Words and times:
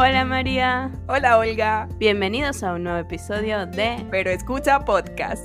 Hola 0.00 0.24
María. 0.24 0.90
Hola 1.08 1.38
Olga. 1.38 1.88
Bienvenidos 1.96 2.62
a 2.62 2.74
un 2.74 2.84
nuevo 2.84 2.98
episodio 2.98 3.66
de 3.66 4.06
Pero 4.10 4.30
escucha 4.30 4.84
podcast. 4.84 5.42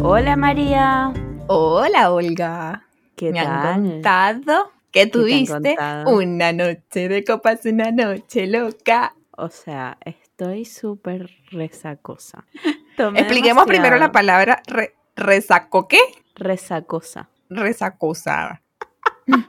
Hola 0.00 0.36
María. 0.36 1.12
Hola 1.48 2.12
Olga. 2.12 2.86
¿Qué 3.16 3.32
Me 3.32 3.42
tal? 3.42 3.66
han 3.66 3.82
contado 3.90 4.72
que 4.92 5.06
tuviste 5.08 5.76
una 6.06 6.52
noche 6.52 7.08
de 7.08 7.24
copas, 7.24 7.64
una 7.64 7.90
noche 7.90 8.46
loca. 8.46 9.14
O 9.32 9.48
sea, 9.48 9.98
estoy 10.04 10.64
súper 10.64 11.30
resacosa. 11.50 12.44
Tomé 12.96 13.20
Expliquemos 13.20 13.64
primero 13.66 13.96
la 13.96 14.12
palabra 14.12 14.62
re- 14.68 14.94
resaco. 15.16 15.88
¿Qué? 15.88 15.98
Resacosa. 16.36 17.28
Resacosada. 17.50 18.62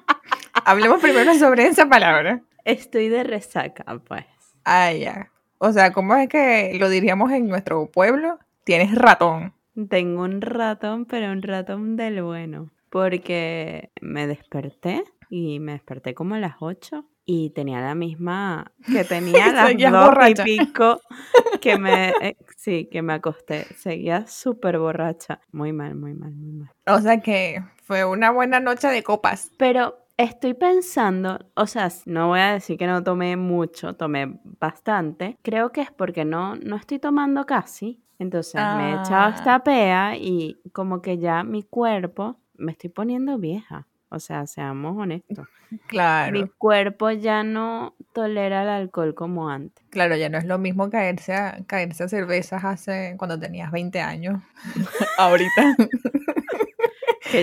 Hablemos 0.65 0.99
primero 0.99 1.35
sobre 1.35 1.67
esa 1.67 1.87
palabra. 1.87 2.41
Estoy 2.65 3.09
de 3.09 3.23
resaca, 3.23 3.85
pues. 4.07 4.25
Ah, 4.65 4.91
ya. 4.91 5.31
O 5.59 5.71
sea, 5.71 5.93
¿cómo 5.93 6.15
es 6.15 6.27
que 6.27 6.75
lo 6.79 6.89
diríamos 6.89 7.31
en 7.31 7.47
nuestro 7.47 7.85
pueblo? 7.91 8.39
Tienes 8.63 8.93
ratón. 8.95 9.53
Tengo 9.89 10.23
un 10.23 10.41
ratón, 10.41 11.05
pero 11.05 11.31
un 11.31 11.43
ratón 11.43 11.95
del 11.95 12.23
bueno. 12.23 12.71
Porque 12.89 13.91
me 14.01 14.25
desperté 14.25 15.03
y 15.29 15.59
me 15.59 15.73
desperté 15.73 16.15
como 16.15 16.35
a 16.35 16.39
las 16.39 16.55
8 16.59 17.05
y 17.25 17.51
tenía 17.51 17.81
la 17.81 17.93
misma 17.93 18.71
que 18.91 19.03
tenía 19.03 19.51
las 19.53 19.77
dos 19.77 19.91
borracha. 19.91 20.43
y 20.47 20.57
pico 20.57 21.01
que 21.61 21.77
me, 21.77 22.09
eh, 22.21 22.37
sí, 22.57 22.87
que 22.91 23.01
me 23.01 23.13
acosté. 23.13 23.65
Seguía 23.75 24.25
súper 24.27 24.79
borracha. 24.79 25.39
Muy 25.51 25.71
mal, 25.71 25.95
muy 25.95 26.13
mal, 26.13 26.33
muy 26.33 26.51
mal. 26.51 26.71
O 26.87 26.99
sea 26.99 27.19
que 27.21 27.63
fue 27.83 28.05
una 28.05 28.31
buena 28.31 28.59
noche 28.59 28.87
de 28.87 29.03
copas. 29.03 29.51
Pero 29.57 30.04
estoy 30.17 30.53
pensando, 30.53 31.39
o 31.55 31.67
sea, 31.67 31.89
no 32.05 32.29
voy 32.29 32.39
a 32.39 32.53
decir 32.53 32.77
que 32.77 32.87
no 32.87 33.03
tomé 33.03 33.35
mucho, 33.37 33.95
tomé 33.95 34.39
bastante. 34.59 35.37
Creo 35.41 35.71
que 35.71 35.81
es 35.81 35.91
porque 35.91 36.25
no, 36.25 36.55
no 36.55 36.75
estoy 36.75 36.99
tomando 36.99 37.45
casi. 37.45 38.01
Entonces 38.17 38.55
me 38.77 38.91
he 38.91 38.93
echado 38.93 39.33
Ah. 39.33 39.33
esta 39.35 39.63
pea 39.63 40.15
y 40.17 40.61
como 40.71 41.01
que 41.01 41.17
ya 41.17 41.43
mi 41.43 41.63
cuerpo 41.63 42.37
me 42.55 42.71
estoy 42.71 42.89
poniendo 42.89 43.37
vieja. 43.37 43.87
O 44.09 44.19
sea, 44.19 44.47
seamos 44.47 44.97
honestos. 44.97 45.47
Claro. 45.87 46.31
Mi 46.31 46.47
cuerpo 46.47 47.09
ya 47.11 47.43
no 47.43 47.95
tolera 48.13 48.61
el 48.61 48.69
alcohol 48.69 49.13
como 49.15 49.49
antes. 49.49 49.83
Claro, 49.89 50.15
ya 50.15 50.29
no 50.29 50.37
es 50.37 50.45
lo 50.45 50.57
mismo 50.59 50.89
caerse 50.89 51.33
a, 51.33 51.57
caerse 51.65 52.03
a 52.03 52.07
cervezas 52.07 52.63
hace 52.63 53.15
cuando 53.17 53.37
tenías 53.37 53.71
20 53.71 53.99
años. 53.99 54.41
ahorita 55.17 55.75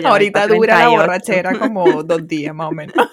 ahorita 0.04 0.46
dura 0.46 0.74
la 0.78 0.84
38. 0.86 0.90
borrachera 1.00 1.58
como 1.58 2.02
dos 2.02 2.26
días 2.26 2.54
más 2.54 2.68
o 2.68 2.72
menos. 2.72 2.94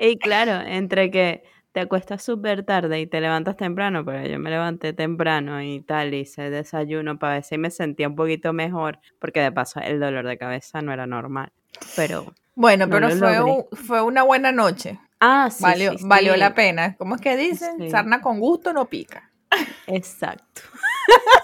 Y 0.00 0.16
claro, 0.18 0.60
entre 0.64 1.10
que 1.10 1.42
te 1.72 1.80
acuestas 1.80 2.22
súper 2.22 2.64
tarde 2.64 3.00
y 3.00 3.06
te 3.06 3.20
levantas 3.20 3.56
temprano, 3.56 4.04
pero 4.04 4.24
yo 4.26 4.38
me 4.38 4.48
levanté 4.50 4.92
temprano 4.92 5.60
y 5.62 5.80
tal, 5.80 6.14
hice 6.14 6.50
desayuno 6.50 7.18
para 7.18 7.34
ver 7.34 7.42
si 7.44 7.58
me 7.58 7.70
sentía 7.70 8.06
un 8.08 8.14
poquito 8.14 8.52
mejor, 8.52 9.00
porque 9.18 9.40
de 9.40 9.50
paso 9.52 9.80
el 9.80 9.98
dolor 9.98 10.24
de 10.26 10.38
cabeza 10.38 10.82
no 10.82 10.92
era 10.92 11.06
normal. 11.06 11.52
Pero, 11.96 12.32
Bueno, 12.54 12.86
No 12.86 12.92
pero 12.92 13.10
fue, 13.10 13.40
un- 13.42 13.64
fue 13.72 14.02
una 14.02 14.22
buena 14.22 14.52
noche. 14.52 14.98
ah, 15.20 15.48
sí, 15.50 15.62
valió 15.64 15.92
sí, 15.98 16.04
valió 16.06 16.34
sí, 16.34 16.38
la 16.40 16.54
pena. 16.54 16.96
¿Cómo 16.96 17.16
es 17.16 17.20
que 17.20 17.36
dicen? 17.36 17.76
Sí. 17.78 17.90
Sarna 17.90 18.20
con 18.20 18.38
gusto 18.40 18.72
no 18.72 18.84
pica. 18.86 19.30
Exacto. 19.88 20.62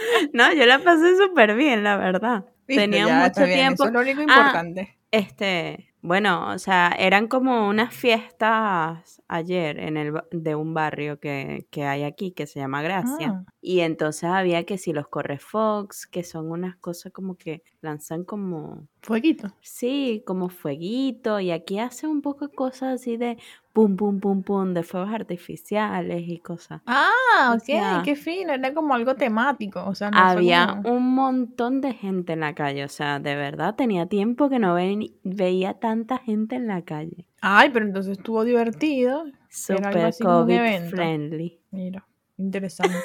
no, 0.32 0.52
yo 0.52 0.66
la 0.66 0.78
pasé 0.78 1.16
súper 1.16 1.54
bien, 1.56 1.84
la 1.84 1.96
verdad. 1.96 2.44
¿Viste? 2.66 2.82
Tenía 2.84 3.06
Ya, 3.06 3.28
mucho 3.28 3.44
bien, 3.44 3.58
tiempo. 3.58 3.84
Eso 3.84 3.86
es 3.86 3.92
lo 3.92 4.00
único 4.00 4.20
Ah, 4.28 4.36
importante. 4.38 4.96
Este, 5.12 5.92
bueno, 6.02 6.50
o 6.52 6.58
sea, 6.58 6.94
eran 6.96 7.26
como 7.26 7.68
unas 7.68 7.92
fiestas 7.92 9.20
ayer 9.28 9.78
en 9.80 9.96
el 9.96 10.14
de 10.30 10.54
un 10.54 10.72
barrio 10.72 11.18
que, 11.18 11.66
que 11.70 11.84
hay 11.84 12.04
aquí 12.04 12.32
que 12.32 12.46
se 12.46 12.60
llama 12.60 12.80
Gracia. 12.82 13.42
Ah. 13.46 13.52
Y 13.60 13.80
entonces 13.80 14.24
había 14.24 14.64
que 14.64 14.78
si 14.78 14.92
los 14.92 15.08
correfox, 15.08 16.06
que 16.06 16.22
son 16.22 16.50
unas 16.50 16.76
cosas 16.76 17.12
como 17.12 17.36
que 17.36 17.62
lanzan 17.80 18.24
como, 18.24 18.86
Fueguito. 19.02 19.54
sí, 19.60 20.22
como 20.26 20.48
fueguito. 20.48 21.40
Y 21.40 21.50
aquí 21.50 21.78
hace 21.78 22.06
un 22.06 22.20
poco 22.22 22.50
cosas 22.50 23.00
así 23.00 23.16
de 23.16 23.38
pum, 23.72 23.96
pum, 23.96 24.20
pum, 24.20 24.42
pum, 24.42 24.74
de 24.74 24.82
fuegos 24.82 25.10
artificiales 25.12 26.22
y 26.26 26.38
cosas. 26.38 26.82
Ah, 26.86 27.50
O 27.52 27.54
ok, 27.54 27.60
sea, 27.62 28.02
qué 28.04 28.16
fino. 28.16 28.52
Era 28.52 28.74
como 28.74 28.94
algo 28.94 29.14
temático. 29.14 29.82
O 29.86 29.94
sea, 29.94 30.10
no 30.10 30.18
Había 30.18 30.66
como- 30.82 30.96
un 30.96 31.14
montón 31.14 31.80
de 31.80 31.94
gente 31.94 32.32
en 32.34 32.40
la 32.40 32.54
calle, 32.54 32.84
o 32.84 32.88
sea, 32.88 33.18
de 33.20 33.36
verdad 33.36 33.74
tenía 33.74 34.06
tiempo 34.06 34.48
que 34.48 34.58
no 34.58 34.74
ve- 34.74 35.12
veía 35.24 35.74
tanta 35.74 36.18
gente 36.18 36.56
en 36.56 36.66
la 36.66 36.82
calle. 36.82 37.26
Ay, 37.40 37.70
pero 37.72 37.86
entonces 37.86 38.18
estuvo 38.18 38.44
divertido. 38.44 39.24
Super 39.48 40.12
COVID 40.20 40.90
friendly. 40.90 41.60
Mira, 41.70 42.06
interesante. 42.36 42.96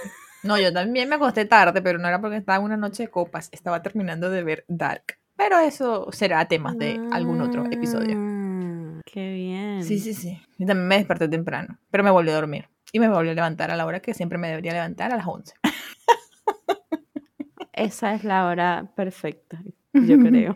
No, 0.44 0.60
yo 0.60 0.72
también 0.72 1.10
me 1.10 1.16
acosté 1.16 1.46
tarde, 1.46 1.82
pero 1.82 1.98
no 1.98 2.08
era 2.08 2.22
porque 2.22 2.38
estaba 2.38 2.60
en 2.60 2.66
una 2.66 2.78
noche 2.78 3.04
de 3.04 3.10
copas. 3.10 3.50
Estaba 3.52 3.82
terminando 3.82 4.30
de 4.30 4.44
ver 4.44 4.66
Dark. 4.68 5.18
Pero 5.38 5.59
eso 5.59 6.07
será 6.12 6.46
temas 6.47 6.78
de 6.78 7.00
algún 7.12 7.41
otro 7.41 7.66
episodio. 7.72 8.16
Ah, 8.18 9.01
Qué 9.06 9.34
bien. 9.34 9.84
Sí, 9.84 10.00
sí, 10.00 10.13
sí. 10.13 10.41
Y 10.57 10.66
también 10.66 10.88
me 10.88 10.96
desperté 10.97 11.28
temprano, 11.28 11.78
pero 11.91 12.03
me 12.03 12.12
volví 12.12 12.29
a 12.29 12.35
dormir. 12.35 12.69
Y 12.91 13.00
me 13.00 13.09
volví 13.09 13.29
a 13.29 13.34
levantar 13.34 13.72
a 13.72 13.75
la 13.75 13.85
hora 13.85 14.00
que 14.00 14.13
siempre 14.13 14.38
me 14.38 14.47
debería 14.47 14.73
levantar, 14.73 15.12
a 15.12 15.18
las 15.18 15.28
11. 15.28 15.53
Esa 17.73 18.13
es 18.13 18.23
la 18.23 18.47
hora 18.47 18.90
perfecta, 18.96 19.62
yo 19.94 20.18
creo. 20.19 20.56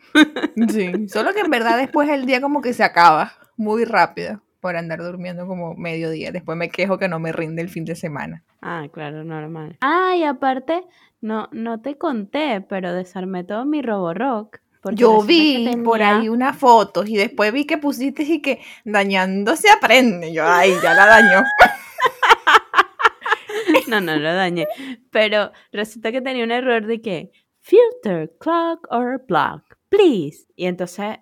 Sí, 0.69 1.09
solo 1.09 1.33
que 1.33 1.41
en 1.41 1.49
verdad 1.51 1.77
después 1.77 2.07
el 2.09 2.25
día 2.25 2.39
como 2.39 2.61
que 2.61 2.73
se 2.73 2.83
acaba 2.83 3.33
muy 3.57 3.83
rápido 3.83 4.41
por 4.61 4.77
andar 4.77 4.99
durmiendo 4.99 5.45
como 5.47 5.75
mediodía. 5.75 6.31
Después 6.31 6.57
me 6.57 6.69
quejo 6.69 6.97
que 6.97 7.09
no 7.09 7.19
me 7.19 7.31
rinde 7.33 7.61
el 7.61 7.69
fin 7.69 7.83
de 7.85 7.95
semana. 7.95 8.43
Ah, 8.61 8.87
claro, 8.91 9.23
normal. 9.23 9.77
Ah, 9.81 10.15
y 10.17 10.23
aparte, 10.23 10.83
no, 11.21 11.49
no 11.51 11.81
te 11.81 11.97
conté, 11.97 12.61
pero 12.61 12.93
desarmé 12.93 13.43
todo 13.43 13.65
mi 13.65 13.81
Roborock. 13.81 14.59
Yo 14.93 15.21
vi 15.21 15.75
por 15.83 16.01
ahí 16.01 16.29
unas 16.29 16.57
fotos 16.57 17.07
y 17.09 17.17
después 17.17 17.51
vi 17.51 17.65
que 17.65 17.77
pusiste 17.77 18.23
y 18.23 18.41
que 18.41 18.61
dañando 18.85 19.55
se 19.55 19.69
aprende. 19.69 20.33
Yo, 20.33 20.45
ay, 20.45 20.73
ya 20.81 20.93
la 20.93 21.05
dañó. 21.05 21.43
No, 23.87 23.99
no 24.01 24.15
lo 24.15 24.33
dañé. 24.33 24.67
Pero 25.09 25.51
resulta 25.71 26.11
que 26.11 26.21
tenía 26.21 26.43
un 26.43 26.51
error 26.51 26.85
de 26.85 27.01
que 27.01 27.31
filter, 27.59 28.31
clock 28.39 28.87
or 28.91 29.25
block, 29.27 29.77
please. 29.89 30.45
Y 30.55 30.65
entonces 30.65 31.17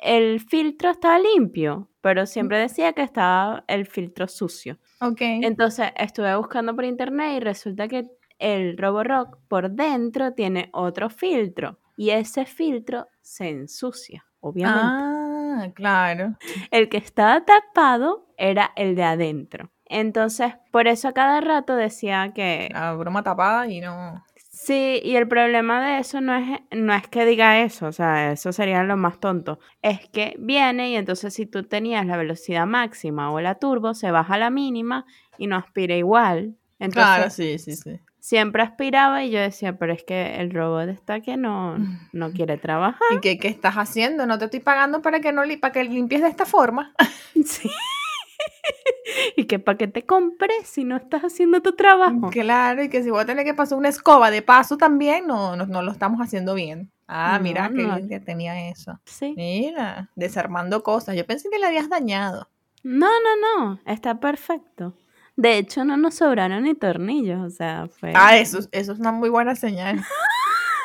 el 0.00 0.40
filtro 0.40 0.90
estaba 0.90 1.18
limpio, 1.18 1.88
pero 2.00 2.26
siempre 2.26 2.58
decía 2.58 2.92
que 2.92 3.02
estaba 3.02 3.64
el 3.68 3.86
filtro 3.86 4.26
sucio. 4.26 4.78
Ok. 5.00 5.20
Entonces 5.20 5.90
estuve 5.96 6.36
buscando 6.36 6.74
por 6.74 6.84
internet 6.84 7.36
y 7.36 7.40
resulta 7.40 7.88
que 7.88 8.04
el 8.38 8.76
Roborock 8.76 9.38
por 9.48 9.70
dentro 9.70 10.34
tiene 10.34 10.70
otro 10.72 11.10
filtro 11.10 11.78
y 11.98 12.10
ese 12.10 12.46
filtro 12.46 13.08
se 13.20 13.48
ensucia, 13.48 14.24
obviamente. 14.38 14.86
Ah, 14.86 15.68
claro. 15.74 16.36
El 16.70 16.88
que 16.88 16.96
estaba 16.96 17.44
tapado 17.44 18.28
era 18.36 18.70
el 18.76 18.94
de 18.94 19.02
adentro. 19.02 19.72
Entonces, 19.84 20.54
por 20.70 20.86
eso 20.86 21.08
a 21.08 21.12
cada 21.12 21.40
rato 21.40 21.74
decía 21.74 22.30
que 22.32 22.68
La 22.72 22.92
broma 22.94 23.24
tapada 23.24 23.66
y 23.66 23.80
no. 23.80 24.24
sí, 24.36 25.00
y 25.02 25.16
el 25.16 25.26
problema 25.26 25.84
de 25.84 25.98
eso 25.98 26.20
no 26.20 26.36
es, 26.36 26.60
no 26.70 26.94
es 26.94 27.08
que 27.08 27.24
diga 27.24 27.60
eso, 27.62 27.86
o 27.88 27.92
sea, 27.92 28.30
eso 28.30 28.52
sería 28.52 28.84
lo 28.84 28.96
más 28.96 29.18
tonto. 29.18 29.58
Es 29.82 30.08
que 30.08 30.36
viene 30.38 30.90
y 30.90 30.94
entonces 30.94 31.34
si 31.34 31.46
tú 31.46 31.64
tenías 31.64 32.06
la 32.06 32.16
velocidad 32.16 32.66
máxima 32.66 33.32
o 33.32 33.40
la 33.40 33.56
turbo, 33.56 33.94
se 33.94 34.12
baja 34.12 34.34
a 34.34 34.38
la 34.38 34.50
mínima 34.50 35.04
y 35.36 35.48
no 35.48 35.56
aspira 35.56 35.96
igual. 35.96 36.54
Entonces, 36.78 36.94
claro, 36.94 37.30
sí, 37.30 37.58
sí, 37.58 37.74
sí. 37.74 37.98
Siempre 38.20 38.62
aspiraba 38.62 39.24
y 39.24 39.30
yo 39.30 39.40
decía, 39.40 39.78
pero 39.78 39.92
es 39.92 40.02
que 40.04 40.36
el 40.40 40.50
robot 40.50 40.88
está 40.88 41.20
que 41.20 41.36
no, 41.36 41.76
no 42.12 42.32
quiere 42.32 42.56
trabajar. 42.58 43.00
¿Y 43.12 43.20
qué, 43.20 43.38
qué 43.38 43.48
estás 43.48 43.74
haciendo? 43.76 44.26
No 44.26 44.38
te 44.38 44.46
estoy 44.46 44.60
pagando 44.60 45.02
para 45.02 45.20
que 45.20 45.32
no 45.32 45.44
li- 45.44 45.56
para 45.56 45.72
que 45.72 45.84
limpies 45.84 46.22
de 46.22 46.28
esta 46.28 46.46
forma. 46.46 46.94
Sí. 47.44 47.70
y 49.36 49.44
que 49.44 49.58
para 49.58 49.78
que 49.78 49.88
te 49.88 50.04
compres 50.04 50.66
si 50.66 50.84
no 50.84 50.96
estás 50.96 51.22
haciendo 51.22 51.60
tu 51.62 51.72
trabajo. 51.76 52.30
Claro, 52.30 52.82
y 52.82 52.88
que 52.88 53.02
si 53.02 53.10
voy 53.10 53.20
a 53.22 53.26
tener 53.26 53.44
que 53.44 53.54
pasar 53.54 53.78
una 53.78 53.88
escoba 53.88 54.30
de 54.30 54.42
paso 54.42 54.76
también, 54.76 55.26
no, 55.26 55.56
no, 55.56 55.66
no 55.66 55.82
lo 55.82 55.92
estamos 55.92 56.20
haciendo 56.20 56.54
bien. 56.54 56.90
Ah, 57.06 57.38
No, 57.38 57.44
mira 57.44 57.68
que 57.70 57.82
no. 57.82 57.96
bien 57.96 58.08
que 58.08 58.20
tenía 58.20 58.68
eso. 58.68 59.00
Sí. 59.04 59.34
Mira, 59.36 60.10
desarmando 60.14 60.82
cosas. 60.82 61.16
Yo 61.16 61.24
pensé 61.26 61.48
que 61.50 61.58
le 61.58 61.66
habías 61.66 61.88
dañado. 61.88 62.48
No, 62.82 63.06
no, 63.08 63.58
no, 63.64 63.80
está 63.86 64.20
perfecto. 64.20 64.94
De 65.40 65.56
hecho, 65.56 65.84
no 65.84 65.96
nos 65.96 66.16
sobraron 66.16 66.64
ni 66.64 66.74
tornillos, 66.74 67.40
o 67.40 67.50
sea, 67.50 67.86
fue... 67.88 68.12
Ah, 68.16 68.36
eso, 68.38 68.58
eso 68.72 68.92
es 68.92 68.98
una 68.98 69.12
muy 69.12 69.28
buena 69.28 69.54
señal. 69.54 70.04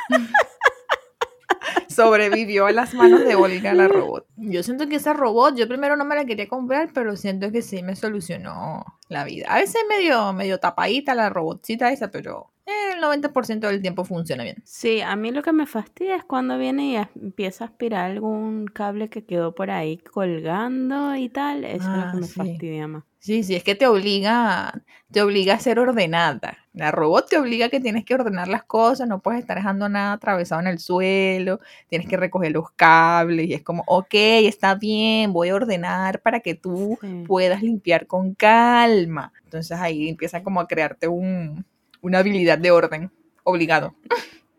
Sobrevivió 1.88 2.66
a 2.68 2.72
las 2.72 2.94
manos 2.94 3.24
de 3.24 3.36
Olga 3.36 3.74
la 3.74 3.88
robot. 3.88 4.28
Yo 4.38 4.62
siento 4.64 4.88
que 4.88 4.96
esa 4.98 5.14
robot, 5.14 5.56
yo 5.56 5.68
primero 5.68 5.96
no 5.96 6.06
me 6.06 6.16
la 6.16 6.26
quería 6.26 6.48
comprar, 6.48 6.90
pero 6.94 7.16
siento 7.16 7.52
que 7.52 7.62
sí 7.64 7.82
me 7.84 7.96
solucionó 7.96 8.84
la 9.10 9.24
vida. 9.24 9.48
A 9.50 9.58
veces 9.58 9.82
medio, 9.90 10.34
medio 10.34 10.60
tapadita 10.60 11.16
la 11.16 11.30
robotcita 11.30 11.92
esa, 11.92 12.12
pero 12.12 12.52
el 12.66 13.02
90% 13.02 13.60
del 13.60 13.82
tiempo 13.82 14.06
funciona 14.06 14.44
bien. 14.44 14.58
Sí, 14.66 15.02
a 15.02 15.16
mí 15.16 15.32
lo 15.32 15.42
que 15.44 15.52
me 15.52 15.66
fastidia 15.68 16.16
es 16.16 16.24
cuando 16.24 16.58
viene 16.58 16.92
y 16.92 16.96
empieza 17.22 17.64
a 17.64 17.68
aspirar 17.68 18.12
algún 18.12 18.66
cable 18.68 19.10
que 19.10 19.26
quedó 19.26 19.54
por 19.56 19.70
ahí 19.72 19.98
colgando 19.98 21.16
y 21.16 21.30
tal. 21.30 21.64
Eso 21.64 21.76
es 21.92 21.98
lo 21.98 22.04
Ah, 22.04 22.10
que 22.14 22.18
me 22.22 22.28
sí. 22.28 22.34
fastidia 22.34 22.88
más. 22.88 23.04
Sí, 23.24 23.42
sí, 23.44 23.56
es 23.56 23.64
que 23.64 23.74
te 23.74 23.88
obliga, 23.88 24.82
te 25.10 25.22
obliga 25.22 25.54
a 25.54 25.60
ser 25.60 25.80
ordenada. 25.80 26.58
La 26.74 26.92
robot 26.92 27.30
te 27.30 27.38
obliga 27.38 27.68
a 27.68 27.70
que 27.70 27.80
tienes 27.80 28.04
que 28.04 28.16
ordenar 28.16 28.50
las 28.50 28.64
cosas, 28.66 29.08
no 29.08 29.22
puedes 29.22 29.40
estar 29.40 29.56
dejando 29.56 29.88
nada 29.88 30.12
atravesado 30.12 30.60
en 30.60 30.68
el 30.68 30.78
suelo, 30.80 31.62
tienes 31.88 32.10
que 32.10 32.18
recoger 32.18 32.52
los 32.52 32.72
cables 32.72 33.48
y 33.48 33.54
es 33.54 33.64
como, 33.64 33.86
ok, 33.88 34.14
está 34.14 34.76
bien, 34.76 35.32
voy 35.32 35.48
a 35.50 35.56
ordenar 35.56 36.20
para 36.22 36.42
que 36.42 36.54
tú 36.56 36.98
Sí. 37.00 37.24
puedas 37.26 37.64
limpiar 37.64 38.08
con 38.08 38.34
calma. 38.36 39.32
Entonces 39.46 39.80
ahí 39.80 40.10
empieza 40.10 40.44
como 40.44 40.60
a 40.60 40.68
crearte 40.68 41.08
un, 41.08 41.66
una 42.02 42.20
habilidad 42.20 42.58
de 42.58 42.72
orden, 42.72 43.10
obligado. 43.46 43.96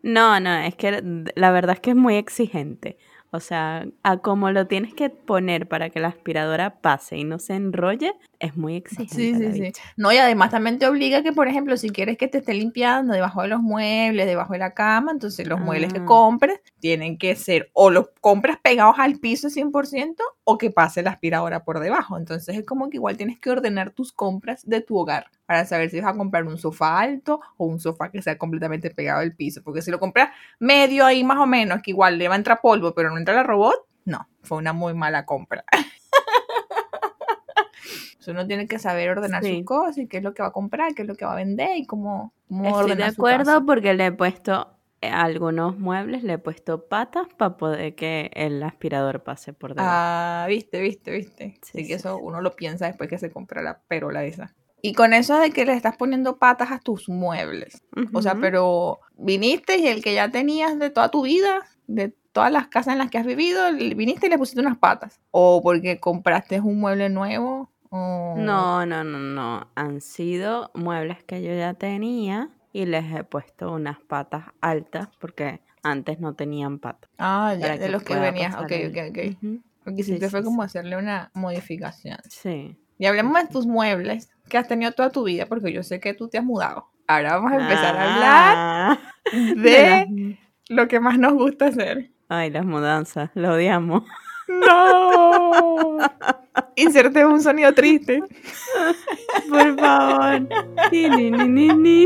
No, 0.01 0.39
no, 0.39 0.55
es 0.57 0.73
que 0.73 1.03
la 1.35 1.51
verdad 1.51 1.75
es 1.75 1.81
que 1.81 1.91
es 1.91 1.95
muy 1.95 2.15
exigente. 2.15 2.97
O 3.31 3.41
sea, 3.41 3.85
a 4.03 4.17
como 4.19 4.49
lo 4.51 4.65
tienes 4.65 4.93
que 4.93 5.09
poner 5.09 5.67
para 5.67 5.89
que 5.89 5.99
la 5.99 6.07
aspiradora 6.07 6.79
pase 6.79 7.17
y 7.17 7.25
no 7.25 7.37
se 7.37 7.55
enrolle, 7.55 8.13
es 8.39 8.55
muy 8.57 8.75
exigente. 8.77 9.15
Sí, 9.15 9.33
sí, 9.35 9.53
sí. 9.73 9.81
No, 9.97 10.11
y 10.11 10.17
además 10.17 10.51
también 10.51 10.79
te 10.79 10.87
obliga 10.87 11.23
que, 11.23 11.31
por 11.33 11.47
ejemplo, 11.47 11.77
si 11.77 11.89
quieres 11.89 12.17
que 12.17 12.27
te 12.27 12.39
esté 12.39 12.53
limpiando 12.53 13.13
debajo 13.13 13.41
de 13.41 13.47
los 13.47 13.61
muebles, 13.61 14.25
debajo 14.25 14.53
de 14.53 14.59
la 14.59 14.73
cama, 14.73 15.11
entonces 15.11 15.47
los 15.47 15.59
muebles 15.59 15.91
que 15.93 15.99
Ah. 15.99 16.05
compres 16.05 16.59
tienen 16.79 17.17
que 17.17 17.35
ser 17.35 17.69
o 17.73 17.89
los 17.89 18.09
compras 18.21 18.57
pegados 18.61 18.95
al 18.99 19.19
piso 19.19 19.49
100% 19.49 20.23
o 20.43 20.57
que 20.57 20.71
pase 20.71 21.01
la 21.03 21.11
aspiradora 21.11 21.63
por 21.63 21.79
debajo. 21.79 22.17
Entonces 22.17 22.55
es 22.57 22.65
como 22.65 22.89
que 22.89 22.97
igual 22.97 23.17
tienes 23.17 23.39
que 23.39 23.49
ordenar 23.49 23.91
tus 23.91 24.11
compras 24.11 24.61
de 24.67 24.81
tu 24.81 24.97
hogar 24.97 25.27
para 25.45 25.65
saber 25.65 25.89
si 25.89 25.99
vas 26.01 26.13
a 26.13 26.17
comprar 26.17 26.43
un 26.45 26.57
sofá 26.57 26.99
alto 26.99 27.39
o 27.57 27.65
un 27.65 27.79
sofá 27.79 28.09
que 28.11 28.21
sea 28.21 28.37
completamente 28.37 28.89
pegado 28.91 29.21
al 29.21 29.33
piso. 29.35 29.61
Porque 29.63 29.81
si 29.81 29.91
lo 29.91 29.99
compras 29.99 30.29
medio 30.59 31.05
ahí 31.05 31.23
más 31.23 31.37
o 31.37 31.45
menos, 31.45 31.81
que 31.81 31.91
igual 31.91 32.17
le 32.17 32.27
va 32.27 32.35
a 32.35 32.37
entrar 32.37 32.59
polvo, 32.61 32.93
pero 32.93 33.09
no 33.11 33.17
entra 33.17 33.33
la 33.35 33.43
robot, 33.43 33.75
no, 34.05 34.27
fue 34.43 34.57
una 34.59 34.73
muy 34.73 34.93
mala 34.93 35.25
compra. 35.25 35.63
Entonces 38.25 38.41
uno 38.41 38.47
tiene 38.47 38.67
que 38.67 38.79
saber 38.79 39.09
ordenar 39.09 39.43
Sí. 39.43 39.57
sus 39.57 39.65
cosas 39.65 39.97
y 39.99 40.07
qué 40.07 40.17
es 40.17 40.23
lo 40.23 40.33
que 40.33 40.41
va 40.41 40.49
a 40.49 40.51
comprar, 40.51 40.93
qué 40.95 41.03
es 41.03 41.07
lo 41.07 41.15
que 41.15 41.25
va 41.25 41.33
a 41.33 41.35
vender 41.35 41.77
y 41.77 41.85
cómo, 41.85 42.33
cómo 42.47 42.65
Estoy 42.65 42.85
de 42.87 42.91
ordenar 42.93 43.13
su 43.13 43.21
acuerdo 43.21 43.45
casa. 43.45 43.61
porque 43.65 43.93
le 43.93 44.05
he 44.07 44.11
puesto 44.11 44.71
eh, 45.01 45.09
a 45.09 45.21
algunos 45.23 45.77
muebles, 45.77 46.23
le 46.23 46.33
he 46.33 46.37
puesto 46.39 46.87
patas 46.87 47.27
para 47.37 47.57
poder 47.57 47.93
que 47.95 48.31
el 48.33 48.63
aspirador 48.63 49.21
pase 49.23 49.53
por 49.53 49.75
debajo. 49.75 49.89
Ah, 49.93 50.45
viste, 50.47 50.81
viste, 50.81 51.11
viste. 51.11 51.59
Sí, 51.61 51.69
Así 51.69 51.77
que 51.81 51.85
sí, 51.85 51.93
eso 51.93 52.17
uno 52.17 52.41
lo 52.41 52.55
piensa 52.55 52.87
después 52.87 53.09
que 53.09 53.17
se 53.19 53.29
compra 53.29 53.61
la 53.61 53.79
perola 53.87 54.23
esa. 54.23 54.55
Y 54.81 54.93
con 54.93 55.13
eso 55.13 55.37
de 55.39 55.51
que 55.51 55.65
le 55.65 55.73
estás 55.73 55.97
poniendo 55.97 56.37
patas 56.37 56.71
a 56.71 56.79
tus 56.79 57.09
muebles. 57.09 57.83
O 58.13 58.21
sea, 58.21 58.35
pero 58.35 58.99
viniste 59.17 59.77
y 59.77 59.87
el 59.87 60.03
que 60.03 60.13
ya 60.13 60.29
tenías 60.29 60.77
de 60.79 60.91
toda 60.91 61.09
tu 61.09 61.23
vida, 61.23 61.61
de 61.87 62.13
todas 62.31 62.51
las 62.51 62.67
casas 62.67 62.93
en 62.93 62.99
las 62.99 63.09
que 63.09 63.17
has 63.17 63.25
vivido, 63.25 63.61
viniste 63.73 64.27
y 64.27 64.29
le 64.29 64.37
pusiste 64.37 64.61
unas 64.61 64.77
patas. 64.77 65.19
O 65.31 65.61
porque 65.63 65.99
compraste 65.99 66.59
un 66.61 66.79
mueble 66.79 67.09
nuevo. 67.09 67.71
O... 67.97 68.35
No, 68.37 68.85
no, 68.85 69.03
no, 69.05 69.17
no. 69.19 69.67
Han 69.75 70.01
sido 70.01 70.69
muebles 70.73 71.23
que 71.23 71.41
yo 71.41 71.53
ya 71.55 71.73
tenía 71.75 72.49
y 72.73 72.85
les 72.85 73.05
he 73.15 73.23
puesto 73.23 73.71
unas 73.71 73.99
patas 74.01 74.45
altas 74.59 75.07
porque 75.19 75.61
antes 75.81 76.19
no 76.19 76.33
tenían 76.33 76.79
patas. 76.79 77.09
Ah, 77.17 77.55
ya, 77.57 77.77
de 77.77 77.87
los 77.89 78.03
que 78.03 78.15
venías. 78.15 78.53
Ok, 78.55 78.71
ok, 78.89 78.97
ok. 79.11 79.59
Porque 79.85 80.03
Sí, 80.03 80.13
si 80.13 80.19
te 80.19 80.25
sí, 80.25 80.31
fue 80.31 80.39
sí. 80.41 80.45
como 80.45 80.61
hacerle 80.63 80.97
una 80.97 81.31
modificación. 81.33 82.17
Sí. 82.29 82.77
Y 82.97 83.05
hablemos 83.05 83.41
de 83.41 83.47
tus 83.47 83.65
muebles 83.65 84.29
que 84.49 84.57
has 84.57 84.67
tenido 84.67 84.91
toda 84.91 85.09
tu 85.11 85.23
vida, 85.23 85.45
porque 85.45 85.71
yo 85.71 85.83
sé 85.83 85.99
que 86.01 86.13
tú 86.13 86.27
te 86.27 86.37
has 86.37 86.43
mudado. 86.43 86.89
Ahora 87.07 87.35
vamos 87.37 87.51
a 87.53 87.55
empezar 87.61 87.95
a 87.95 88.13
hablar 88.15 88.55
Ah, 88.57 88.99
de 89.31 89.61
de 89.61 90.39
lo 90.69 90.87
que 90.89 90.99
más 90.99 91.17
nos 91.17 91.33
gusta 91.33 91.67
hacer. 91.67 92.11
Ay, 92.27 92.49
las 92.49 92.65
mudanzas, 92.65 93.29
lo 93.35 93.53
odiamos. 93.53 94.03
¡No! 94.47 95.97
Inserte 96.75 97.25
un 97.25 97.41
sonido 97.41 97.73
triste. 97.73 98.21
Por 99.49 99.79
favor. 99.79 100.47
Ni, 100.91 101.09
ni, 101.09 101.31
ni, 101.31 101.47
ni, 101.47 101.67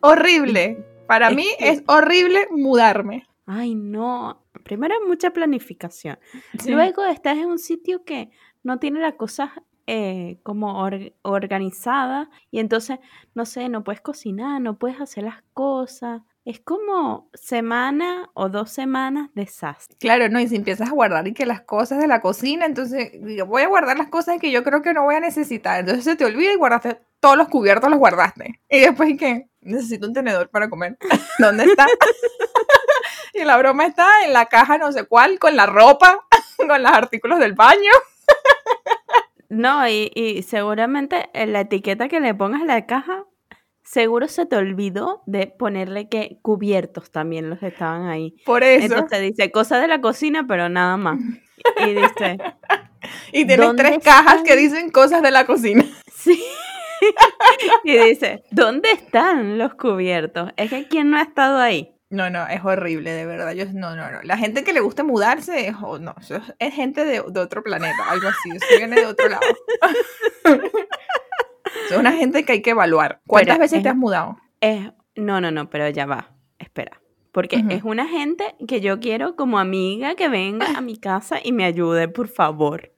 Horrible. 0.00 0.84
Para 1.06 1.28
Es 1.30 1.36
mí 1.36 1.46
que- 1.58 1.68
es 1.70 1.82
horrible 1.86 2.46
mudarme. 2.50 3.26
Ay, 3.46 3.74
no. 3.74 4.42
Primero 4.64 4.94
mucha 5.06 5.30
planificación. 5.30 6.18
Sí. 6.58 6.70
Luego 6.72 7.04
estás 7.04 7.38
en 7.38 7.46
un 7.46 7.58
sitio 7.58 8.04
que 8.04 8.30
no 8.62 8.78
tiene 8.78 9.00
las 9.00 9.14
cosas 9.14 9.50
eh, 9.86 10.38
como 10.42 10.78
or- 10.82 11.14
organizadas 11.22 12.28
y 12.50 12.58
entonces, 12.58 12.98
no 13.34 13.46
sé, 13.46 13.70
no 13.70 13.84
puedes 13.84 14.02
cocinar, 14.02 14.60
no 14.60 14.78
puedes 14.78 15.00
hacer 15.00 15.24
las 15.24 15.42
cosas. 15.54 16.20
Es 16.48 16.60
como 16.60 17.28
semana 17.34 18.30
o 18.32 18.48
dos 18.48 18.70
semanas 18.70 19.28
desastre. 19.34 19.98
Claro, 20.00 20.30
no, 20.30 20.40
y 20.40 20.48
si 20.48 20.56
empiezas 20.56 20.88
a 20.88 20.92
guardar 20.92 21.28
y 21.28 21.34
que 21.34 21.44
las 21.44 21.60
cosas 21.60 21.98
de 21.98 22.06
la 22.06 22.22
cocina, 22.22 22.64
entonces 22.64 23.10
voy 23.46 23.60
a 23.60 23.68
guardar 23.68 23.98
las 23.98 24.08
cosas 24.08 24.40
que 24.40 24.50
yo 24.50 24.64
creo 24.64 24.80
que 24.80 24.94
no 24.94 25.02
voy 25.02 25.16
a 25.16 25.20
necesitar. 25.20 25.80
Entonces 25.80 26.04
se 26.04 26.16
te 26.16 26.24
olvida 26.24 26.50
y 26.50 26.56
guardaste 26.56 27.02
todos 27.20 27.36
los 27.36 27.48
cubiertos, 27.48 27.90
los 27.90 27.98
guardaste. 27.98 28.62
Y 28.70 28.80
después, 28.80 29.14
¿qué? 29.18 29.50
Necesito 29.60 30.06
un 30.06 30.14
tenedor 30.14 30.48
para 30.48 30.70
comer. 30.70 30.96
¿Dónde 31.38 31.64
está? 31.64 31.86
y 33.34 33.44
la 33.44 33.58
broma 33.58 33.84
está 33.84 34.08
en 34.24 34.32
la 34.32 34.46
caja 34.46 34.78
no 34.78 34.90
sé 34.90 35.04
cuál, 35.04 35.38
con 35.38 35.54
la 35.54 35.66
ropa, 35.66 36.26
con 36.56 36.82
los 36.82 36.92
artículos 36.92 37.40
del 37.40 37.52
baño. 37.52 37.92
No, 39.50 39.86
y, 39.86 40.10
y 40.14 40.42
seguramente 40.44 41.28
en 41.34 41.52
la 41.52 41.60
etiqueta 41.60 42.08
que 42.08 42.20
le 42.20 42.32
pongas 42.32 42.62
a 42.62 42.64
la 42.64 42.86
caja, 42.86 43.26
seguro 43.90 44.28
se 44.28 44.44
te 44.44 44.56
olvidó 44.56 45.22
de 45.26 45.46
ponerle 45.46 46.08
que 46.08 46.38
cubiertos 46.42 47.10
también 47.10 47.48
los 47.48 47.62
estaban 47.62 48.06
ahí. 48.06 48.36
Por 48.44 48.62
eso. 48.62 48.84
Entonces 48.84 49.22
dice 49.22 49.50
cosas 49.50 49.80
de 49.80 49.88
la 49.88 50.00
cocina, 50.00 50.46
pero 50.46 50.68
nada 50.68 50.96
más. 50.96 51.18
Y 51.86 51.94
dice, 51.94 52.38
y 53.32 53.46
tienes 53.46 53.66
¿dónde 53.66 53.84
tres 53.84 54.04
cajas 54.04 54.36
están? 54.36 54.44
que 54.44 54.56
dicen 54.56 54.90
cosas 54.90 55.22
de 55.22 55.30
la 55.30 55.46
cocina. 55.46 55.84
sí. 56.14 56.42
y 57.84 57.96
dice, 57.96 58.44
¿dónde 58.50 58.90
están 58.90 59.56
los 59.56 59.74
cubiertos? 59.74 60.50
Es 60.56 60.68
que 60.68 60.86
¿quién 60.86 61.10
no 61.10 61.18
ha 61.18 61.22
estado 61.22 61.58
ahí? 61.58 61.94
No, 62.10 62.30
no, 62.30 62.46
es 62.46 62.64
horrible, 62.64 63.10
de 63.12 63.26
verdad. 63.26 63.52
Yo, 63.52 63.66
no, 63.72 63.94
no, 63.94 64.10
no. 64.10 64.22
La 64.22 64.38
gente 64.38 64.64
que 64.64 64.72
le 64.72 64.80
gusta 64.80 65.02
mudarse, 65.04 65.68
es, 65.68 65.74
oh, 65.82 65.98
no, 65.98 66.14
es, 66.20 66.32
es 66.58 66.74
gente 66.74 67.04
de, 67.04 67.22
de 67.26 67.40
otro 67.40 67.62
planeta, 67.62 68.08
algo 68.08 68.28
así. 68.28 68.50
Eso 68.54 68.78
viene 68.78 68.96
de 68.96 69.06
otro 69.06 69.28
lado. 69.28 69.42
es 71.90 71.96
una 71.98 72.12
gente 72.12 72.44
que 72.44 72.52
hay 72.52 72.62
que 72.62 72.70
evaluar. 72.70 73.20
¿Cuántas 73.26 73.56
Pero 73.56 73.62
veces 73.62 73.76
es- 73.78 73.82
te 73.82 73.88
has 73.88 73.96
mudado? 73.96 74.38
Es, 74.60 74.90
no, 75.16 75.40
no, 75.40 75.50
no, 75.50 75.70
pero 75.70 75.88
ya 75.88 76.06
va. 76.06 76.30
Espera. 76.58 77.00
Porque 77.32 77.62
es 77.68 77.84
una 77.84 78.08
gente 78.08 78.56
que 78.66 78.80
yo 78.80 78.98
quiero 78.98 79.36
como 79.36 79.58
amiga 79.60 80.16
que 80.16 80.28
venga 80.28 80.66
a 80.76 80.80
mi 80.80 80.96
casa 80.96 81.36
y 81.42 81.52
me 81.52 81.64
ayude, 81.64 82.08
por 82.08 82.26
favor. 82.28 82.92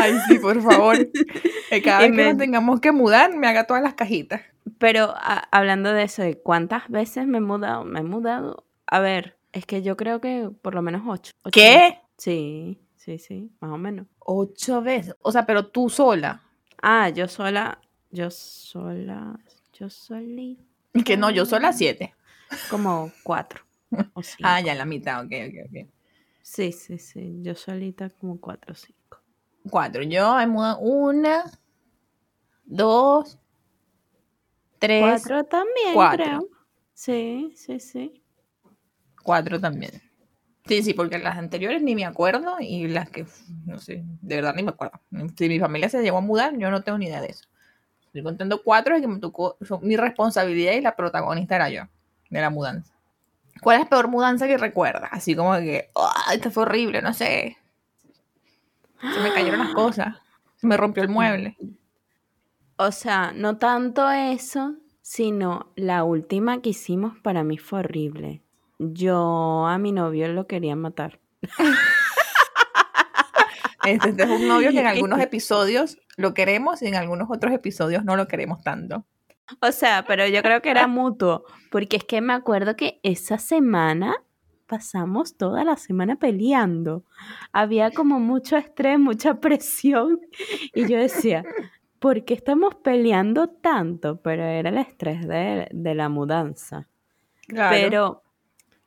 Ay, 0.00 0.14
sí, 0.28 0.38
por 0.38 0.60
favor. 0.62 0.96
Que 1.70 1.82
cada 1.82 2.00
vez 2.00 2.12
que 2.12 2.24
nos 2.24 2.36
tengamos 2.38 2.80
que 2.80 2.92
mudar, 2.92 3.34
me 3.34 3.48
haga 3.48 3.64
todas 3.64 3.82
las 3.82 3.94
cajitas. 3.94 4.42
Pero 4.78 5.06
a- 5.16 5.48
hablando 5.50 5.92
de 5.92 6.04
eso, 6.04 6.22
de 6.22 6.38
cuántas 6.40 6.88
veces 6.88 7.26
me 7.26 7.38
he 7.38 7.40
mudado, 7.40 7.84
me 7.84 8.00
he 8.00 8.02
mudado. 8.04 8.64
A 8.86 9.00
ver, 9.00 9.38
es 9.52 9.66
que 9.66 9.82
yo 9.82 9.96
creo 9.96 10.20
que 10.20 10.50
por 10.62 10.74
lo 10.74 10.82
menos 10.82 11.02
ocho. 11.06 11.32
ocho 11.42 11.58
veces. 11.60 11.80
¿Qué? 11.92 12.00
Sí, 12.16 12.80
sí, 12.96 13.18
sí, 13.18 13.50
más 13.60 13.72
o 13.72 13.78
menos. 13.78 14.06
Ocho 14.20 14.82
veces. 14.82 15.16
O 15.20 15.32
sea, 15.32 15.46
pero 15.46 15.66
tú 15.66 15.88
sola. 15.90 16.42
Ah, 16.80 17.08
yo 17.08 17.26
sola, 17.26 17.80
yo 18.14 18.30
sola, 18.30 19.38
yo 19.72 19.90
solita. 19.90 20.62
Y 20.94 21.02
que 21.02 21.16
no, 21.16 21.30
yo 21.30 21.44
sola 21.44 21.72
siete. 21.72 22.14
Como 22.70 23.12
cuatro. 23.24 23.62
O 24.14 24.22
cinco. 24.22 24.42
Ah, 24.44 24.60
ya 24.60 24.74
la 24.74 24.84
mitad, 24.84 25.24
ok, 25.24 25.32
ok, 25.48 25.54
ok. 25.68 25.88
Sí, 26.42 26.72
sí, 26.72 26.98
sí. 26.98 27.38
Yo 27.42 27.54
solita 27.54 28.08
como 28.10 28.40
cuatro 28.40 28.72
o 28.72 28.76
cinco. 28.76 29.18
Cuatro. 29.68 30.02
Yo 30.02 30.38
he 30.40 30.46
mudado 30.46 30.78
una, 30.78 31.44
dos, 32.64 33.38
tres, 34.78 35.02
Cuatro 35.02 35.44
también, 35.44 35.94
cuatro. 35.94 36.24
creo. 36.24 36.48
Sí, 36.92 37.52
sí, 37.56 37.80
sí. 37.80 38.22
Cuatro 39.22 39.58
también. 39.58 39.90
Sí, 40.66 40.82
sí, 40.82 40.94
porque 40.94 41.18
las 41.18 41.36
anteriores 41.36 41.82
ni 41.82 41.94
me 41.94 42.04
acuerdo 42.04 42.56
y 42.60 42.88
las 42.88 43.10
que, 43.10 43.26
no 43.66 43.78
sé, 43.78 44.02
de 44.22 44.36
verdad 44.36 44.54
ni 44.54 44.62
me 44.62 44.70
acuerdo. 44.70 45.00
Si 45.36 45.48
mi 45.48 45.58
familia 45.58 45.88
se 45.88 46.02
llegó 46.02 46.18
a 46.18 46.22
mudar, 46.22 46.56
yo 46.58 46.70
no 46.70 46.82
tengo 46.82 46.98
ni 46.98 47.06
idea 47.06 47.20
de 47.20 47.28
eso. 47.28 47.48
Estoy 48.14 48.22
contando 48.22 48.62
cuatro 48.62 49.00
que 49.00 49.08
me 49.08 49.18
tocó, 49.18 49.56
son 49.62 49.80
mi 49.82 49.96
responsabilidad 49.96 50.74
y 50.74 50.80
la 50.80 50.94
protagonista 50.94 51.56
era 51.56 51.68
yo, 51.68 51.82
de 52.30 52.40
la 52.40 52.48
mudanza. 52.48 52.94
¿Cuál 53.60 53.78
es 53.78 53.82
la 53.82 53.90
peor 53.90 54.06
mudanza 54.06 54.46
que 54.46 54.56
recuerdas? 54.56 55.10
Así 55.10 55.34
como 55.34 55.52
que, 55.54 55.90
¡ay, 56.28 56.36
esto 56.36 56.52
fue 56.52 56.62
horrible! 56.62 57.02
No 57.02 57.12
sé. 57.12 57.58
Se 59.00 59.18
me 59.20 59.32
cayeron 59.32 59.58
las 59.58 59.74
cosas. 59.74 60.14
Se 60.54 60.68
me 60.68 60.76
rompió 60.76 61.02
el 61.02 61.08
mueble. 61.08 61.56
O 62.76 62.92
sea, 62.92 63.32
no 63.34 63.58
tanto 63.58 64.08
eso, 64.08 64.76
sino 65.02 65.72
la 65.74 66.04
última 66.04 66.62
que 66.62 66.70
hicimos 66.70 67.18
para 67.18 67.42
mí 67.42 67.58
fue 67.58 67.80
horrible. 67.80 68.42
Yo 68.78 69.66
a 69.66 69.76
mi 69.78 69.90
novio 69.90 70.28
lo 70.28 70.46
quería 70.46 70.76
matar. 70.76 71.18
Este, 73.84 74.10
este 74.10 74.22
es 74.22 74.30
un 74.30 74.48
novio 74.48 74.70
que 74.70 74.80
en 74.80 74.86
algunos 74.86 75.20
episodios 75.20 75.98
lo 76.16 76.34
queremos 76.34 76.82
y 76.82 76.86
en 76.86 76.94
algunos 76.94 77.28
otros 77.30 77.52
episodios 77.52 78.04
no 78.04 78.16
lo 78.16 78.28
queremos 78.28 78.62
tanto. 78.62 79.04
O 79.60 79.72
sea, 79.72 80.04
pero 80.06 80.26
yo 80.26 80.42
creo 80.42 80.62
que 80.62 80.70
era 80.70 80.86
mutuo, 80.88 81.44
porque 81.70 81.96
es 81.96 82.04
que 82.04 82.20
me 82.20 82.32
acuerdo 82.32 82.76
que 82.76 83.00
esa 83.02 83.38
semana 83.38 84.16
pasamos 84.66 85.36
toda 85.36 85.64
la 85.64 85.76
semana 85.76 86.16
peleando. 86.16 87.04
Había 87.52 87.90
como 87.90 88.18
mucho 88.18 88.56
estrés, 88.56 88.98
mucha 88.98 89.34
presión, 89.40 90.20
y 90.74 90.88
yo 90.88 90.98
decía, 90.98 91.44
¿por 91.98 92.24
qué 92.24 92.34
estamos 92.34 92.74
peleando 92.76 93.48
tanto? 93.48 94.20
Pero 94.22 94.44
era 94.44 94.70
el 94.70 94.78
estrés 94.78 95.26
de, 95.26 95.68
de 95.70 95.94
la 95.94 96.08
mudanza. 96.08 96.88
Claro. 97.46 97.76
Pero 97.76 98.22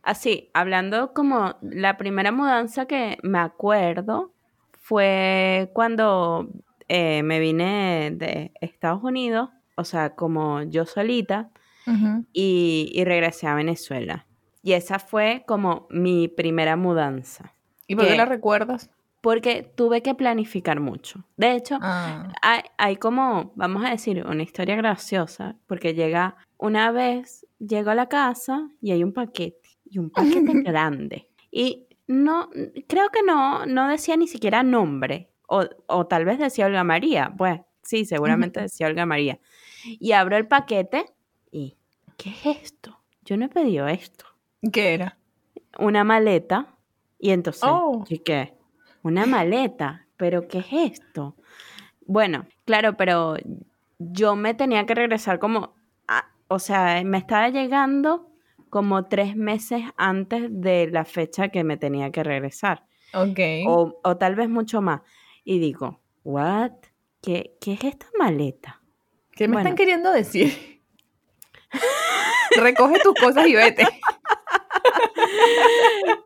así, 0.02 0.50
hablando 0.54 1.14
como 1.14 1.58
la 1.62 1.98
primera 1.98 2.32
mudanza 2.32 2.88
que 2.88 3.18
me 3.22 3.38
acuerdo 3.40 4.34
fue 4.72 5.70
cuando 5.74 6.50
eh, 6.88 7.24
me 7.24 7.40
vine 7.40 8.12
de 8.16 8.52
Estados 8.62 9.04
Unidos, 9.04 9.50
o 9.76 9.84
sea, 9.84 10.16
como 10.16 10.64
yo 10.64 10.86
solita, 10.86 11.50
y, 12.34 12.92
y 12.94 13.04
regresé 13.06 13.48
a 13.48 13.56
Venezuela. 13.56 14.26
Y 14.62 14.74
esa 14.74 15.00
fue 15.00 15.44
como 15.48 15.88
mi 15.90 16.28
primera 16.28 16.76
mudanza, 16.76 17.54
¿Y 17.88 17.96
por 17.96 18.04
qué 18.06 18.12
¿Qué? 18.12 18.18
la 18.18 18.26
recuerdas? 18.26 18.90
porque 19.22 19.64
tuve 19.76 20.02
que 20.02 20.14
planificar 20.16 20.80
mucho. 20.80 21.24
De 21.38 21.54
hecho, 21.54 21.80
Ah, 21.82 22.32
hay, 22.42 22.62
hay 22.78 22.96
como, 22.98 23.52
vamos 23.56 23.84
a 23.86 23.90
decir, 23.90 24.26
una 24.26 24.44
historia 24.44 24.76
graciosa, 24.76 25.56
porque 25.68 25.94
llega 25.94 26.36
una 26.58 26.92
vez, 26.92 27.46
llego 27.60 27.90
a 27.92 27.96
la 27.96 28.08
casa 28.10 28.70
y 28.82 28.92
hay 28.92 29.04
un 29.04 29.14
paquete, 29.14 29.70
y 29.86 30.00
un 30.00 30.10
paquete 30.10 30.54
grande. 30.64 31.30
Y 31.52 31.88
no, 32.08 32.50
creo 32.88 33.10
que 33.10 33.24
no, 33.24 33.66
no 33.66 33.88
decía 33.88 34.16
ni 34.18 34.28
siquiera 34.28 34.64
nombre, 34.64 35.30
o, 35.48 35.66
o 35.88 36.06
tal 36.08 36.24
vez 36.26 36.38
decía 36.40 36.68
Olga 36.68 36.84
María, 36.84 37.34
pues 37.38 37.60
sí, 37.82 38.06
seguramente 38.06 38.62
decía 38.62 38.88
Olga 38.88 39.06
María. 39.06 39.40
Y 39.84 40.12
abro 40.12 40.38
el 40.38 40.48
paquete 40.48 41.06
y, 41.52 41.76
¿qué 42.18 42.30
es 42.30 42.46
esto? 42.64 43.00
Yo 43.26 43.36
no 43.38 43.46
he 43.46 43.50
pedido 43.50 43.88
esto. 43.88 44.26
¿Qué 44.72 44.94
era? 44.94 45.18
Una 45.80 46.04
maleta, 46.04 46.76
y 47.20 47.32
entonces, 47.32 47.64
Oh. 47.72 48.04
¿y 48.08 48.20
qué? 48.20 48.54
Una 49.04 49.26
maleta, 49.26 50.06
pero 50.18 50.48
¿qué 50.48 50.60
es 50.60 50.68
esto? 50.72 51.36
Bueno, 52.06 52.46
claro, 52.66 52.96
pero 52.98 53.36
yo 54.00 54.36
me 54.36 54.54
tenía 54.54 54.86
que 54.86 54.96
regresar 54.96 55.40
como, 55.40 55.76
a- 56.08 56.30
o 56.48 56.60
sea, 56.60 57.02
me 57.04 57.18
estaba 57.18 57.50
llegando 57.50 58.30
como 58.70 59.06
tres 59.06 59.36
meses 59.36 59.84
antes 59.98 60.48
de 60.50 60.88
la 60.92 61.06
fecha 61.06 61.50
que 61.50 61.64
me 61.64 61.78
tenía 61.78 62.12
que 62.12 62.24
regresar, 62.24 62.86
Ok. 63.14 63.40
o, 63.68 64.00
o 64.04 64.18
tal 64.18 64.36
vez 64.36 64.50
mucho 64.50 64.82
más. 64.82 65.02
Y 65.50 65.60
digo, 65.60 66.02
¿what? 66.26 66.74
¿Qué, 67.22 67.56
qué 67.62 67.72
es 67.74 67.84
esta 67.86 68.06
maleta? 68.20 68.82
¿Qué 69.32 69.48
me 69.48 69.54
bueno. 69.54 69.70
están 69.70 69.78
queriendo 69.78 70.12
decir? 70.12 70.82
Recoge 72.58 73.00
tus 73.02 73.14
cosas 73.16 73.48
y 73.48 73.56
vete. 73.56 73.88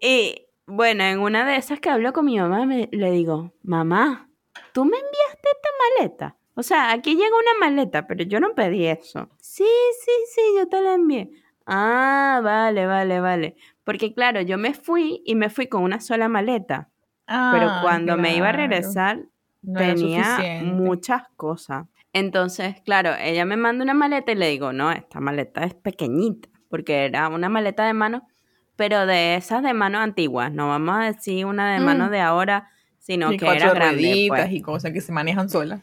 Y 0.02 0.48
bueno, 0.66 1.04
en 1.04 1.20
una 1.20 1.46
de 1.46 1.56
esas 1.58 1.80
que 1.80 1.90
hablo 1.90 2.14
con 2.14 2.26
mi 2.26 2.38
mamá, 2.40 2.66
me- 2.66 2.90
le 2.92 3.12
digo, 3.12 3.54
mamá, 3.64 4.30
¿tú 4.74 4.86
me 4.86 4.98
enviaste 4.98 5.50
esta 5.52 5.70
maleta? 6.00 6.38
O 6.56 6.64
sea, 6.64 6.92
aquí 6.92 7.12
llega 7.16 7.30
una 7.38 7.60
maleta, 7.68 8.08
pero 8.08 8.24
yo 8.24 8.40
no 8.40 8.54
pedí 8.56 8.86
eso. 8.88 9.30
Sí, 9.40 9.64
sí, 10.04 10.12
sí, 10.34 10.42
yo 10.58 10.68
te 10.68 10.82
la 10.82 10.94
envié. 10.96 11.30
Ah, 11.66 12.42
vale, 12.44 12.86
vale, 12.88 13.20
vale. 13.22 13.56
Porque 13.84 14.14
claro, 14.14 14.42
yo 14.42 14.58
me 14.58 14.74
fui 14.74 15.22
y 15.26 15.36
me 15.36 15.50
fui 15.50 15.68
con 15.68 15.84
una 15.84 16.00
sola 16.02 16.28
maleta, 16.28 16.90
pero 17.26 17.68
Ah, 17.70 17.80
cuando 17.82 18.18
me 18.18 18.36
iba 18.36 18.50
a 18.50 18.52
regresar 18.52 19.20
No 19.62 19.80
tenía 19.80 20.62
muchas 20.64 21.24
cosas. 21.36 21.86
Entonces, 22.14 22.82
claro, 22.84 23.12
ella 23.22 23.46
me 23.46 23.56
manda 23.58 23.84
una 23.84 23.94
maleta 23.94 24.32
y 24.32 24.36
le 24.36 24.50
digo, 24.50 24.74
no, 24.74 24.92
esta 24.92 25.20
maleta 25.20 25.64
es 25.64 25.74
pequeñita, 25.74 26.50
porque 26.70 27.06
era 27.06 27.30
una 27.30 27.48
maleta 27.48 27.86
de 27.86 27.94
mano, 27.94 28.28
pero 28.76 29.06
de 29.06 29.36
esas 29.36 29.64
de 29.64 29.74
mano 29.74 30.00
antiguas, 30.00 30.52
no 30.52 30.68
vamos 30.68 30.96
a 30.98 31.04
decir 31.06 31.46
una 31.46 31.74
de 31.74 31.80
mano 31.80 32.08
Mm. 32.08 32.10
de 32.12 32.20
ahora, 32.22 32.70
sino 33.00 33.32
y 33.32 33.38
que 33.38 33.46
era 33.46 33.74
grande. 33.74 34.26
pues. 34.28 34.52
y 34.52 34.62
cosas 34.62 34.92
que 34.92 35.00
se 35.02 35.12
manejan 35.12 35.50
solas. 35.50 35.82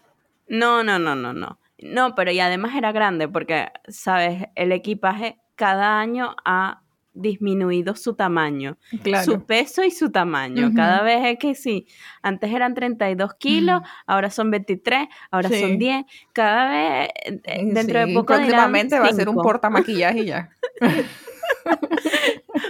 No, 0.49 0.83
no, 0.83 0.99
no, 0.99 1.15
no, 1.15 1.33
no. 1.33 1.59
No, 1.81 2.15
pero 2.15 2.31
y 2.33 2.41
además 2.41 2.75
era 2.75 2.91
grande 2.93 3.29
porque, 3.29 3.69
sabes, 3.87 4.49
el 4.57 4.73
equipaje 4.73 5.39
cada 5.55 6.01
año 6.01 6.35
ha 6.45 6.83
disminuido 7.21 7.95
su 7.97 8.15
tamaño, 8.15 8.79
Claro. 9.03 9.25
su 9.25 9.45
peso 9.45 9.83
y 9.85 9.91
su 9.91 10.11
tamaño. 10.11 10.73
Cada 10.75 11.03
vez 11.03 11.25
es 11.25 11.39
que 11.39 11.55
sí, 11.55 11.87
antes 12.23 12.53
eran 12.53 12.75
32 12.75 13.35
kilos, 13.35 13.83
ahora 14.07 14.31
son 14.31 14.51
23, 14.51 15.09
ahora 15.31 15.49
Sí. 15.49 15.61
son 15.61 15.79
10, 15.79 16.05
cada 16.33 16.69
vez 16.69 17.09
eh, 17.25 17.41
eh, 17.45 17.61
dentro 17.73 18.01
de 18.07 18.15
poco 18.15 18.33
dirán 18.35 18.47
próximamente 18.49 18.99
va 18.99 19.07
a 19.07 19.13
ser 19.13 19.29
un 19.29 19.35
cinco. 19.35 19.43
portamaquillaje 19.43 20.19
y 20.21 20.27
ya. 20.27 20.51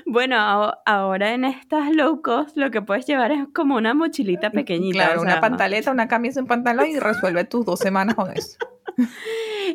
Bueno, 0.06 0.36
ahora 0.86 1.32
en 1.34 1.44
estas 1.44 1.94
low 1.94 2.20
cost 2.22 2.56
lo 2.56 2.70
que 2.70 2.82
puedes 2.82 3.06
llevar 3.06 3.30
es 3.32 3.46
como 3.54 3.76
una 3.76 3.94
mochilita 3.94 4.50
pequeñita. 4.50 5.04
Claro, 5.04 5.20
o 5.20 5.22
una 5.22 5.40
pantaleta, 5.40 5.90
una 5.92 6.08
camisa, 6.08 6.40
un 6.40 6.46
pantalón 6.46 6.88
y 6.88 6.98
resuelve 6.98 7.44
tus 7.44 7.64
dos 7.64 7.78
semanas 7.78 8.14
con 8.14 8.30
eso. 8.32 8.56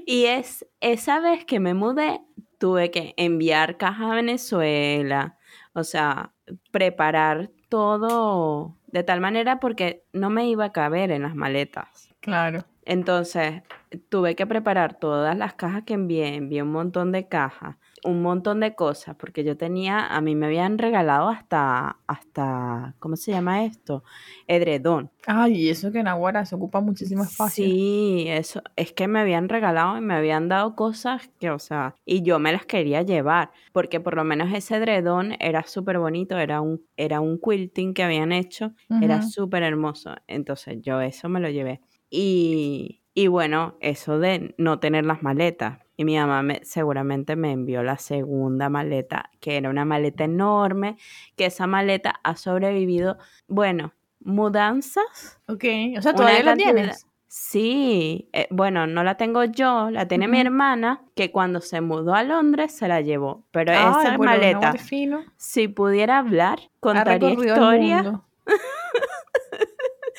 Y 0.08 0.26
es 0.26 0.66
esa 0.82 1.20
vez 1.20 1.46
que 1.46 1.60
me 1.60 1.74
mudé, 1.76 2.20
tuve 2.58 2.92
que 2.92 3.14
enviar 3.18 3.78
cajas 3.78 4.12
a 4.12 4.16
Venezuela, 4.16 5.38
o 5.74 5.84
sea, 5.84 6.34
preparar 6.72 7.50
todo 7.70 8.78
de 8.88 9.04
tal 9.04 9.20
manera 9.22 9.60
porque 9.60 10.06
no 10.14 10.30
me 10.30 10.48
iba 10.48 10.66
a 10.66 10.72
caber 10.72 11.12
en 11.12 11.24
las 11.24 11.36
maletas. 11.36 12.10
Claro. 12.20 12.66
Entonces, 12.86 13.64
tuve 14.10 14.36
que 14.36 14.46
preparar 14.46 15.00
todas 15.00 15.38
las 15.38 15.54
cajas 15.54 15.84
que 15.84 15.94
envié, 15.94 16.36
envié 16.36 16.62
un 16.62 16.72
montón 16.72 17.12
de 17.12 17.28
cajas, 17.28 17.78
un 18.04 18.22
montón 18.22 18.60
de 18.60 18.76
cosas, 18.76 19.16
porque 19.16 19.44
yo 19.44 19.58
tenía, 19.58 20.08
a 20.08 20.22
mí 20.22 20.36
me 20.36 20.48
habían 20.48 20.78
regalado 20.78 21.30
hasta, 21.30 21.98
hasta, 22.08 22.96
¿cómo 23.00 23.16
se 23.16 23.32
llama 23.32 23.66
esto? 23.66 24.04
Edredón. 24.48 25.12
Ay, 25.26 25.54
y 25.54 25.70
eso 25.70 25.92
que 25.92 26.00
en 26.00 26.08
Aguara 26.08 26.46
se 26.46 26.56
ocupa 26.56 26.82
muchísimo 26.82 27.24
espacio. 27.24 27.66
Sí, 27.66 28.26
eso, 28.28 28.62
es 28.76 28.92
que 28.94 29.08
me 29.08 29.20
habían 29.20 29.48
regalado 29.48 29.98
y 29.98 30.02
me 30.02 30.16
habían 30.16 30.50
dado 30.50 30.76
cosas 30.76 31.30
que, 31.40 31.50
o 31.50 31.60
sea, 31.60 31.96
y 32.06 32.24
yo 32.24 32.40
me 32.40 32.52
las 32.52 32.66
quería 32.66 33.02
llevar, 33.04 33.52
porque 33.72 34.00
por 34.00 34.16
lo 34.16 34.24
menos 34.24 34.54
ese 34.54 34.76
edredón 34.76 35.36
era 35.40 35.64
súper 35.64 36.00
bonito, 36.00 36.38
era 36.38 36.62
un, 36.62 36.86
era 36.98 37.22
un 37.22 37.40
quilting 37.40 37.94
que 37.94 38.04
habían 38.04 38.32
hecho, 38.32 38.74
era 39.00 39.22
súper 39.22 39.64
hermoso, 39.64 40.16
entonces 40.28 40.78
yo 40.82 41.00
eso 41.02 41.30
me 41.30 41.40
lo 41.40 41.50
llevé. 41.50 41.82
Y, 42.10 43.02
y 43.14 43.28
bueno, 43.28 43.78
eso 43.80 44.20
de 44.20 44.54
no 44.58 44.80
tener 44.80 45.06
las 45.06 45.24
maletas, 45.24 45.80
y 45.96 46.06
mi 46.06 46.18
mamá 46.18 46.42
me, 46.42 46.62
seguramente 46.64 47.36
me 47.36 47.52
envió 47.52 47.84
la 47.84 47.98
segunda 47.98 48.70
maleta, 48.70 49.30
que 49.40 49.58
era 49.58 49.70
una 49.70 49.86
maleta 49.86 50.24
enorme, 50.24 50.98
que 51.36 51.46
esa 51.46 51.68
maleta 51.68 52.16
ha 52.24 52.36
sobrevivido, 52.36 53.18
bueno, 53.48 53.94
mudanzas 54.20 55.40
Ok, 55.48 55.66
o 55.98 56.02
sea, 56.02 56.14
todavía 56.14 56.44
la 56.44 56.56
tienes. 56.56 57.08
Sí, 57.28 58.30
eh, 58.32 58.48
bueno, 58.52 58.86
no 58.86 59.04
la 59.04 59.18
tengo 59.18 59.44
yo, 59.44 59.90
la 59.90 60.08
tiene 60.08 60.28
mi 60.28 60.40
hermana, 60.40 61.02
que 61.16 61.32
cuando 61.32 61.62
se 61.62 61.82
mudó 61.82 62.14
a 62.14 62.22
Londres 62.22 62.72
se 62.74 62.88
la 62.88 63.02
llevó. 63.02 63.44
Pero 63.50 63.72
Ay, 63.72 63.80
esa 63.80 64.18
maleta, 64.20 64.72
si 65.36 65.68
pudiera 65.68 66.20
hablar, 66.20 66.60
Ha 66.60 66.70
contaría 66.80 67.30
recorrido 67.30 67.56
el 67.56 67.62
historia, 67.62 68.04
mundo. 68.04 68.26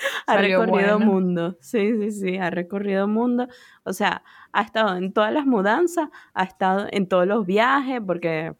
ha 0.27 0.35
Salió 0.35 0.61
recorrido 0.61 0.99
buena. 0.99 1.13
mundo. 1.13 1.57
Sí, 1.61 1.93
sí, 2.01 2.11
sí, 2.11 2.37
ha 2.37 2.51
recorrido 2.51 3.07
mundo. 3.09 3.49
O 3.85 3.93
sea, 3.93 4.23
ha 4.53 4.63
estado 4.63 4.97
en 4.97 5.13
todas 5.13 5.33
las 5.33 5.47
mudanzas, 5.47 6.09
ha 6.35 6.45
estado 6.45 6.87
en 6.91 7.09
todos 7.09 7.27
los 7.27 7.47
viajes, 7.47 8.01
porque 8.07 8.55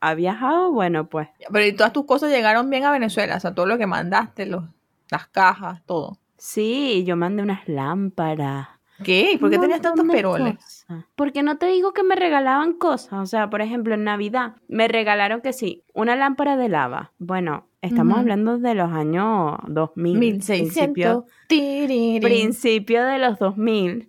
ha 0.00 0.14
viajado, 0.14 0.72
bueno, 0.72 1.08
pues. 1.08 1.28
Pero 1.52 1.66
y 1.66 1.72
todas 1.72 1.92
tus 1.92 2.04
cosas 2.06 2.30
llegaron 2.30 2.70
bien 2.70 2.84
a 2.84 2.90
Venezuela, 2.90 3.36
o 3.36 3.40
sea, 3.40 3.54
todo 3.54 3.66
lo 3.66 3.78
que 3.78 3.86
mandaste, 3.86 4.46
los, 4.46 4.64
las 5.10 5.28
cajas, 5.28 5.82
todo. 5.86 6.18
Sí, 6.36 7.04
yo 7.06 7.16
mandé 7.16 7.42
unas 7.42 7.68
lámparas. 7.68 8.68
¿Qué? 9.04 9.36
¿Por 9.40 9.50
qué 9.50 9.58
tenías 9.58 9.80
tantos 9.80 10.06
peroles? 10.06 10.56
cosas. 10.56 11.04
Porque 11.16 11.42
no 11.42 11.58
te 11.58 11.66
digo 11.66 11.92
que 11.92 12.02
me 12.02 12.14
regalaban 12.14 12.74
cosas. 12.74 13.12
O 13.14 13.26
sea, 13.26 13.50
por 13.50 13.60
ejemplo, 13.62 13.94
en 13.94 14.04
Navidad 14.04 14.56
me 14.68 14.88
regalaron 14.88 15.40
que 15.40 15.52
sí, 15.52 15.82
una 15.94 16.14
lámpara 16.16 16.56
de 16.56 16.68
lava. 16.68 17.12
Bueno, 17.18 17.66
estamos 17.80 18.12
Ujú. 18.12 18.20
hablando 18.20 18.58
de 18.58 18.74
los 18.74 18.92
años 18.92 19.56
2000. 19.66 20.18
1600. 20.18 21.24
Principio, 21.48 22.20
principio 22.20 23.04
de 23.04 23.18
los 23.18 23.38
2000. 23.38 24.08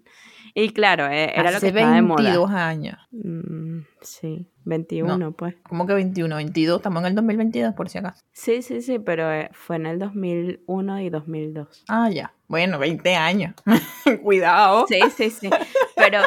Y 0.55 0.69
claro, 0.69 1.07
eh, 1.07 1.31
era 1.33 1.45
lo 1.45 1.59
que 1.59 1.67
Hace 1.67 1.67
estaba 1.69 1.95
de 1.95 2.01
moda. 2.03 2.21
22 2.21 2.51
años. 2.51 2.97
Mm, 3.11 3.79
sí, 4.01 4.47
21 4.65 5.31
pues. 5.31 5.55
¿Cómo 5.67 5.87
que 5.87 5.95
21? 5.95 6.35
22, 6.35 6.77
estamos 6.77 7.01
en 7.01 7.07
el 7.07 7.15
2022 7.15 7.73
por 7.73 7.89
si 7.89 7.97
acaso. 7.97 8.23
Sí, 8.33 8.61
sí, 8.61 8.81
sí, 8.81 8.99
pero 8.99 9.31
eh, 9.33 9.49
fue 9.53 9.77
en 9.77 9.87
el 9.87 9.97
2001 9.97 11.01
y 11.01 11.09
2002. 11.09 11.85
Ah, 11.89 12.09
ya. 12.11 12.33
Bueno, 12.53 12.77
20 12.77 13.15
años. 13.15 13.55
Cuidado. 14.22 14.86
Sí, 14.88 15.00
sí, 15.17 15.31
sí. 15.31 15.50
Pero 15.95 16.19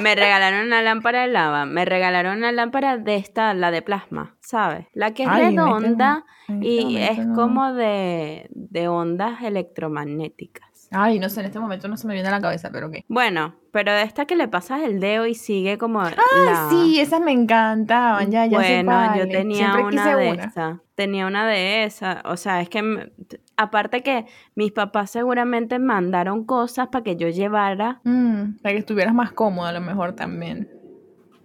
me 0.00 0.14
regalaron 0.14 0.64
una 0.64 0.80
lámpara 0.80 1.22
de 1.22 1.26
lava, 1.26 1.66
me 1.66 1.84
regalaron 1.84 2.38
una 2.38 2.52
lámpara 2.52 2.98
de 2.98 3.16
esta, 3.16 3.52
la 3.52 3.72
de 3.72 3.82
plasma, 3.82 4.36
¿sabes? 4.38 4.86
La 4.92 5.12
que 5.12 5.24
es 5.24 5.28
Ay, 5.28 5.56
redonda 5.56 6.24
y 6.60 6.98
es 6.98 7.18
como 7.34 7.72
de, 7.72 8.46
de 8.50 8.86
ondas 8.86 9.42
electromagnéticas. 9.42 10.71
Ay, 10.92 11.18
no 11.18 11.28
sé, 11.28 11.40
en 11.40 11.46
este 11.46 11.58
momento 11.58 11.88
no 11.88 11.96
se 11.96 12.06
me 12.06 12.14
viene 12.14 12.28
a 12.28 12.32
la 12.32 12.40
cabeza, 12.40 12.70
pero 12.70 12.90
qué. 12.90 13.04
Bueno, 13.08 13.54
pero 13.72 13.92
de 13.92 14.02
esta 14.02 14.26
que 14.26 14.36
le 14.36 14.48
pasas 14.48 14.82
el 14.82 15.00
dedo 15.00 15.26
y 15.26 15.34
sigue 15.34 15.78
como. 15.78 16.00
Ah, 16.00 16.68
sí, 16.70 17.00
esas 17.00 17.20
me 17.20 17.32
encantaban, 17.32 18.30
ya, 18.30 18.46
ya 18.46 18.62
sé 18.62 18.82
Bueno, 18.84 19.16
yo 19.16 19.28
tenía 19.28 19.72
Siempre 19.72 19.84
una 19.84 20.16
de 20.16 20.30
esas. 20.30 20.78
Tenía 20.94 21.26
una 21.26 21.46
de 21.46 21.84
esas. 21.84 22.22
O 22.24 22.36
sea, 22.36 22.60
es 22.60 22.68
que 22.68 23.10
aparte 23.56 24.02
que 24.02 24.26
mis 24.54 24.72
papás 24.72 25.10
seguramente 25.10 25.78
mandaron 25.78 26.44
cosas 26.44 26.88
para 26.88 27.02
que 27.02 27.16
yo 27.16 27.28
llevara. 27.28 28.00
Mm, 28.04 28.58
para 28.62 28.74
que 28.74 28.78
estuvieras 28.78 29.14
más 29.14 29.32
cómoda 29.32 29.70
a 29.70 29.72
lo 29.72 29.80
mejor 29.80 30.12
también. 30.12 30.70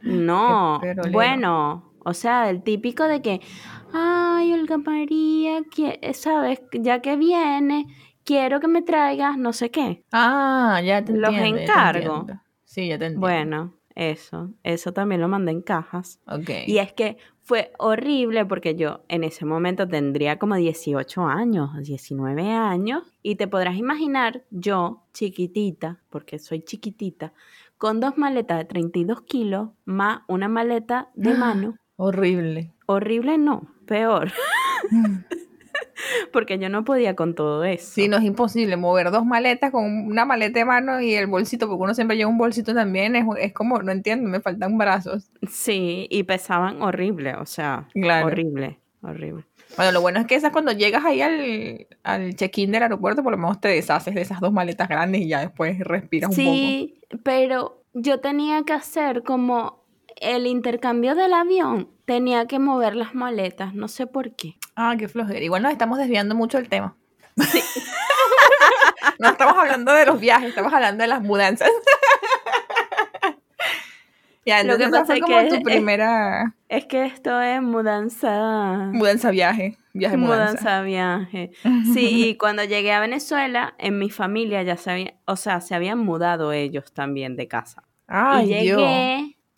No, 0.02 0.80
bueno, 1.12 1.92
o 2.06 2.14
sea, 2.14 2.50
el 2.50 2.64
típico 2.64 3.04
de 3.04 3.22
que, 3.22 3.42
ay, 3.94 4.54
Olga 4.54 4.78
María, 4.78 5.62
sabes, 6.14 6.62
ya 6.72 7.02
que 7.02 7.18
viene, 7.18 7.86
quiero 8.28 8.60
que 8.60 8.68
me 8.68 8.82
traigas 8.82 9.38
no 9.38 9.54
sé 9.54 9.72
qué. 9.72 10.04
Ah, 10.12 10.82
ya 10.84 11.04
te 11.04 11.14
Los 11.14 11.30
entiendo. 11.34 11.56
te 11.58 11.64
encargo. 11.64 12.26
Sí, 12.66 12.90
ya 12.90 13.00
te 13.00 13.06
entiendo. 13.06 13.22
Bueno, 13.22 13.74
eso, 13.96 14.52
eso 14.64 14.92
también 14.92 15.22
lo 15.22 15.30
mandé 15.30 15.54
en 15.54 15.62
cajas. 15.62 16.20
Ok. 16.28 16.50
Y 16.68 16.78
es 16.80 16.92
que 16.92 17.18
fue 17.42 17.72
horrible 17.80 18.46
porque 18.46 18.76
yo 18.76 19.06
en 19.08 19.24
ese 19.24 19.46
momento 19.46 19.88
tendría 19.88 20.38
como 20.38 20.56
18 20.56 21.26
años, 21.26 21.70
19 21.82 22.52
años, 22.52 23.04
y 23.24 23.36
te 23.36 23.48
podrás 23.48 23.78
imaginar 23.78 24.44
yo, 24.52 25.04
chiquitita, 25.14 26.02
porque 26.10 26.38
soy 26.38 26.62
chiquitita, 26.64 27.32
con 27.78 28.02
dos 28.02 28.18
maletas 28.18 28.58
de 28.58 28.66
32 28.66 29.22
kilos 29.22 29.70
más 29.86 30.20
una 30.28 30.50
maleta 30.50 31.10
de 31.16 31.34
mano. 31.38 31.76
Horrible. 31.96 32.74
Horrible 32.88 33.38
no, 33.38 33.68
peor, 33.86 34.32
porque 36.34 36.58
yo 36.60 36.70
no 36.70 36.84
podía 36.84 37.16
con 37.16 37.36
todo 37.36 37.64
eso. 37.64 37.90
Sí, 37.94 38.08
no 38.08 38.18
es 38.18 38.24
imposible 38.24 38.78
mover 38.78 39.12
dos 39.12 39.26
maletas 39.26 39.72
con 39.72 39.86
una 40.08 40.26
maleta 40.26 40.60
de 40.60 40.66
mano 40.66 41.02
y 41.02 41.14
el 41.16 41.28
bolsito, 41.28 41.68
porque 41.68 41.84
uno 41.84 41.94
siempre 41.94 42.18
lleva 42.18 42.30
un 42.30 42.38
bolsito 42.38 42.74
también, 42.74 43.16
es, 43.16 43.26
es 43.40 43.54
como, 43.54 43.82
no 43.82 43.92
entiendo, 43.92 44.30
me 44.30 44.40
faltan 44.40 44.78
brazos. 44.78 45.30
Sí, 45.50 46.08
y 46.10 46.24
pesaban 46.24 46.82
horrible, 46.82 47.36
o 47.36 47.46
sea, 47.46 47.88
Claro. 47.94 48.28
horrible, 48.28 48.80
horrible. 49.02 49.44
Bueno, 49.76 49.92
lo 49.92 50.02
bueno 50.02 50.20
es 50.20 50.28
que 50.28 50.36
esas 50.36 50.52
cuando 50.52 50.72
llegas 50.72 51.04
ahí 51.04 51.22
al, 51.22 51.88
al 52.04 52.36
check-in 52.36 52.72
del 52.72 52.84
aeropuerto, 52.84 53.22
por 53.22 53.32
lo 53.34 53.38
menos 53.38 53.60
te 53.60 53.68
deshaces 53.68 54.16
de 54.16 54.22
esas 54.22 54.40
dos 54.40 54.54
maletas 54.54 54.88
grandes 54.88 55.22
y 55.22 55.28
ya 55.28 55.42
después 55.42 55.78
respiras 55.80 56.30
un 56.30 56.36
poco. 56.36 56.50
Sí, 56.56 57.02
pero 57.24 57.84
yo 57.94 58.20
tenía 58.22 58.64
que 58.64 58.74
hacer 58.74 59.24
como 59.24 59.77
el 60.22 60.48
intercambio 60.48 61.16
del 61.16 61.34
avión, 61.34 61.90
tenía 62.06 62.46
que 62.48 62.60
mover 62.60 62.96
las 62.96 63.16
maletas, 63.16 63.74
no 63.74 63.88
sé 63.88 64.08
por 64.08 64.36
qué. 64.36 64.56
Ah, 64.76 64.96
qué 64.98 65.08
flojera. 65.08 65.40
Igual 65.40 65.64
nos 65.64 65.72
estamos 65.72 65.98
desviando 65.98 66.36
mucho 66.36 66.58
del 66.58 66.70
tema. 66.70 66.96
no 69.20 69.30
estamos 69.30 69.58
hablando 69.58 69.94
de 69.94 70.06
los 70.06 70.20
viajes, 70.20 70.50
estamos 70.50 70.74
hablando 70.74 71.02
de 71.04 71.08
las 71.08 71.22
mudanzas. 71.22 71.70
ya, 74.46 74.64
Lo 74.64 74.78
que 74.78 74.88
pasa 74.88 75.06
fue 75.06 75.16
es 75.18 75.22
como 75.22 75.38
que 75.40 75.50
tu 75.50 75.56
es- 75.56 75.64
primera 75.64 76.56
Es 76.70 76.86
que 76.86 77.06
esto 77.06 77.42
es 77.42 77.62
mudanza. 77.62 78.90
mudanza 78.94 79.32
viaje, 79.32 79.78
viaje 79.94 80.18
mudanza. 80.18 80.52
Mudanza 80.52 80.82
viaje. 80.84 81.52
Sí, 81.94 82.30
y 82.30 82.38
cuando 82.38 82.64
llegué 82.64 82.94
a 82.94 83.00
Venezuela, 83.00 83.74
en 83.78 84.00
mi 84.00 84.10
familia 84.10 84.64
ya 84.64 84.78
se 84.78 84.92
habían, 84.92 85.14
o 85.26 85.36
sea, 85.36 85.62
se 85.62 85.76
habían 85.76 86.00
mudado 86.00 86.52
ellos 86.54 86.94
también 86.94 87.36
de 87.36 87.48
casa. 87.48 87.84
Ay, 88.08 88.54
y 88.54 88.62
Dios. 88.62 88.82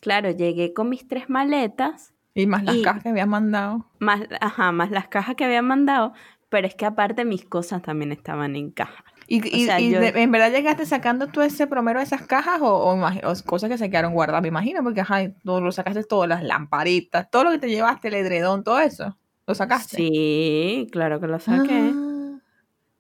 Claro, 0.01 0.31
llegué 0.31 0.73
con 0.73 0.89
mis 0.89 1.07
tres 1.07 1.29
maletas, 1.29 2.13
Y 2.35 2.45
más 2.47 2.63
las 2.63 2.75
y- 2.75 2.81
cajas 2.81 3.03
que 3.03 3.09
habías 3.09 3.27
mandado. 3.27 3.85
más, 3.99 4.21
ajá, 4.41 4.71
más 4.71 4.91
las 4.91 5.07
cajas 5.07 5.35
que 5.35 5.45
habían 5.45 5.65
mandado, 5.65 6.13
pero 6.49 6.67
es 6.67 6.75
que 6.75 6.85
aparte 6.85 7.25
mis 7.25 7.45
cosas 7.45 7.81
también 7.81 8.11
estaban 8.11 8.55
en 8.55 8.71
caja. 8.71 9.03
¿Y, 9.27 9.45
y- 9.55 9.65
sea, 9.65 9.79
y 9.79 9.91
yo- 9.91 9.99
de- 9.99 10.07
en 10.15 10.31
verdad 10.31 10.51
llegaste 10.51 10.85
sacando 10.87 11.27
tú 11.27 11.41
ese 11.41 11.67
promero 11.67 11.99
de 11.99 12.05
esas 12.05 12.23
cajas 12.23 12.61
o, 12.61 12.67
o 12.75 12.95
o 12.95 13.33
cosas 13.45 13.69
que 13.69 13.77
se 13.77 13.89
quedaron 13.89 14.13
guardadas? 14.13 14.41
Me 14.41 14.47
imagino, 14.47 14.81
porque 14.83 15.01
ajá, 15.01 15.19
todo 15.43 15.61
lo 15.61 15.71
sacaste 15.71 16.03
todas 16.03 16.27
las 16.27 16.43
lamparitas, 16.43 17.29
todo 17.29 17.43
lo 17.43 17.51
que 17.51 17.59
te 17.59 17.69
llevaste, 17.69 18.07
el 18.07 18.15
edredón, 18.15 18.63
todo 18.63 18.79
eso. 18.79 19.15
¿Lo 19.45 19.53
sacaste? 19.53 19.97
Sí, 19.97 20.87
claro 20.91 21.19
que 21.19 21.27
lo 21.27 21.39
saqué. 21.39 21.91
Ah, 21.95 22.08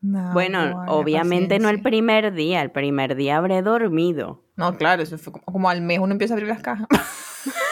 no, 0.01 0.33
bueno, 0.33 0.85
obviamente 0.87 1.59
no 1.59 1.69
el 1.69 1.81
primer 1.81 2.33
día, 2.33 2.61
el 2.61 2.71
primer 2.71 3.15
día 3.15 3.37
habré 3.37 3.61
dormido. 3.61 4.43
No, 4.55 4.77
claro, 4.77 5.03
eso 5.03 5.17
fue 5.17 5.33
como, 5.33 5.45
como 5.45 5.69
al 5.69 5.81
mes 5.81 5.99
uno 5.99 6.11
empieza 6.11 6.33
a 6.33 6.35
abrir 6.35 6.49
las 6.49 6.61
cajas. 6.61 6.87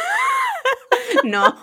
No, 1.23 1.55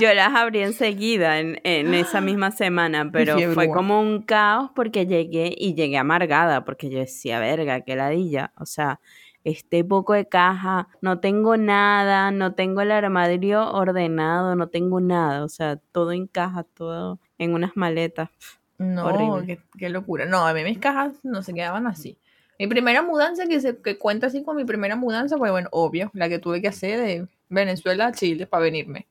yo 0.00 0.12
las 0.14 0.34
abrí 0.34 0.60
enseguida 0.60 1.38
en, 1.38 1.60
en 1.64 1.94
esa 1.94 2.20
misma 2.20 2.50
semana, 2.50 3.08
pero 3.12 3.36
fiebre, 3.36 3.54
fue 3.54 3.70
como 3.70 4.00
un 4.00 4.22
caos 4.22 4.70
porque 4.74 5.06
llegué 5.06 5.54
y 5.56 5.74
llegué 5.74 5.98
amargada, 5.98 6.64
porque 6.64 6.90
yo 6.90 6.98
decía, 6.98 7.38
verga, 7.38 7.82
qué 7.82 7.96
ladilla. 7.96 8.52
O 8.56 8.66
sea, 8.66 9.00
este 9.44 9.84
poco 9.84 10.14
de 10.14 10.28
caja, 10.28 10.88
no 11.00 11.20
tengo 11.20 11.56
nada, 11.56 12.30
no 12.30 12.54
tengo 12.54 12.80
el 12.80 12.90
armario 12.90 13.70
ordenado, 13.70 14.56
no 14.56 14.68
tengo 14.68 15.00
nada. 15.00 15.44
O 15.44 15.48
sea, 15.48 15.76
todo 15.92 16.12
en 16.12 16.26
caja, 16.26 16.64
todo 16.64 17.20
en 17.38 17.54
unas 17.54 17.76
maletas. 17.76 18.30
No, 18.78 19.42
qué, 19.44 19.60
qué 19.76 19.88
locura. 19.88 20.24
No, 20.24 20.46
a 20.46 20.54
mí 20.54 20.62
mis 20.64 20.78
cajas 20.78 21.12
no 21.24 21.42
se 21.42 21.52
quedaban 21.52 21.86
así. 21.86 22.16
Mi 22.58 22.66
primera 22.66 23.02
mudanza, 23.02 23.46
que, 23.46 23.60
se, 23.60 23.76
que 23.76 23.98
cuenta 23.98 24.28
así 24.28 24.42
con 24.42 24.56
mi 24.56 24.64
primera 24.64 24.96
mudanza, 24.96 25.36
pues 25.36 25.50
bueno, 25.50 25.68
obvio, 25.72 26.10
la 26.14 26.28
que 26.28 26.38
tuve 26.38 26.60
que 26.60 26.68
hacer 26.68 27.00
de 27.00 27.28
Venezuela 27.48 28.06
a 28.08 28.12
Chile 28.12 28.46
para 28.46 28.64
venirme. 28.64 29.06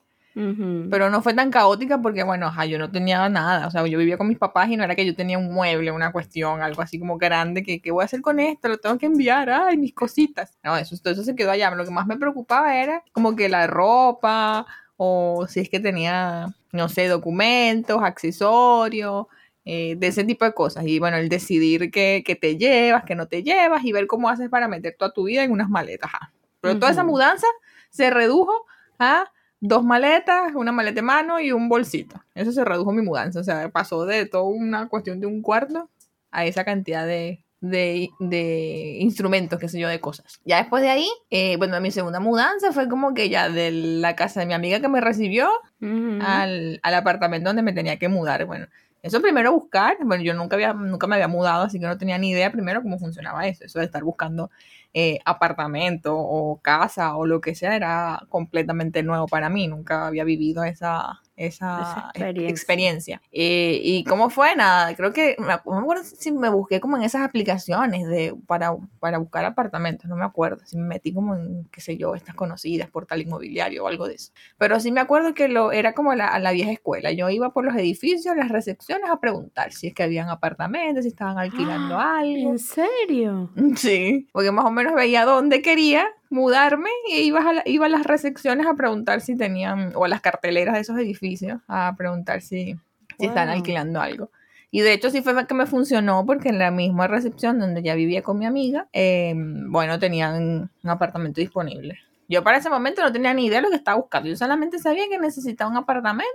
Pero 0.91 1.10
no 1.10 1.23
fue 1.23 1.34
tan 1.34 1.49
caótica 1.49 1.99
porque, 1.99 2.21
bueno, 2.21 2.45
ajá, 2.45 2.65
yo 2.65 2.77
no 2.77 2.91
tenía 2.91 3.27
nada. 3.27 3.65
O 3.65 3.71
sea, 3.71 3.84
yo 3.88 3.97
vivía 3.97 4.19
con 4.19 4.27
mis 4.27 4.38
papás 4.38 4.69
y 4.69 4.77
no 4.77 4.84
era 4.84 4.93
que 4.95 5.03
yo 5.03 5.15
tenía 5.15 5.39
un 5.39 5.51
mueble, 5.51 5.91
una 5.91 6.12
cuestión, 6.12 6.62
algo 6.62 6.84
así 6.84 6.99
como 6.99 7.17
grande, 7.17 7.63
que 7.63 7.82
¿qué 7.82 7.89
voy 7.89 8.03
a 8.03 8.06
hacer 8.06 8.21
con 8.21 8.39
esto? 8.39 8.67
Lo 8.67 8.77
tengo 8.77 8.99
que 8.99 9.08
enviar, 9.08 9.49
ay, 9.49 9.77
mis 9.77 9.95
cositas. 9.95 10.56
No, 10.63 10.77
eso, 10.77 10.95
todo 11.01 11.12
eso 11.12 11.23
se 11.23 11.36
quedó 11.36 11.49
allá. 11.49 11.71
Lo 11.71 11.84
que 11.84 11.89
más 11.89 12.06
me 12.06 12.17
preocupaba 12.17 12.77
era 12.77 13.03
como 13.13 13.36
que 13.36 13.49
la 13.49 13.65
ropa 13.65 14.67
o 14.95 15.47
si 15.49 15.62
es 15.62 15.69
que 15.69 15.80
tenía, 15.80 16.53
no 16.71 16.88
sé, 16.88 17.08
documentos, 17.08 18.03
accesorios, 18.03 19.25
eh, 19.69 19.97
de 19.97 20.08
ese 20.08 20.23
tipo 20.23 20.45
de 20.45 20.53
cosas. 20.53 20.86
Y 20.88 20.97
bueno, 20.97 21.17
el 21.17 21.27
decidir 21.27 21.91
qué, 21.91 22.23
qué 22.25 22.36
te 22.38 22.56
llevas, 22.56 23.03
qué 23.03 23.15
no 23.15 23.27
te 23.27 23.43
llevas 23.43 23.84
y 23.84 23.91
ver 23.91 24.08
cómo 24.08 24.30
haces 24.30 24.49
para 24.49 24.69
meter 24.69 24.95
toda 24.97 25.12
tu 25.12 25.25
vida 25.25 25.43
en 25.43 25.51
unas 25.51 25.67
maletas. 25.67 26.10
ajá. 26.13 26.32
Pero 26.62 26.80
toda 26.80 26.93
esa 26.93 27.03
mudanza 27.03 27.45
se 27.89 28.10
redujo 28.10 28.65
a 28.97 29.30
dos 29.60 29.84
maletas, 29.84 30.56
una 30.56 30.71
maleta 30.71 30.95
de 30.95 31.01
mano 31.01 31.41
y 31.41 31.51
un 31.51 31.67
bolsito. 31.67 32.15
Eso 32.34 32.53
se 32.53 32.63
redujo 32.63 32.93
mi 32.93 33.01
mudanza. 33.01 33.41
O 33.41 33.43
sea, 33.43 33.67
pasó 33.69 34.06
de 34.06 34.25
toda 34.25 34.43
una 34.45 34.88
cuestión 34.88 35.19
de 35.19 35.27
un 35.27 35.41
cuarto 35.41 35.89
a 36.32 36.45
esa 36.45 36.63
cantidad 36.63 37.06
de, 37.06 37.43
de, 37.60 38.10
de 38.19 38.97
instrumentos, 39.01 39.60
qué 39.60 39.67
sé 39.67 39.80
yo, 39.82 39.89
de 39.89 39.99
cosas. 39.99 40.39
Ya 40.45 40.60
después 40.60 40.82
de 40.82 40.89
ahí, 40.89 41.10
eh, 41.30 41.58
bueno, 41.58 41.80
mi 41.82 41.91
segunda 41.91 42.21
mudanza 42.21 42.71
fue 42.71 42.88
como 42.88 43.13
que 43.13 43.27
ya 43.27 43.49
de 43.49 43.71
la 43.71 44.15
casa 44.15 44.39
de 44.39 44.45
mi 44.45 44.53
amiga 44.53 44.80
que 44.80 44.88
me 44.88 45.01
recibió 45.01 45.49
al, 45.82 46.80
al 46.82 46.95
apartamento 46.95 47.49
donde 47.49 47.63
me 47.63 47.73
tenía 47.73 47.99
que 47.99 48.08
mudar. 48.08 48.45
Bueno, 48.45 48.67
eso 49.02 49.22
primero 49.22 49.52
buscar, 49.54 49.98
bueno, 50.04 50.24
yo 50.24 50.34
nunca, 50.34 50.56
había, 50.56 50.74
nunca 50.74 51.08
me 51.08 51.16
había 51.16 51.28
mudado, 51.28 51.64
así 51.64 51.80
que 51.80 51.86
no 51.86 51.98
tenía 51.98 52.18
ni 52.18 52.32
idea 52.32 52.52
primero 52.52 52.82
cómo 52.82 53.00
funcionaba 53.00 53.48
eso, 53.48 53.66
eso 53.66 53.80
de 53.80 53.86
estar 53.86 54.04
buscando 54.04 54.50
eh, 54.94 55.20
apartamento 55.26 56.18
o 56.18 56.60
casa 56.62 57.16
o 57.16 57.26
lo 57.26 57.42
que 57.42 57.56
sea, 57.56 57.76
era 57.76 58.22
completamente 58.30 59.04
nuevo 59.04 59.28
para 59.28 59.50
mí, 59.50 59.68
nunca 59.68 60.08
había 60.08 60.24
vivido 60.24 60.64
esa, 60.64 61.22
esa, 61.38 61.82
Esa 61.82 62.12
ex- 62.13 62.15
experiencia. 62.15 62.50
experiencia. 62.50 63.21
Eh, 63.32 63.80
¿Y 63.84 64.04
cómo 64.04 64.30
fue? 64.30 64.56
Nada, 64.56 64.93
creo 64.95 65.13
que, 65.13 65.36
no 65.39 65.45
me 65.47 65.54
acuerdo 65.54 66.04
si 66.04 66.32
me 66.32 66.50
busqué 66.50 66.80
como 66.82 66.97
en 66.97 67.04
esas 67.04 67.21
aplicaciones 67.21 68.06
de, 68.08 68.36
para, 68.47 68.76
para 69.00 69.19
buscar 69.19 69.45
apartamentos, 69.45 70.10
no 70.10 70.15
me 70.17 70.26
acuerdo, 70.26 70.65
si 70.65 70.76
me 70.78 70.88
metí 70.88 71.13
como 71.13 71.36
en, 71.36 71.65
qué 71.71 71.80
sé 71.80 71.95
yo, 71.97 72.15
estas 72.15 72.36
conocidas, 72.36 72.89
portal 72.89 73.21
inmobiliario 73.21 73.86
o 73.86 73.88
algo 73.88 74.08
de 74.08 74.15
eso. 74.15 74.32
Pero 74.58 74.80
sí 74.80 74.91
me 74.91 75.00
acuerdo 75.00 75.34
que 75.34 75.47
lo 75.47 75.71
era 75.71 75.93
como 75.93 76.13
la, 76.15 76.28
a 76.28 76.39
la 76.39 76.52
vieja 76.52 76.71
escuela. 76.71 77.12
Yo 77.12 77.30
iba 77.30 77.54
por 77.54 77.63
los 77.63 77.76
edificios, 77.76 78.36
las 78.36 78.50
recepciones 78.50 79.10
a 79.10 79.19
preguntar 79.19 79.71
si 79.71 79.88
es 79.88 79.93
que 79.93 80.04
habían 80.04 80.30
apartamentos, 80.30 81.04
si 81.04 81.10
estaban 81.10 81.38
alquilando 81.38 81.97
algo. 82.00 82.52
¿En 82.52 82.60
serio? 82.60 83.52
Sí, 83.76 84.28
porque 84.32 84.52
más 84.52 84.65
o 84.65 84.71
menos 84.71 84.95
veía 84.95 85.23
dónde 85.26 85.62
quería 85.62 86.08
mudarme 86.30 86.90
y 87.10 87.20
iba 87.22 87.40
a, 87.42 87.54
la- 87.54 87.63
iba 87.66 87.86
a 87.86 87.90
las 87.90 88.06
recepciones 88.06 88.66
a 88.68 88.74
preguntar 88.76 89.22
si 89.22 89.36
tenían, 89.36 89.92
o 89.96 90.06
a 90.06 90.08
las 90.08 90.22
carteleras 90.22 90.76
de 90.76 90.82
esos 90.82 90.98
edificios, 90.98 91.60
a 91.68 91.94
preguntar 91.98 92.42
si, 92.42 92.76
si 93.20 93.26
están 93.26 93.50
alquilando 93.50 94.02
algo. 94.02 94.30
Y 94.70 94.82
de 94.82 94.92
hecho 94.94 95.10
sí 95.10 95.22
fue 95.22 95.48
que 95.48 95.54
me 95.54 95.66
funcionó 95.66 96.26
porque 96.26 96.50
en 96.50 96.60
la 96.60 96.72
misma 96.72 97.08
recepción 97.08 97.58
donde 97.60 97.82
ya 97.82 97.96
vivía 97.96 98.22
con 98.22 98.38
mi 98.38 98.46
amiga, 98.46 98.88
eh, 98.92 99.34
bueno, 99.36 99.98
tenían 99.98 100.70
un 100.84 100.90
apartamento 100.90 101.40
disponible. 101.40 101.98
Yo 102.30 102.44
para 102.44 102.58
ese 102.58 102.70
momento 102.70 103.02
no 103.02 103.12
tenía 103.13 103.34
ni 103.34 103.46
idea 103.46 103.60
de 103.60 103.63
lo 103.63 103.70
que 103.70 103.78
estaba 103.78 103.96
buscando. 103.98 104.28
Yo 104.28 104.36
solamente 104.36 104.80
sabía 104.80 105.08
que 105.10 105.18
necesitaba 105.18 105.72
un 105.72 105.78
apartamento, 105.78 106.30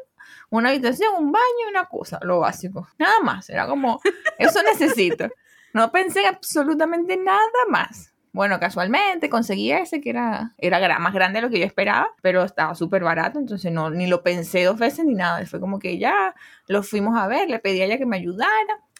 una 0.48 0.70
habitación, 0.70 1.10
un 1.18 1.30
baño 1.30 1.44
y 1.66 1.70
una 1.70 1.84
cosa, 1.84 2.18
lo 2.22 2.40
básico. 2.40 2.88
Nada 2.98 3.20
más. 3.22 3.50
Era 3.50 3.66
como, 3.66 4.00
eso 4.38 4.62
necesito. 4.62 5.28
No 5.74 5.92
pensé 5.92 6.20
en 6.22 6.28
absolutamente 6.28 7.18
nada 7.18 7.40
más. 7.68 8.11
Bueno, 8.32 8.58
casualmente 8.58 9.28
conseguí 9.28 9.72
ese 9.72 10.00
que 10.00 10.08
era, 10.10 10.54
era 10.56 10.98
más 10.98 11.12
grande 11.12 11.38
de 11.38 11.42
lo 11.46 11.50
que 11.50 11.58
yo 11.58 11.66
esperaba, 11.66 12.08
pero 12.22 12.44
estaba 12.44 12.74
súper 12.74 13.04
barato, 13.04 13.38
entonces 13.38 13.70
no, 13.70 13.90
ni 13.90 14.06
lo 14.06 14.22
pensé 14.22 14.64
dos 14.64 14.78
veces 14.78 15.04
ni 15.04 15.14
nada. 15.14 15.44
Fue 15.46 15.60
como 15.60 15.78
que 15.78 15.98
ya 15.98 16.34
lo 16.66 16.82
fuimos 16.82 17.18
a 17.18 17.26
ver, 17.26 17.50
le 17.50 17.58
pedí 17.58 17.82
a 17.82 17.84
ella 17.84 17.98
que 17.98 18.06
me 18.06 18.16
ayudara 18.16 18.50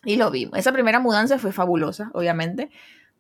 Y 0.05 0.17
lo 0.17 0.31
vimos. 0.31 0.59
Esa 0.59 0.73
primera 0.73 1.01
mudanza 1.01 1.39
fue 1.39 1.53
fabulosa, 1.53 2.11
obviamente. 2.13 2.71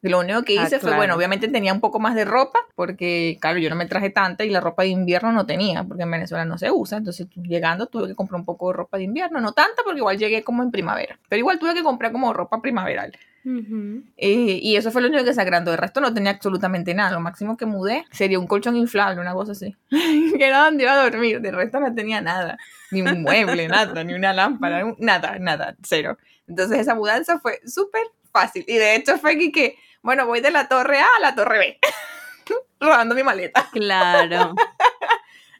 Lo 0.02 0.18
único 0.18 0.42
que 0.42 0.58
Ah, 0.58 0.64
hice 0.64 0.80
fue, 0.80 0.96
bueno, 0.96 1.14
obviamente 1.14 1.46
tenía 1.46 1.72
un 1.72 1.80
poco 1.80 2.00
más 2.00 2.16
de 2.16 2.24
ropa, 2.24 2.58
porque, 2.74 3.38
claro, 3.40 3.58
yo 3.60 3.70
no 3.70 3.76
me 3.76 3.86
traje 3.86 4.10
tanta 4.10 4.44
y 4.44 4.50
la 4.50 4.60
ropa 4.60 4.82
de 4.82 4.88
invierno 4.88 5.30
no 5.30 5.46
tenía, 5.46 5.84
porque 5.84 6.02
en 6.02 6.10
Venezuela 6.10 6.44
no 6.44 6.58
se 6.58 6.72
usa. 6.72 6.98
Entonces, 6.98 7.28
llegando 7.36 7.86
tuve 7.86 8.08
que 8.08 8.14
comprar 8.16 8.40
un 8.40 8.44
poco 8.44 8.68
de 8.68 8.74
ropa 8.78 8.98
de 8.98 9.04
invierno, 9.04 9.40
no 9.40 9.52
tanta, 9.52 9.82
porque 9.84 9.98
igual 10.00 10.18
llegué 10.18 10.42
como 10.42 10.64
en 10.64 10.72
primavera. 10.72 11.18
Pero 11.28 11.38
igual 11.38 11.60
tuve 11.60 11.72
que 11.74 11.84
comprar 11.84 12.10
como 12.10 12.32
ropa 12.32 12.60
primaveral. 12.60 13.12
Eh, 13.44 14.58
y 14.62 14.76
eso 14.76 14.90
fue 14.92 15.02
lo 15.02 15.08
único 15.08 15.24
que 15.24 15.34
se 15.34 15.40
agrandó. 15.40 15.72
El 15.72 15.78
resto 15.78 16.00
no 16.00 16.14
tenía 16.14 16.30
absolutamente 16.32 16.94
nada. 16.94 17.12
Lo 17.12 17.20
máximo 17.20 17.56
que 17.56 17.66
mudé 17.66 18.04
sería 18.10 18.38
un 18.38 18.46
colchón 18.46 18.76
inflable, 18.76 19.20
una 19.20 19.34
cosa 19.34 19.52
así. 19.52 19.76
que 19.90 20.46
era 20.46 20.64
donde 20.64 20.84
iba 20.84 20.92
a 20.92 21.02
dormir. 21.10 21.40
De 21.40 21.50
resto 21.50 21.80
no 21.80 21.94
tenía 21.94 22.20
nada. 22.20 22.56
Ni 22.90 23.02
un 23.02 23.22
mueble, 23.22 23.66
nada, 23.68 24.04
ni 24.04 24.14
una 24.14 24.32
lámpara, 24.32 24.94
nada, 24.98 25.38
nada, 25.38 25.76
cero. 25.82 26.18
Entonces 26.46 26.78
esa 26.80 26.94
mudanza 26.94 27.38
fue 27.40 27.60
súper 27.66 28.02
fácil. 28.32 28.64
Y 28.68 28.74
de 28.76 28.94
hecho 28.96 29.18
fue 29.18 29.36
que, 29.38 29.50
que, 29.52 29.76
bueno, 30.02 30.26
voy 30.26 30.40
de 30.40 30.50
la 30.50 30.68
torre 30.68 30.98
A 31.00 31.06
a 31.18 31.20
la 31.20 31.34
torre 31.34 31.58
B. 31.58 31.78
Rodando 32.80 33.14
mi 33.14 33.22
maleta. 33.22 33.68
Claro. 33.72 34.54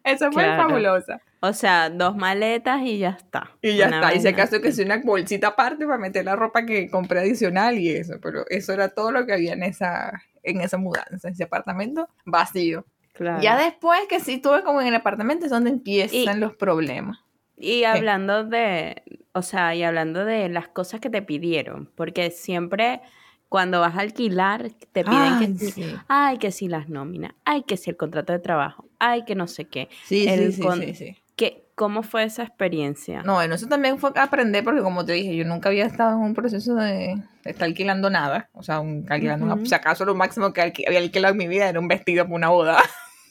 Eso 0.05 0.31
fue 0.33 0.43
Claro. 0.45 0.63
fabulosa. 0.69 1.21
O 1.45 1.53
sea, 1.53 1.91
dos 1.91 2.17
maletas 2.17 2.83
y 2.83 2.99
ya 2.99 3.11
está. 3.11 3.51
Y 3.61 3.77
ya 3.77 3.89
Una 3.89 3.97
está. 3.97 4.15
Y 4.15 4.21
si 4.21 4.29
acaso 4.29 4.61
que 4.61 4.71
sea 4.71 4.85
una 4.87 4.99
bolsita 4.99 5.49
aparte 5.49 5.85
para 5.87 5.99
meter 5.99 6.25
la 6.25 6.37
ropa 6.37 6.65
que 6.65 6.89
compré 6.89 7.19
adicional 7.19 7.79
y 7.79 7.89
eso. 7.91 8.15
Pero 8.23 8.45
eso 8.49 8.73
era 8.73 8.91
todo 8.91 9.11
lo 9.11 9.27
que 9.27 9.33
había 9.33 9.53
en 9.55 9.65
esa, 9.65 10.23
en 10.45 10.61
esa 10.61 10.79
mudanza, 10.79 11.29
ese 11.29 11.43
apartamento 11.45 12.09
vacío. 12.25 12.87
Claro. 13.13 13.43
Ya 13.43 13.59
después 13.59 13.99
que 14.09 14.21
sí 14.21 14.35
estuve 14.35 14.63
como 14.63 14.81
en 14.81 14.87
el 14.87 14.95
apartamento 14.95 15.45
es 15.47 15.51
donde 15.51 15.71
empiezan 15.71 16.37
Y- 16.37 16.41
los 16.41 16.55
problemas. 16.55 17.19
Y 17.59 17.85
hablando 17.85 18.45
de, 18.45 19.03
o 19.35 19.43
sea, 19.43 19.75
y 19.75 19.83
hablando 19.85 20.25
de 20.25 20.49
las 20.49 20.69
cosas 20.69 21.01
que 21.01 21.11
te 21.11 21.23
pidieron, 21.23 21.91
porque 21.95 22.31
siempre 22.31 23.01
cuando 23.49 23.81
vas 23.81 23.97
a 23.97 24.01
alquilar 24.01 24.71
te 24.93 25.05
piden 25.05 25.35
Ay, 25.35 25.47
que 25.55 25.59
sí, 25.67 25.71
sí. 25.71 25.95
ay, 26.09 26.39
que 26.39 26.51
si 26.51 26.67
las 26.69 26.89
nóminas, 26.89 27.35
ay, 27.45 27.63
que 27.65 27.77
si 27.77 27.91
el 27.91 27.97
contrato 27.97 28.33
de 28.33 28.39
trabajo, 28.39 28.89
ay, 28.99 29.25
que 29.25 29.35
no 29.35 29.47
sé 29.47 29.67
qué. 29.67 29.89
Sí, 30.05 30.27
el 30.27 30.47
sí, 30.51 30.53
sí, 30.57 30.63
con- 30.63 30.81
sí, 30.81 30.95
sí. 30.95 31.17
¿Qué, 31.37 31.65
¿Cómo 31.75 32.03
fue 32.03 32.25
esa 32.25 32.43
experiencia? 32.43 33.23
No, 33.23 33.35
bueno, 33.35 33.55
eso 33.55 33.67
también 33.67 33.99
fue 33.99 34.11
aprender 34.17 34.63
porque 34.65 34.83
como 34.83 35.05
te 35.05 35.13
dije, 35.15 35.35
yo 35.37 35.45
nunca 35.45 35.69
había 35.71 35.87
estado 35.87 36.13
en 36.17 36.19
un 36.25 36.35
proceso 36.35 36.75
de, 36.75 37.17
de 37.45 37.51
estar 37.51 37.65
alquilando 37.67 38.11
nada. 38.11 38.49
O 38.53 38.63
sea, 38.63 38.81
un, 38.81 39.07
alquilando 39.11 39.47
una- 39.47 39.65
si 39.65 39.75
acaso 39.75 40.05
lo 40.05 40.15
máximo 40.15 40.53
que 40.53 40.61
había 40.87 40.99
alquilado 40.99 41.33
en 41.33 41.39
mi 41.39 41.49
vida 41.49 41.69
era 41.69 41.81
un 41.81 41.89
vestido 41.89 42.25
para 42.25 42.35
una 42.37 42.49
boda. 42.51 42.79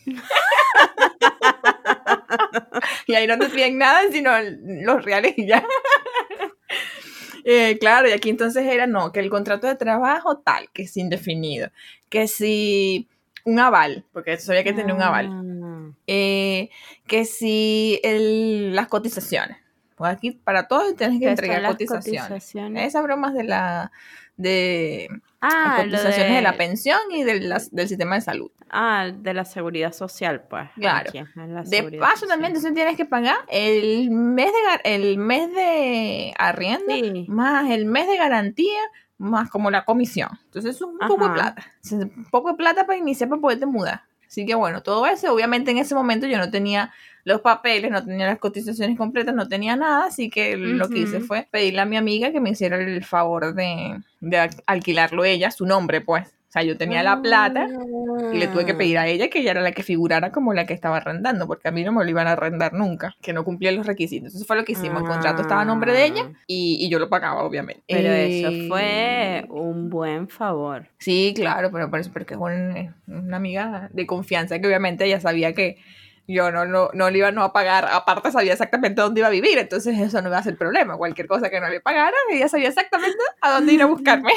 y 3.07 3.13
ahí 3.13 3.27
no 3.27 3.37
te 3.37 3.49
piden 3.49 3.77
nada, 3.77 4.01
sino 4.11 4.31
los 4.83 5.03
reales 5.05 5.33
y 5.37 5.45
ya. 5.47 5.63
Eh, 7.43 7.77
claro, 7.79 8.07
y 8.07 8.11
aquí 8.11 8.29
entonces 8.29 8.65
era 8.65 8.85
no, 8.85 9.11
que 9.11 9.19
el 9.19 9.29
contrato 9.31 9.65
de 9.67 9.75
trabajo 9.75 10.37
tal, 10.39 10.69
que 10.73 10.83
es 10.83 10.95
indefinido, 10.97 11.69
que 12.09 12.27
si 12.27 13.09
un 13.45 13.59
aval, 13.59 14.05
porque 14.13 14.33
eso 14.33 14.51
había 14.51 14.63
que 14.63 14.73
tener 14.73 14.93
un 14.93 15.01
aval, 15.01 15.29
Ah, 15.31 15.41
eh, 16.07 16.69
que 17.07 17.25
si 17.25 17.99
el- 18.03 18.75
las 18.75 18.87
cotizaciones. 18.87 19.57
Pues 19.95 20.11
aquí 20.13 20.31
para 20.31 20.67
todos 20.67 20.95
tienes 20.95 21.19
que 21.19 21.25
¿qué 21.25 21.35
son 21.35 21.45
entregar 21.45 21.71
cotizaciones. 21.71 22.21
cotizaciones? 22.23 22.87
Esas 22.87 23.03
bromas 23.03 23.33
de 23.33 23.43
la 23.43 23.91
de 24.37 25.07
Ah, 25.41 25.83
las 25.85 26.01
cotizaciones 26.01 26.35
de... 26.35 26.41
la 26.41 26.53
pensión 26.57 26.99
y 27.11 27.23
de 27.23 27.39
del 27.71 27.87
sistema 27.87 28.15
de 28.15 28.21
salud. 28.21 28.49
ah, 28.69 29.09
de 29.15 29.33
la 29.33 29.45
seguridad 29.45 29.91
social, 29.93 30.43
pues. 30.49 30.69
Claro. 30.75 31.09
aquí, 31.09 31.19
De 31.69 31.97
paso 31.99 32.11
social. 32.21 32.29
también 32.29 32.47
entonces 32.51 32.73
tienes 32.73 32.95
que 32.95 33.05
pagar 33.05 33.35
el 33.49 34.09
mes 34.09 34.51
de 34.83 34.95
el 34.95 35.17
mes 35.17 35.53
de 35.53 36.33
arriendo 36.37 36.85
Sí. 36.93 37.25
más 37.27 37.69
el 37.69 37.85
mes 37.85 38.07
de 38.07 38.17
garantía 38.17 38.79
más 39.19 39.49
como 39.51 39.69
la 39.69 39.85
comisión. 39.85 40.29
Entonces 40.45 40.75
es 40.77 40.81
un 40.81 40.97
poco 40.97 41.27
de 41.27 41.33
plata. 41.35 41.63
Es 41.83 41.91
un 41.91 42.25
poco 42.31 42.49
de 42.51 42.55
plata 42.55 42.87
para 42.87 42.97
iniciar 42.97 43.29
para 43.29 43.41
poderte 43.41 43.67
mudar. 43.67 44.01
Así 44.31 44.45
que 44.45 44.55
bueno, 44.55 44.81
todo 44.81 45.05
eso, 45.07 45.33
obviamente 45.33 45.71
en 45.71 45.77
ese 45.77 45.93
momento 45.93 46.25
yo 46.25 46.37
no 46.37 46.49
tenía 46.49 46.93
los 47.25 47.41
papeles, 47.41 47.91
no 47.91 48.01
tenía 48.03 48.27
las 48.27 48.39
cotizaciones 48.39 48.97
completas, 48.97 49.35
no 49.35 49.49
tenía 49.49 49.75
nada, 49.75 50.05
así 50.05 50.29
que 50.29 50.55
lo 50.55 50.87
que 50.89 50.99
hice 50.99 51.19
fue 51.19 51.47
pedirle 51.51 51.81
a 51.81 51.85
mi 51.85 51.97
amiga 51.97 52.31
que 52.31 52.39
me 52.39 52.51
hiciera 52.51 52.77
el 52.77 53.03
favor 53.03 53.53
de, 53.53 53.99
de 54.21 54.37
al- 54.39 54.63
alquilarlo 54.65 55.25
ella, 55.25 55.51
su 55.51 55.65
nombre 55.65 55.99
pues. 55.99 56.29
O 56.51 56.53
sea, 56.53 56.63
yo 56.63 56.75
tenía 56.77 57.01
la 57.01 57.21
plata 57.21 57.65
y 58.33 58.37
le 58.37 58.47
tuve 58.49 58.65
que 58.65 58.73
pedir 58.73 58.97
a 58.97 59.07
ella 59.07 59.29
que 59.29 59.39
ella 59.39 59.51
era 59.51 59.61
la 59.61 59.71
que 59.71 59.83
figurara 59.83 60.33
como 60.33 60.53
la 60.53 60.65
que 60.65 60.73
estaba 60.73 60.97
arrendando, 60.97 61.47
porque 61.47 61.69
a 61.69 61.71
mí 61.71 61.81
no 61.81 61.93
me 61.93 62.03
lo 62.03 62.09
iban 62.09 62.27
a 62.27 62.33
arrendar 62.33 62.73
nunca, 62.73 63.15
que 63.21 63.31
no 63.31 63.45
cumplía 63.45 63.71
los 63.71 63.85
requisitos. 63.87 64.35
Eso 64.35 64.43
fue 64.43 64.57
lo 64.57 64.65
que 64.65 64.73
hicimos. 64.73 65.01
El 65.01 65.07
contrato 65.07 65.43
estaba 65.43 65.61
a 65.61 65.65
nombre 65.65 65.93
de 65.93 66.03
ella 66.03 66.23
Ah. 66.27 66.37
y, 66.47 66.77
y 66.81 66.89
yo 66.89 66.99
lo 66.99 67.07
pagaba, 67.07 67.43
obviamente. 67.45 67.83
Pero 67.87 68.09
Eh, 68.09 68.41
eso 68.41 68.67
fue 68.67 69.45
un 69.49 69.89
buen 69.89 70.27
favor. 70.27 70.89
Sí, 70.97 71.31
claro, 71.33 71.69
pero 71.71 71.89
por 71.89 72.01
eso, 72.01 72.11
porque 72.11 72.33
es 72.33 72.39
un- 72.41 72.93
una 73.07 73.37
amiga 73.37 73.89
de 73.93 74.05
confianza 74.05 74.59
que 74.59 74.67
obviamente 74.67 75.05
ella 75.05 75.21
sabía 75.21 75.53
que 75.53 75.77
yo 76.27 76.51
no, 76.51 76.65
no, 76.65 76.89
no 76.93 77.09
le 77.09 77.17
iba 77.17 77.31
no 77.31 77.43
a 77.43 77.53
pagar, 77.53 77.87
aparte 77.91 78.31
sabía 78.31 78.53
exactamente 78.53 79.01
dónde 79.01 79.19
iba 79.21 79.27
a 79.27 79.31
vivir, 79.31 79.57
entonces 79.57 79.99
eso 79.99 80.21
no 80.21 80.29
iba 80.29 80.37
a 80.37 80.43
ser 80.43 80.57
problema. 80.57 80.97
Cualquier 80.97 81.27
cosa 81.27 81.49
que 81.49 81.59
no 81.59 81.69
le 81.69 81.81
pagara, 81.81 82.15
ella 82.31 82.47
sabía 82.47 82.69
exactamente 82.69 83.17
a 83.41 83.51
dónde 83.53 83.73
ir 83.73 83.81
a 83.81 83.85
buscarme. 83.85 84.31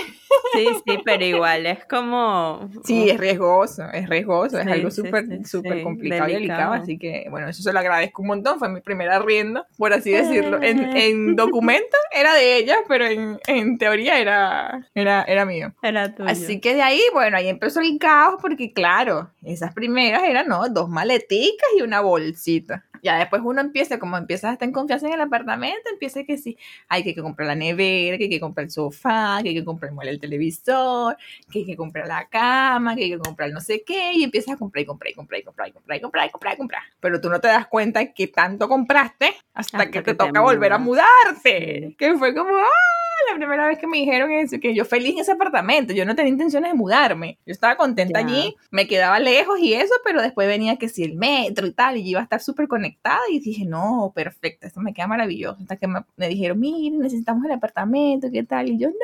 Sí, 0.52 0.66
sí, 0.86 0.98
pero 1.04 1.24
igual 1.24 1.66
es 1.66 1.84
como... 1.86 2.68
Sí, 2.84 3.10
es 3.10 3.18
riesgoso, 3.18 3.84
es 3.92 4.08
riesgoso, 4.08 4.58
es 4.58 4.66
algo 4.66 4.90
súper, 4.90 5.26
sí, 5.26 5.44
súper 5.44 5.78
sí, 5.78 5.82
complicado 5.82 6.28
y 6.30 6.34
delicado, 6.34 6.72
así 6.72 6.98
que 6.98 7.26
bueno, 7.30 7.48
eso 7.48 7.62
se 7.62 7.72
lo 7.72 7.78
agradezco 7.78 8.22
un 8.22 8.28
montón, 8.28 8.58
fue 8.58 8.68
mi 8.68 8.80
primer 8.80 9.10
arriendo, 9.10 9.66
por 9.78 9.92
así 9.92 10.10
decirlo. 10.10 10.62
En, 10.62 10.84
Eh. 10.84 11.08
en 11.08 11.36
documento 11.36 11.96
era 12.12 12.34
de 12.34 12.56
ella, 12.56 12.76
pero 12.88 13.06
en, 13.06 13.38
en 13.46 13.78
teoría 13.78 14.18
era, 14.18 14.88
era, 14.94 15.22
era 15.22 15.44
mío. 15.44 15.72
Era 15.82 16.14
tuyo. 16.14 16.28
Así 16.28 16.60
que 16.60 16.74
de 16.74 16.82
ahí, 16.82 17.00
bueno, 17.12 17.36
ahí 17.36 17.48
empezó 17.48 17.80
el 17.80 17.98
caos 17.98 18.36
porque 18.40 18.72
claro, 18.72 19.30
esas 19.42 19.72
primeras 19.74 20.24
eran, 20.24 20.48
¿no? 20.48 20.68
Dos 20.68 20.88
maleticas 20.88 21.68
y 21.76 21.82
una 21.82 22.00
bolsita. 22.00 22.84
Ya 23.02 23.18
después 23.18 23.42
uno 23.44 23.60
empieza, 23.60 23.98
como 23.98 24.16
empieza 24.16 24.48
a 24.48 24.52
estar 24.54 24.66
en 24.66 24.72
confianza 24.72 25.06
en 25.06 25.12
el 25.12 25.20
apartamento, 25.20 25.90
empieza 25.92 26.24
que 26.24 26.38
sí, 26.38 26.56
hay 26.88 27.04
que 27.04 27.14
comprar 27.14 27.48
la 27.48 27.54
nevera, 27.54 28.16
que 28.16 28.24
hay 28.24 28.30
que 28.30 28.40
comprar 28.40 28.64
el 28.64 28.70
sofá, 28.70 29.40
que 29.42 29.50
hay 29.50 29.54
que 29.54 29.64
comprar 29.64 29.92
el 30.04 30.18
televisor, 30.18 31.16
que 31.52 31.58
hay 31.58 31.66
que 31.66 31.76
comprar 31.76 32.08
la 32.08 32.26
cama, 32.28 32.96
que 32.96 33.04
hay 33.04 33.10
que 33.10 33.18
comprar 33.18 33.50
no 33.50 33.60
sé 33.60 33.82
qué, 33.84 34.14
y 34.14 34.24
empiezas 34.24 34.54
a 34.54 34.56
comprar 34.56 34.82
y 34.82 34.86
comprar 34.86 35.10
y 35.10 35.14
comprar 35.14 35.40
y 35.40 35.42
comprar 35.42 35.68
y 35.68 35.72
comprar 35.72 35.98
y 35.98 36.00
comprar 36.00 36.26
y 36.26 36.30
comprar 36.30 36.54
y 36.54 36.56
comprar. 36.56 36.82
Pero 37.00 37.20
tú 37.20 37.28
no 37.28 37.40
te 37.40 37.48
das 37.48 37.66
cuenta 37.66 38.12
que 38.12 38.28
tanto 38.28 38.68
compraste 38.68 39.34
hasta, 39.52 39.78
Hasta 39.78 39.90
que, 39.90 39.98
que 39.98 40.02
te 40.02 40.14
te 40.14 40.26
toca 40.26 40.40
volver 40.40 40.72
a 40.72 40.78
mudarte. 40.78 41.94
Que 41.98 42.16
fue 42.16 42.34
como, 42.34 42.56
¡ah! 42.56 42.94
la 43.30 43.36
primera 43.36 43.66
vez 43.66 43.78
que 43.78 43.86
me 43.86 43.98
dijeron 43.98 44.30
eso, 44.32 44.58
que 44.60 44.74
yo 44.74 44.84
feliz 44.84 45.14
en 45.14 45.20
ese 45.20 45.32
apartamento, 45.32 45.92
yo 45.92 46.04
no 46.04 46.14
tenía 46.14 46.32
intenciones 46.32 46.72
de 46.72 46.76
mudarme, 46.76 47.38
yo 47.46 47.52
estaba 47.52 47.76
contenta 47.76 48.18
allí, 48.18 48.54
me 48.70 48.86
quedaba 48.86 49.18
lejos 49.18 49.58
y 49.60 49.74
eso, 49.74 49.94
pero 50.04 50.20
después 50.22 50.46
venía 50.46 50.76
que 50.76 50.88
si 50.88 51.04
el 51.04 51.14
metro 51.14 51.63
y 51.66 51.72
tal, 51.72 51.96
y 51.96 52.02
yo 52.04 52.10
iba 52.10 52.20
a 52.20 52.24
estar 52.24 52.40
súper 52.40 52.68
conectada 52.68 53.20
y 53.30 53.40
dije, 53.40 53.64
no, 53.64 54.12
perfecto, 54.14 54.66
esto 54.66 54.80
me 54.80 54.92
queda 54.94 55.06
maravilloso, 55.06 55.60
hasta 55.62 55.76
que 55.76 55.86
me, 55.88 56.00
me 56.16 56.28
dijeron, 56.28 56.58
miren, 56.60 57.00
necesitamos 57.00 57.44
el 57.44 57.52
apartamento, 57.52 58.28
¿qué 58.32 58.42
tal? 58.44 58.68
Y 58.68 58.78
yo, 58.78 58.88
no, 58.88 58.94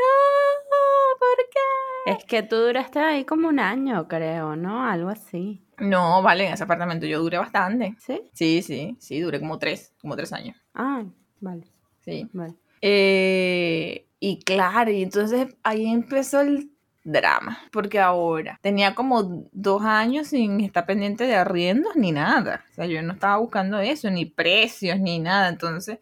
¿por 1.18 1.36
qué? 1.50 2.12
Es 2.12 2.24
que 2.24 2.42
tú 2.42 2.56
duraste 2.56 2.98
ahí 2.98 3.24
como 3.24 3.48
un 3.48 3.58
año, 3.60 4.08
creo, 4.08 4.56
¿no? 4.56 4.84
Algo 4.84 5.10
así. 5.10 5.62
No, 5.78 6.22
vale, 6.22 6.46
en 6.46 6.52
ese 6.54 6.64
apartamento 6.64 7.06
yo 7.06 7.20
duré 7.22 7.38
bastante. 7.38 7.94
¿Sí? 7.98 8.20
Sí, 8.32 8.62
sí, 8.62 8.96
sí, 8.98 9.20
duré 9.20 9.38
como 9.40 9.58
tres, 9.58 9.94
como 10.00 10.16
tres 10.16 10.32
años, 10.32 10.56
Ah, 10.74 11.04
vale, 11.40 11.64
sí. 12.00 12.28
vale. 12.32 12.54
Eh, 12.82 14.06
y 14.18 14.38
claro, 14.40 14.90
y 14.90 15.02
entonces 15.02 15.54
ahí 15.62 15.86
empezó 15.86 16.40
el 16.40 16.70
drama, 17.04 17.58
porque 17.72 18.00
ahora 18.00 18.58
tenía 18.62 18.94
como 18.94 19.46
dos 19.52 19.82
años 19.82 20.28
sin 20.28 20.60
estar 20.60 20.86
pendiente 20.86 21.24
de 21.24 21.36
arriendos 21.36 21.96
ni 21.96 22.12
nada. 22.12 22.64
O 22.70 22.74
sea, 22.74 22.86
yo 22.86 23.02
no 23.02 23.14
estaba 23.14 23.38
buscando 23.38 23.78
eso, 23.80 24.10
ni 24.10 24.26
precios, 24.26 24.98
ni 25.00 25.18
nada. 25.18 25.48
Entonces, 25.48 25.98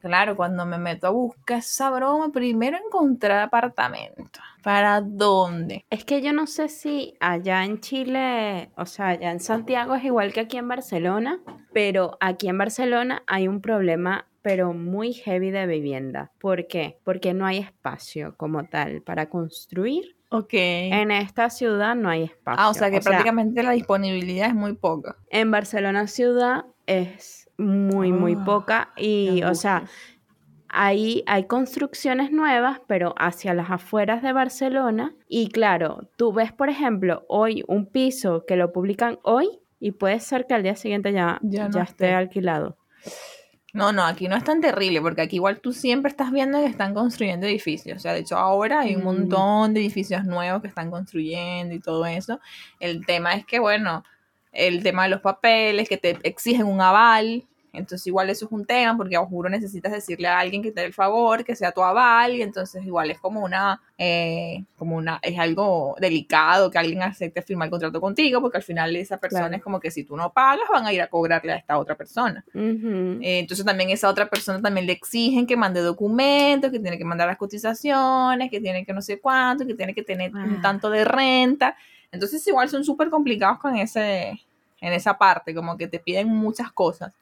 claro, 0.00 0.36
cuando 0.36 0.66
me 0.66 0.78
meto 0.78 1.06
a 1.06 1.10
buscar 1.10 1.58
esa 1.58 1.90
broma, 1.90 2.32
primero 2.32 2.76
encontrar 2.76 3.40
apartamento. 3.40 4.40
¿Para 4.62 5.00
dónde? 5.00 5.84
Es 5.90 6.04
que 6.04 6.22
yo 6.22 6.32
no 6.32 6.46
sé 6.46 6.68
si 6.68 7.14
allá 7.20 7.64
en 7.64 7.80
Chile, 7.80 8.70
o 8.76 8.86
sea, 8.86 9.08
allá 9.08 9.32
en 9.32 9.40
Santiago 9.40 9.94
es 9.94 10.04
igual 10.04 10.32
que 10.32 10.40
aquí 10.40 10.56
en 10.56 10.68
Barcelona, 10.68 11.40
pero 11.72 12.16
aquí 12.20 12.48
en 12.48 12.58
Barcelona 12.58 13.22
hay 13.26 13.48
un 13.48 13.60
problema, 13.60 14.26
pero 14.40 14.72
muy 14.72 15.12
heavy 15.12 15.50
de 15.50 15.66
vivienda. 15.66 16.30
¿Por 16.40 16.66
qué? 16.66 16.98
Porque 17.04 17.34
no 17.34 17.44
hay 17.44 17.58
espacio 17.58 18.34
como 18.36 18.64
tal 18.64 19.02
para 19.02 19.28
construir. 19.28 20.16
Ok. 20.32 20.50
En 20.54 21.10
esta 21.10 21.50
ciudad 21.50 21.94
no 21.94 22.08
hay 22.08 22.24
espacio. 22.24 22.60
ah, 22.62 22.68
o 22.70 22.74
sea 22.74 22.90
que 22.90 23.00
prácticamente 23.00 23.62
la 23.62 23.72
disponibilidad 23.72 24.48
es 24.48 24.54
muy 24.54 24.72
poca. 24.74 25.16
en 25.30 25.50
Barcelona 25.50 26.06
ciudad 26.06 26.64
es 26.86 27.50
muy, 27.58 28.12
muy 28.12 28.34
Ah, 28.38 28.44
poca 28.44 28.92
y, 28.96 29.42
o 29.44 29.54
sea. 29.54 29.84
Ahí 30.74 31.22
hay 31.26 31.44
construcciones 31.44 32.32
nuevas, 32.32 32.80
pero 32.86 33.14
hacia 33.18 33.52
las 33.52 33.70
afueras 33.70 34.22
de 34.22 34.32
Barcelona. 34.32 35.14
Y 35.28 35.48
claro, 35.50 36.08
tú 36.16 36.32
ves, 36.32 36.50
por 36.50 36.70
ejemplo, 36.70 37.26
hoy 37.28 37.62
un 37.68 37.84
piso 37.84 38.44
que 38.48 38.56
lo 38.56 38.72
publican 38.72 39.18
hoy 39.22 39.60
y 39.80 39.90
puede 39.92 40.18
ser 40.20 40.46
que 40.46 40.54
al 40.54 40.62
día 40.62 40.74
siguiente 40.74 41.12
ya, 41.12 41.38
Ya 41.42 41.68
no 41.68 41.78
esté. 41.82 42.14
alquilado. 42.14 42.78
No, 43.74 43.90
no, 43.90 44.04
aquí 44.04 44.28
no 44.28 44.36
es 44.36 44.44
tan 44.44 44.60
terrible, 44.60 45.00
porque 45.00 45.22
aquí 45.22 45.36
igual 45.36 45.60
tú 45.60 45.72
siempre 45.72 46.10
estás 46.10 46.30
viendo 46.30 46.58
que 46.60 46.66
están 46.66 46.92
construyendo 46.92 47.46
edificios. 47.46 47.96
O 47.96 48.00
sea, 48.00 48.12
de 48.12 48.20
hecho 48.20 48.36
ahora 48.36 48.80
hay 48.80 48.94
un 48.96 49.00
Mm. 49.02 49.04
montón 49.04 49.72
de 49.74 49.80
edificios 49.80 50.24
nuevos 50.24 50.60
que 50.60 50.68
están 50.68 50.90
construyendo 50.90 51.74
y 51.74 51.80
todo 51.80 52.04
eso. 52.04 52.38
El 52.80 53.06
tema 53.06 53.32
es 53.34 53.46
que, 53.46 53.58
bueno, 53.60 54.04
el 54.52 54.82
tema 54.82 55.04
de 55.04 55.08
los 55.08 55.22
papeles, 55.22 55.88
que 55.88 55.96
te 55.96 56.18
exigen 56.22 56.66
un 56.66 56.82
aval. 56.82 57.46
Entonces 57.74 58.06
igual 58.06 58.28
eso 58.28 58.44
es 58.46 58.52
un 58.52 58.66
tema, 58.66 58.94
porque 58.96 59.16
a 59.16 59.20
juro 59.24 59.48
necesitas 59.48 59.92
decirle 59.92 60.28
a 60.28 60.38
alguien 60.38 60.62
que 60.62 60.70
te 60.72 60.80
dé 60.82 60.86
el 60.88 60.92
favor, 60.92 61.42
que 61.42 61.56
sea 61.56 61.72
tu 61.72 61.82
aval, 61.82 62.36
y 62.36 62.42
entonces 62.42 62.84
igual 62.84 63.10
es 63.10 63.18
como 63.18 63.40
una, 63.40 63.80
eh, 63.96 64.64
como 64.76 64.96
una, 64.96 65.18
es 65.22 65.38
algo 65.38 65.96
delicado 65.98 66.70
que 66.70 66.76
alguien 66.78 67.02
acepte 67.02 67.40
firmar 67.40 67.66
el 67.66 67.70
contrato 67.70 67.98
contigo, 68.00 68.42
porque 68.42 68.58
al 68.58 68.62
final 68.62 68.94
esa 68.96 69.16
persona 69.16 69.44
Claro. 69.44 69.56
es 69.56 69.62
como 69.62 69.80
que 69.80 69.90
si 69.90 70.04
tú 70.04 70.16
no 70.16 70.30
pagas, 70.32 70.68
van 70.70 70.84
a 70.86 70.92
ir 70.92 71.00
a 71.00 71.06
cobrarle 71.06 71.52
a 71.52 71.56
esta 71.56 71.78
otra 71.78 71.94
persona. 71.94 72.44
Ujú. 72.54 73.18
Eh, 73.22 73.38
entonces 73.38 73.64
también 73.64 73.88
esa 73.88 74.10
otra 74.10 74.28
persona 74.28 74.60
también 74.60 74.86
le 74.86 74.92
exigen 74.92 75.46
que 75.46 75.56
mande 75.56 75.80
documentos, 75.80 76.70
que 76.70 76.78
tiene 76.78 76.98
que 76.98 77.04
mandar 77.06 77.26
las 77.28 77.38
cotizaciones, 77.38 78.50
que 78.50 78.60
tiene 78.60 78.84
que 78.84 78.92
no 78.92 79.00
sé 79.00 79.18
cuánto, 79.18 79.66
que 79.66 79.74
tiene 79.74 79.94
que 79.94 80.02
tener 80.02 80.34
un 80.34 80.56
Ah. 80.56 80.60
tanto 80.62 80.90
de 80.90 81.04
renta. 81.04 81.74
Entonces 82.10 82.46
igual 82.46 82.68
son 82.68 82.84
súper 82.84 83.08
complicados 83.08 83.58
con 83.58 83.76
ese, 83.76 84.38
en 84.80 84.92
esa 84.92 85.16
parte, 85.16 85.54
como 85.54 85.78
que 85.78 85.86
te 85.88 85.98
piden 85.98 86.28
muchas 86.28 86.70
cosas. 86.72 87.14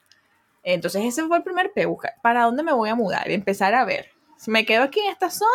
Entonces 0.63 1.03
ese 1.05 1.25
fue 1.25 1.37
el 1.37 1.43
primer 1.43 1.71
buscar 1.87 2.13
para 2.21 2.43
dónde 2.43 2.63
me 2.63 2.73
voy 2.73 2.89
a 2.89 2.95
mudar, 2.95 3.29
empezar 3.29 3.73
a 3.73 3.85
ver 3.85 4.09
si 4.37 4.51
me 4.51 4.65
quedo 4.65 4.83
aquí 4.83 4.99
en 4.99 5.11
esta 5.11 5.29
zona 5.29 5.49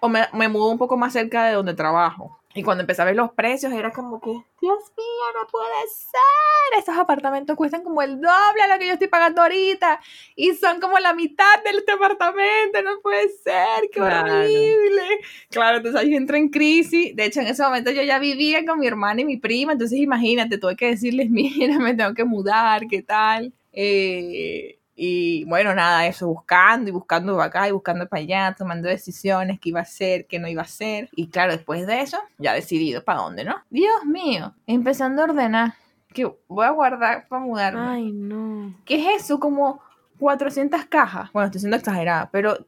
o 0.00 0.08
me, 0.08 0.26
me 0.32 0.48
mudo 0.48 0.70
un 0.70 0.78
poco 0.78 0.96
más 0.96 1.12
cerca 1.12 1.44
de 1.46 1.54
donde 1.54 1.74
trabajo. 1.74 2.40
Y 2.52 2.64
cuando 2.64 2.80
empecé 2.80 3.00
a 3.00 3.04
ver 3.04 3.14
los 3.14 3.30
precios 3.32 3.72
era 3.72 3.92
como 3.92 4.20
que, 4.20 4.30
Dios 4.30 4.92
mío, 4.96 5.24
no 5.40 5.46
puede 5.48 5.86
ser. 5.88 6.80
Esos 6.80 6.96
apartamentos 6.98 7.56
cuestan 7.56 7.84
como 7.84 8.02
el 8.02 8.16
doble 8.20 8.62
a 8.62 8.66
lo 8.68 8.78
que 8.78 8.88
yo 8.88 8.94
estoy 8.94 9.06
pagando 9.06 9.42
ahorita. 9.42 10.00
Y 10.34 10.54
son 10.54 10.80
como 10.80 10.98
la 10.98 11.14
mitad 11.14 11.62
de 11.62 11.78
este 11.78 11.92
apartamento. 11.92 12.82
No 12.82 13.00
puede 13.02 13.28
ser, 13.28 13.82
qué 13.92 14.00
Claro. 14.00 14.32
horrible. 14.34 15.20
Claro, 15.48 15.76
entonces 15.76 16.00
ahí 16.00 16.14
entré 16.16 16.38
en 16.38 16.48
crisis. 16.48 17.14
De 17.14 17.26
hecho, 17.26 17.40
en 17.40 17.46
ese 17.46 17.62
momento 17.62 17.92
yo 17.92 18.02
ya 18.02 18.18
vivía 18.18 18.66
con 18.66 18.80
mi 18.80 18.88
hermana 18.88 19.20
y 19.20 19.24
mi 19.24 19.36
prima. 19.36 19.72
Entonces 19.72 19.98
imagínate, 20.00 20.58
tuve 20.58 20.74
que 20.74 20.86
decirles, 20.86 21.30
mira, 21.30 21.78
me 21.78 21.94
tengo 21.94 22.14
que 22.14 22.24
mudar, 22.24 22.88
¿qué 22.88 23.00
tal? 23.02 23.52
Eh, 23.72 24.80
y 25.02 25.44
bueno, 25.44 25.74
nada, 25.74 26.06
eso, 26.06 26.26
buscando 26.26 26.90
y 26.90 26.92
buscando 26.92 27.34
para 27.34 27.46
acá 27.46 27.68
y 27.68 27.72
buscando 27.72 28.06
para 28.06 28.20
allá, 28.20 28.54
tomando 28.56 28.86
decisiones, 28.86 29.58
qué 29.58 29.70
iba 29.70 29.80
a 29.80 29.84
hacer, 29.84 30.26
qué 30.26 30.38
no 30.38 30.46
iba 30.46 30.60
a 30.60 30.66
hacer. 30.66 31.08
Y 31.12 31.28
claro, 31.28 31.52
después 31.52 31.86
de 31.86 32.02
eso, 32.02 32.18
ya 32.36 32.52
decidido 32.52 33.02
para 33.02 33.20
dónde, 33.20 33.44
¿no? 33.44 33.56
Dios 33.70 34.04
mío, 34.04 34.54
empezando 34.66 35.22
a 35.22 35.24
ordenar, 35.24 35.72
que 36.12 36.30
voy 36.48 36.66
a 36.66 36.70
guardar 36.70 37.28
para 37.28 37.42
mudarme. 37.42 37.80
Ay, 37.80 38.12
no. 38.12 38.74
¿Qué 38.84 38.96
es 38.96 39.22
eso? 39.22 39.40
Como 39.40 39.80
400 40.18 40.84
cajas. 40.84 41.32
Bueno, 41.32 41.46
estoy 41.46 41.60
siendo 41.60 41.78
exagerada, 41.78 42.28
pero 42.30 42.58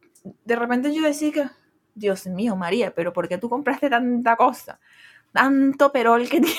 de 0.45 0.57
repente 0.57 0.95
yo 0.95 1.03
decía 1.03 1.33
que, 1.33 1.45
Dios 1.95 2.27
mío, 2.27 2.57
María, 2.57 2.95
pero 2.95 3.13
¿por 3.13 3.29
qué 3.29 3.37
tú 3.37 3.51
compraste 3.51 3.91
tanta 3.91 4.37
cosa? 4.37 4.81
Tanto 5.33 5.93
perol 5.93 6.29
que 6.29 6.41
tienes. 6.41 6.59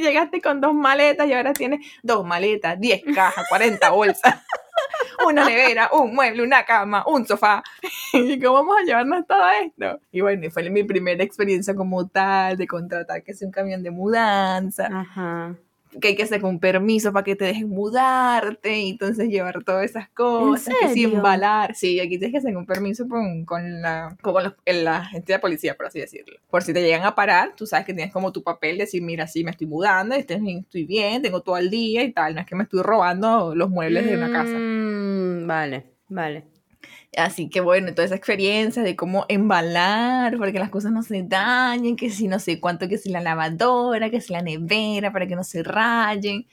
Llegaste 0.00 0.40
con 0.40 0.60
dos 0.60 0.74
maletas 0.74 1.26
y 1.26 1.32
ahora 1.32 1.52
tienes 1.52 1.86
dos 2.02 2.24
maletas, 2.24 2.78
10 2.78 3.02
cajas, 3.14 3.46
40 3.48 3.90
bolsas. 3.90 4.34
Una 5.26 5.46
nevera, 5.46 5.88
un 5.92 6.14
mueble, 6.14 6.42
una 6.42 6.64
cama, 6.64 7.04
un 7.06 7.26
sofá. 7.26 7.62
¿Y 8.12 8.38
cómo 8.38 8.54
vamos 8.54 8.76
a 8.80 8.84
llevarnos 8.84 9.26
todo 9.26 9.48
esto? 9.62 10.00
Y 10.12 10.20
bueno, 10.20 10.46
y 10.46 10.50
fue 10.50 10.68
mi 10.68 10.84
primera 10.84 11.24
experiencia 11.24 11.74
como 11.74 12.06
tal 12.06 12.56
de 12.56 12.66
contratar 12.66 13.22
que 13.22 13.32
es 13.32 13.40
un 13.42 13.50
camión 13.50 13.82
de 13.82 13.90
mudanza 13.90 14.88
Ajá. 14.92 15.56
Que 16.00 16.08
hay 16.08 16.16
que 16.16 16.22
hacer 16.22 16.44
un 16.44 16.58
permiso 16.58 17.12
para 17.12 17.24
que 17.24 17.36
te 17.36 17.44
dejen 17.44 17.68
mudarte 17.68 18.78
y 18.78 18.90
entonces 18.90 19.28
llevar 19.28 19.62
todas 19.64 19.84
esas 19.84 20.08
cosas, 20.10 20.74
que 20.80 20.88
sí, 20.88 21.02
serio? 21.02 21.16
embalar. 21.16 21.74
Sí, 21.74 22.00
aquí 22.00 22.18
tienes 22.18 22.32
que 22.32 22.38
hacer 22.38 22.56
un 22.56 22.66
permiso 22.66 23.08
con, 23.08 23.44
con 23.44 23.80
la, 23.80 24.16
con 24.22 24.42
la 24.64 25.04
gente 25.06 25.32
de 25.32 25.38
policía, 25.38 25.76
por 25.76 25.86
así 25.86 26.00
decirlo. 26.00 26.38
Por 26.50 26.62
si 26.62 26.72
te 26.72 26.82
llegan 26.82 27.04
a 27.04 27.14
parar, 27.14 27.54
tú 27.56 27.66
sabes 27.66 27.86
que 27.86 27.94
tienes 27.94 28.12
como 28.12 28.32
tu 28.32 28.42
papel, 28.42 28.78
decir, 28.78 29.02
mira, 29.02 29.26
sí, 29.26 29.44
me 29.44 29.50
estoy 29.50 29.66
mudando, 29.66 30.14
estoy 30.14 30.40
bien, 30.40 30.58
estoy 30.58 30.84
bien, 30.84 31.22
tengo 31.22 31.40
todo 31.40 31.56
el 31.56 31.70
día 31.70 32.02
y 32.02 32.12
tal, 32.12 32.34
no 32.34 32.40
es 32.40 32.46
que 32.46 32.54
me 32.54 32.64
estoy 32.64 32.82
robando 32.82 33.54
los 33.54 33.70
muebles 33.70 34.06
de 34.06 34.16
una 34.16 34.30
casa. 34.30 34.56
Mm, 34.58 35.46
vale, 35.46 35.84
vale. 36.08 36.55
Así 37.16 37.48
que 37.48 37.60
bueno, 37.60 37.94
toda 37.94 38.04
esa 38.06 38.14
experiencia 38.16 38.82
de 38.82 38.96
cómo 38.96 39.24
embalar 39.28 40.36
para 40.38 40.52
que 40.52 40.58
las 40.58 40.70
cosas 40.70 40.92
no 40.92 41.02
se 41.02 41.22
dañen, 41.22 41.96
que 41.96 42.10
si 42.10 42.28
no 42.28 42.38
sé 42.38 42.60
cuánto, 42.60 42.88
que 42.88 42.98
si 42.98 43.10
la 43.10 43.20
lavadora, 43.20 44.10
que 44.10 44.20
si 44.20 44.32
la 44.32 44.42
nevera, 44.42 45.12
para 45.12 45.26
que 45.26 45.36
no 45.36 45.44
se 45.44 45.62
rayen. 45.62 46.46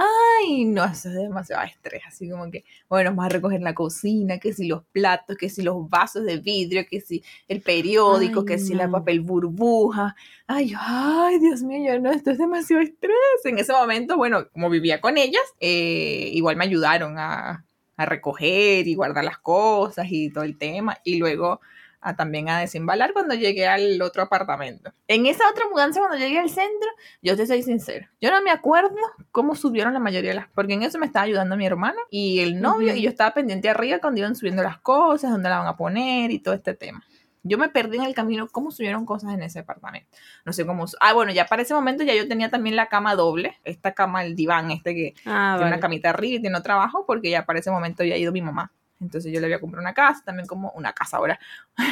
Ay, 0.00 0.64
no, 0.64 0.84
eso 0.84 1.08
es 1.08 1.16
demasiado 1.16 1.64
estrés, 1.64 2.02
así 2.06 2.30
como 2.30 2.48
que, 2.52 2.64
bueno, 2.88 3.10
vamos 3.10 3.26
a 3.26 3.28
recoger 3.30 3.60
la 3.62 3.74
cocina, 3.74 4.38
que 4.38 4.52
si 4.52 4.68
los 4.68 4.84
platos, 4.92 5.36
que 5.36 5.50
si 5.50 5.62
los 5.62 5.88
vasos 5.90 6.24
de 6.24 6.38
vidrio, 6.38 6.86
que 6.88 7.00
si 7.00 7.24
el 7.48 7.62
periódico, 7.62 8.40
Ay, 8.40 8.46
que 8.46 8.58
si 8.58 8.74
la 8.74 8.86
no. 8.86 8.92
papel 8.92 9.20
burbuja. 9.20 10.14
Ay, 10.46 10.72
ay, 10.78 11.40
Dios 11.40 11.62
mío, 11.62 11.94
yo 11.94 12.00
no, 12.00 12.12
esto 12.12 12.30
es 12.30 12.38
demasiado 12.38 12.80
estrés. 12.82 13.16
En 13.44 13.58
ese 13.58 13.72
momento, 13.72 14.16
bueno, 14.16 14.48
como 14.50 14.70
vivía 14.70 15.00
con 15.00 15.18
ellas, 15.18 15.42
eh, 15.58 16.30
igual 16.32 16.54
me 16.56 16.64
ayudaron 16.64 17.18
a, 17.18 17.66
a 17.98 18.06
recoger 18.06 18.88
y 18.88 18.94
guardar 18.94 19.24
las 19.24 19.38
cosas 19.38 20.06
y 20.08 20.30
todo 20.30 20.44
el 20.44 20.56
tema. 20.56 20.96
Y 21.04 21.18
luego 21.18 21.60
a, 22.00 22.16
también 22.16 22.48
a 22.48 22.60
desembalar 22.60 23.12
cuando 23.12 23.34
llegué 23.34 23.66
al 23.66 24.00
otro 24.02 24.22
apartamento. 24.22 24.92
En 25.08 25.26
esa 25.26 25.48
otra 25.50 25.64
mudanza, 25.70 26.00
cuando 26.00 26.16
llegué 26.16 26.38
al 26.38 26.48
centro, 26.48 26.88
yo 27.22 27.36
te 27.36 27.46
soy 27.46 27.62
sincera, 27.62 28.10
yo 28.20 28.30
no 28.30 28.40
me 28.42 28.50
acuerdo 28.50 28.96
cómo 29.32 29.54
subieron 29.54 29.92
la 29.92 30.00
mayoría 30.00 30.30
de 30.30 30.36
las... 30.36 30.48
Porque 30.48 30.74
en 30.74 30.82
eso 30.82 30.98
me 30.98 31.06
estaba 31.06 31.24
ayudando 31.24 31.56
mi 31.56 31.66
hermano 31.66 31.98
y 32.10 32.40
el 32.40 32.60
novio, 32.60 32.94
y 32.94 33.02
yo 33.02 33.10
estaba 33.10 33.34
pendiente 33.34 33.68
arriba 33.68 33.98
cuando 33.98 34.20
iban 34.20 34.36
subiendo 34.36 34.62
las 34.62 34.78
cosas, 34.78 35.30
dónde 35.30 35.48
la 35.48 35.58
van 35.58 35.66
a 35.66 35.76
poner 35.76 36.30
y 36.30 36.38
todo 36.38 36.54
este 36.54 36.74
tema. 36.74 37.04
Yo 37.42 37.58
me 37.58 37.68
perdí 37.68 37.96
en 37.98 38.04
el 38.04 38.14
camino 38.14 38.48
cómo 38.48 38.70
subieron 38.70 39.04
cosas 39.06 39.32
en 39.34 39.42
ese 39.42 39.60
apartamento. 39.60 40.08
No 40.44 40.52
sé 40.52 40.66
cómo... 40.66 40.86
Ah, 41.00 41.12
bueno, 41.12 41.32
ya 41.32 41.46
para 41.46 41.62
ese 41.62 41.74
momento 41.74 42.02
ya 42.04 42.14
yo 42.14 42.26
tenía 42.28 42.50
también 42.50 42.76
la 42.76 42.86
cama 42.88 43.14
doble. 43.14 43.56
Esta 43.64 43.92
cama, 43.92 44.24
el 44.24 44.34
diván 44.36 44.70
este 44.70 44.94
que 44.94 45.14
Ah, 45.24 45.54
tiene 45.58 45.72
una 45.72 45.80
camita 45.80 46.10
arriba 46.10 46.36
y 46.38 46.40
tiene 46.40 46.60
trabajo 46.60 47.04
porque 47.06 47.30
ya 47.30 47.44
para 47.46 47.58
ese 47.60 47.70
momento 47.70 48.02
había 48.02 48.16
ido 48.16 48.32
mi 48.32 48.42
mamá. 48.42 48.72
Entonces 49.00 49.32
yo 49.32 49.38
le 49.38 49.46
había 49.46 49.60
comprado 49.60 49.82
una 49.82 49.94
casa, 49.94 50.22
también 50.24 50.46
como 50.48 50.72
una 50.72 50.92
casa 50.92 51.18
ahora. 51.18 51.38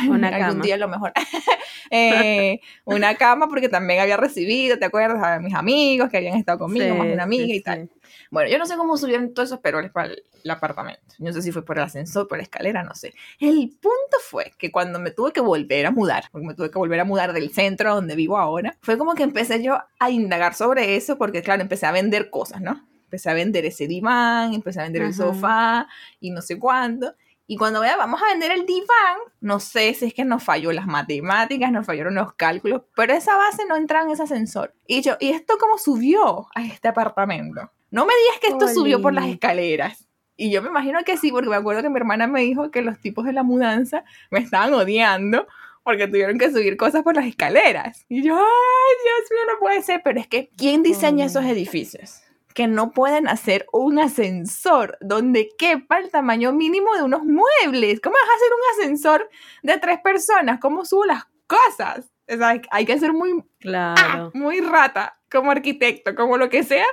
Una 0.08 0.26
Algún 0.34 0.40
cama. 0.48 0.64
día 0.64 0.74
a 0.74 0.78
lo 0.78 0.88
mejor. 0.88 1.12
Eh, 1.88 2.58
una 2.84 3.14
cama 3.14 3.48
porque 3.48 3.68
también 3.68 4.00
había 4.00 4.16
recibido, 4.16 4.76
¿te 4.76 4.84
acuerdas? 4.84 5.22
A 5.22 5.38
mis 5.38 5.54
amigos 5.54 6.10
que 6.10 6.16
habían 6.16 6.34
estado 6.36 6.58
conmigo, 6.58 6.84
Sí, 6.84 6.98
más 6.98 7.06
una 7.06 7.22
amiga 7.22 7.44
sí, 7.46 7.54
y 7.54 7.60
tal. 7.62 7.88
sí. 7.92 7.95
Bueno, 8.30 8.50
yo 8.50 8.58
no 8.58 8.66
sé 8.66 8.76
cómo 8.76 8.96
subieron 8.96 9.34
todos 9.34 9.48
esos 9.48 9.60
peroles 9.60 9.90
para 9.90 10.08
el, 10.08 10.22
el 10.46 10.50
apartamento. 10.50 11.02
No 11.18 11.32
sé 11.32 11.42
si 11.42 11.52
fue 11.52 11.64
por 11.64 11.78
el 11.78 11.84
ascensor, 11.84 12.28
por 12.28 12.38
la 12.38 12.44
escalera, 12.44 12.82
no 12.82 12.94
sé. 12.94 13.14
El 13.40 13.70
punto 13.80 14.16
fue 14.22 14.52
que 14.58 14.70
cuando 14.70 14.98
me 14.98 15.10
tuve 15.10 15.32
que 15.32 15.40
volver 15.40 15.86
a 15.86 15.90
mudar, 15.90 16.24
porque 16.30 16.46
me 16.46 16.54
tuve 16.54 16.70
que 16.70 16.78
volver 16.78 17.00
a 17.00 17.04
mudar 17.04 17.32
del 17.32 17.52
centro 17.52 17.94
donde 17.94 18.16
vivo 18.16 18.38
ahora, 18.38 18.76
fue 18.80 18.96
como 18.96 19.14
que 19.14 19.22
empecé 19.22 19.62
yo 19.62 19.78
a 19.98 20.10
indagar 20.10 20.54
sobre 20.54 20.96
eso, 20.96 21.18
porque 21.18 21.42
claro, 21.42 21.62
empecé 21.62 21.86
a 21.86 21.92
vender 21.92 22.30
cosas, 22.30 22.60
¿no? 22.60 22.86
Empecé 23.04 23.30
a 23.30 23.34
vender 23.34 23.64
ese 23.64 23.86
diván, 23.86 24.54
empecé 24.54 24.80
a 24.80 24.84
vender 24.84 25.02
el 25.02 25.08
Ajá. 25.08 25.16
sofá 25.16 25.88
y 26.20 26.30
no 26.30 26.42
sé 26.42 26.58
cuánto. 26.58 27.14
Y 27.48 27.56
cuando 27.56 27.80
vea, 27.80 27.96
vamos 27.96 28.20
a 28.20 28.26
vender 28.26 28.50
el 28.50 28.66
diván, 28.66 29.18
no 29.40 29.60
sé 29.60 29.94
si 29.94 30.06
es 30.06 30.14
que 30.14 30.24
nos 30.24 30.42
falló 30.42 30.72
las 30.72 30.86
matemáticas, 30.86 31.70
nos 31.70 31.86
fallaron 31.86 32.16
los 32.16 32.32
cálculos, 32.34 32.82
pero 32.96 33.12
esa 33.12 33.36
base 33.36 33.64
no 33.68 33.76
entraba 33.76 34.04
en 34.04 34.10
ese 34.10 34.24
ascensor. 34.24 34.74
Y 34.84 35.00
yo, 35.02 35.16
¿y 35.20 35.30
esto 35.30 35.56
cómo 35.58 35.78
subió 35.78 36.48
a 36.56 36.64
este 36.64 36.88
apartamento? 36.88 37.70
No 37.90 38.04
me 38.06 38.12
digas 38.24 38.40
que 38.40 38.48
esto 38.48 38.68
subió 38.68 39.00
por 39.00 39.12
las 39.14 39.26
escaleras. 39.26 40.08
Y 40.36 40.50
yo 40.50 40.60
me 40.60 40.68
imagino 40.68 41.02
que 41.04 41.16
sí, 41.16 41.30
porque 41.30 41.48
me 41.48 41.56
acuerdo 41.56 41.82
que 41.82 41.88
mi 41.90 41.96
hermana 41.96 42.26
me 42.26 42.42
dijo 42.42 42.70
que 42.70 42.82
los 42.82 42.98
tipos 43.00 43.24
de 43.24 43.32
la 43.32 43.42
mudanza 43.42 44.04
me 44.30 44.38
estaban 44.40 44.74
odiando 44.74 45.46
porque 45.82 46.06
tuvieron 46.08 46.36
que 46.36 46.50
subir 46.50 46.76
cosas 46.76 47.02
por 47.04 47.14
las 47.16 47.26
escaleras. 47.26 48.04
Y 48.08 48.22
yo, 48.22 48.34
ay, 48.36 48.94
Dios 49.04 49.30
mío, 49.30 49.40
no 49.52 49.58
puede 49.60 49.80
ser. 49.82 50.02
Pero 50.04 50.20
es 50.20 50.26
que, 50.26 50.50
¿quién 50.58 50.82
diseña 50.82 51.24
esos 51.24 51.44
edificios? 51.44 52.20
Que 52.54 52.66
no 52.66 52.90
pueden 52.90 53.28
hacer 53.28 53.66
un 53.72 53.98
ascensor 53.98 54.98
donde 55.00 55.48
quepa 55.56 55.98
el 55.98 56.10
tamaño 56.10 56.52
mínimo 56.52 56.94
de 56.96 57.02
unos 57.04 57.22
muebles. 57.24 58.00
¿Cómo 58.00 58.14
vas 58.14 58.28
a 58.30 58.36
hacer 58.36 58.48
un 58.52 58.80
ascensor 58.82 59.30
de 59.62 59.78
tres 59.78 60.00
personas? 60.02 60.58
¿Cómo 60.60 60.84
subo 60.84 61.04
las 61.06 61.24
cosas? 61.46 62.10
O 62.28 62.36
sea, 62.36 62.60
hay- 62.70 62.84
que 62.84 62.98
ser 62.98 63.12
muy 63.12 63.44
Claro. 63.60 64.32
muy 64.34 64.60
rata 64.60 65.18
como 65.36 65.50
arquitecto, 65.50 66.14
como 66.14 66.36
lo 66.36 66.48
que 66.48 66.62
sea, 66.62 66.86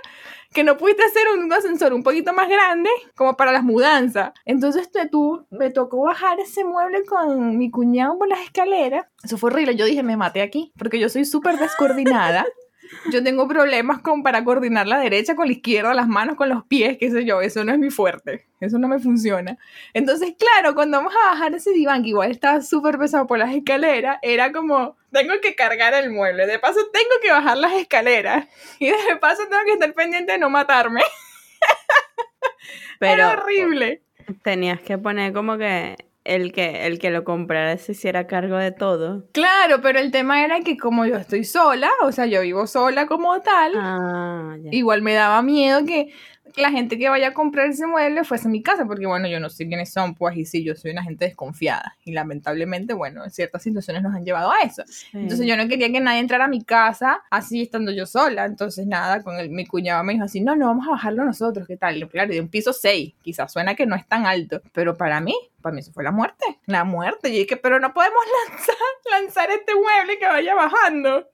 que 0.54 0.64
no 0.64 0.78
pudiste 0.78 1.04
hacer 1.04 1.24
un 1.38 1.52
ascensor 1.52 1.94
un 1.94 2.04
poquito 2.04 2.34
más 2.34 2.48
grande 2.48 2.90
como 3.16 3.36
para 3.36 3.52
las 3.52 3.64
mudanzas. 3.64 4.34
Entonces 4.46 4.92
te, 4.92 5.08
tú, 5.10 5.46
me 5.50 5.72
tocó 5.72 6.04
bajar 6.04 6.40
ese 6.40 6.64
mueble 6.64 7.04
con 7.06 7.58
mi 7.58 7.72
cuñado 7.72 8.18
por 8.18 8.28
las 8.28 8.42
escaleras. 8.42 9.06
Eso 9.24 9.38
fue 9.38 9.50
horrible. 9.50 9.76
Yo 9.76 9.86
dije, 9.86 10.04
me 10.04 10.18
maté 10.18 10.42
aquí, 10.42 10.72
porque 10.78 11.00
yo 11.00 11.10
soy 11.10 11.26
súper 11.26 11.58
descoordinada. 11.58 12.46
Yo 13.12 13.24
tengo 13.24 13.48
problemas 13.48 14.00
con 14.00 14.24
para 14.24 14.44
coordinar 14.44 14.88
la 14.88 15.00
derecha 15.00 15.36
con 15.36 15.48
la 15.48 15.54
izquierda, 15.54 15.94
las 15.94 16.08
manos 16.08 16.36
con 16.36 16.50
los 16.50 16.66
pies, 16.66 16.98
qué 16.98 17.10
sé 17.12 17.26
yo, 17.26 17.42
eso 17.42 17.64
no 17.64 17.72
es 17.74 17.80
mi 17.80 17.90
fuerte, 17.90 18.46
eso 18.60 18.78
no 18.78 18.88
me 18.88 19.00
funciona. 19.00 19.58
Entonces, 19.94 20.36
claro, 20.38 20.76
cuando 20.76 20.98
vamos 20.98 21.14
a 21.16 21.32
bajar 21.32 21.54
ese 21.54 21.72
diván, 21.72 22.04
que 22.04 22.10
igual 22.10 22.32
estaba 22.32 22.62
súper 22.62 22.98
pesado 22.98 23.28
por 23.28 23.40
las 23.40 23.54
escaleras, 23.54 24.18
era 24.22 24.52
como, 24.52 24.98
tengo 25.12 25.34
que 25.42 25.56
cargar 25.56 25.94
el 25.94 26.12
mueble, 26.12 26.46
de 26.46 26.60
paso 26.60 26.80
tengo 26.92 27.16
que 27.22 27.32
bajar 27.32 27.58
las 27.58 27.74
escaleras 27.74 28.48
y 28.80 28.88
de 28.88 29.16
paso 29.20 29.44
tengo 29.50 29.64
que 29.66 29.74
estar 29.74 29.94
pendiente 29.94 30.34
de 30.34 30.38
no 30.38 30.50
matarme. 30.50 31.02
Pero 33.00 33.14
Era 33.14 33.32
horrible. 33.34 34.02
tenías 34.44 34.80
que 34.82 34.98
poner 34.98 35.34
como 35.34 35.58
que 35.58 35.96
el 36.26 36.52
que 36.52 36.86
el 36.88 37.00
que 37.00 37.10
lo 37.12 37.24
comprara 37.24 37.78
se 37.78 37.92
hiciera 37.94 38.28
cargo 38.28 38.58
de 38.58 38.72
todo. 38.72 39.26
Claro, 39.34 39.82
pero 39.82 40.00
el 40.00 40.12
tema 40.12 40.44
era 40.44 40.62
que 40.62 40.78
como 40.78 41.06
yo 41.06 41.16
estoy 41.18 41.44
sola, 41.44 41.90
o 42.04 42.12
sea, 42.12 42.26
yo 42.26 42.42
vivo 42.42 42.66
sola 42.68 43.08
como 43.08 43.42
tal, 43.42 43.74
Ah, 43.76 44.56
igual 44.72 45.02
me 45.02 45.14
daba 45.14 45.42
miedo 45.42 45.86
que 45.86 46.14
la 46.56 46.72
gente 46.72 46.98
que 46.98 47.10
vaya 47.10 47.30
a 47.30 47.34
comprar 47.34 47.68
ese 47.68 47.88
mueble 47.88 48.24
fuese 48.24 48.48
a 48.48 48.52
mi 48.52 48.62
casa, 48.62 48.86
porque 48.86 49.06
bueno, 49.06 49.28
yo 49.28 49.40
no 49.40 49.50
sé 49.50 49.68
quiénes 49.68 49.92
son, 49.92 50.16
pues, 50.16 50.38
y 50.38 50.46
sí, 50.46 50.64
yo 50.64 50.76
soy 50.76 50.92
una 50.92 51.04
gente 51.04 51.26
desconfiada. 51.26 51.98
Y 52.04 52.12
lamentablemente, 52.12 52.94
bueno, 52.94 53.30
ciertas 53.30 53.64
situaciones 53.64 54.04
nos 54.04 54.14
han 54.14 54.26
llevado 54.26 54.52
a 54.52 54.60
eso. 54.66 54.84
Sí. 54.88 55.10
Entonces 55.14 55.46
yo 55.46 55.58
no 55.58 55.68
quería 55.68 55.92
que 55.92 56.00
nadie 56.00 56.20
entrara 56.20 56.46
a 56.46 56.48
mi 56.48 56.64
casa 56.64 57.22
así 57.30 57.62
estando 57.62 57.92
yo 57.92 58.06
sola. 58.06 58.46
Entonces 58.46 58.86
nada, 58.88 59.22
con 59.24 59.38
el, 59.38 59.50
mi 59.50 59.66
cuñado 59.66 60.04
me 60.04 60.14
dijo 60.14 60.26
así, 60.26 60.42
no, 60.42 60.56
no, 60.56 60.68
vamos 60.68 60.88
a 60.88 60.92
bajarlo 60.92 61.26
nosotros, 61.26 61.68
¿qué 61.68 61.78
tal? 61.78 62.08
Claro, 62.10 62.32
de 62.32 62.42
un 62.42 62.50
piso 62.50 62.74
6, 62.74 63.14
quizás 63.22 63.52
suena 63.52 63.76
que 63.76 63.86
no 63.86 63.96
es 63.96 64.08
tan 64.08 64.26
alto, 64.26 64.62
pero 64.74 64.98
para 64.98 65.22
mí, 65.22 65.36
para 65.62 65.74
mí 65.74 65.82
eso 65.82 65.92
fue 65.92 66.04
la 66.04 66.12
muerte, 66.12 66.60
la 66.66 66.84
muerte. 66.84 67.30
Y 67.30 67.40
dije, 67.40 67.58
pero 67.58 67.80
no 67.80 67.94
podemos 67.94 68.24
lanzar, 68.50 68.76
lanzar 69.12 69.52
este 69.52 69.74
mueble 69.74 70.20
que 70.20 70.26
vaya 70.26 70.56
bajando. 70.56 71.28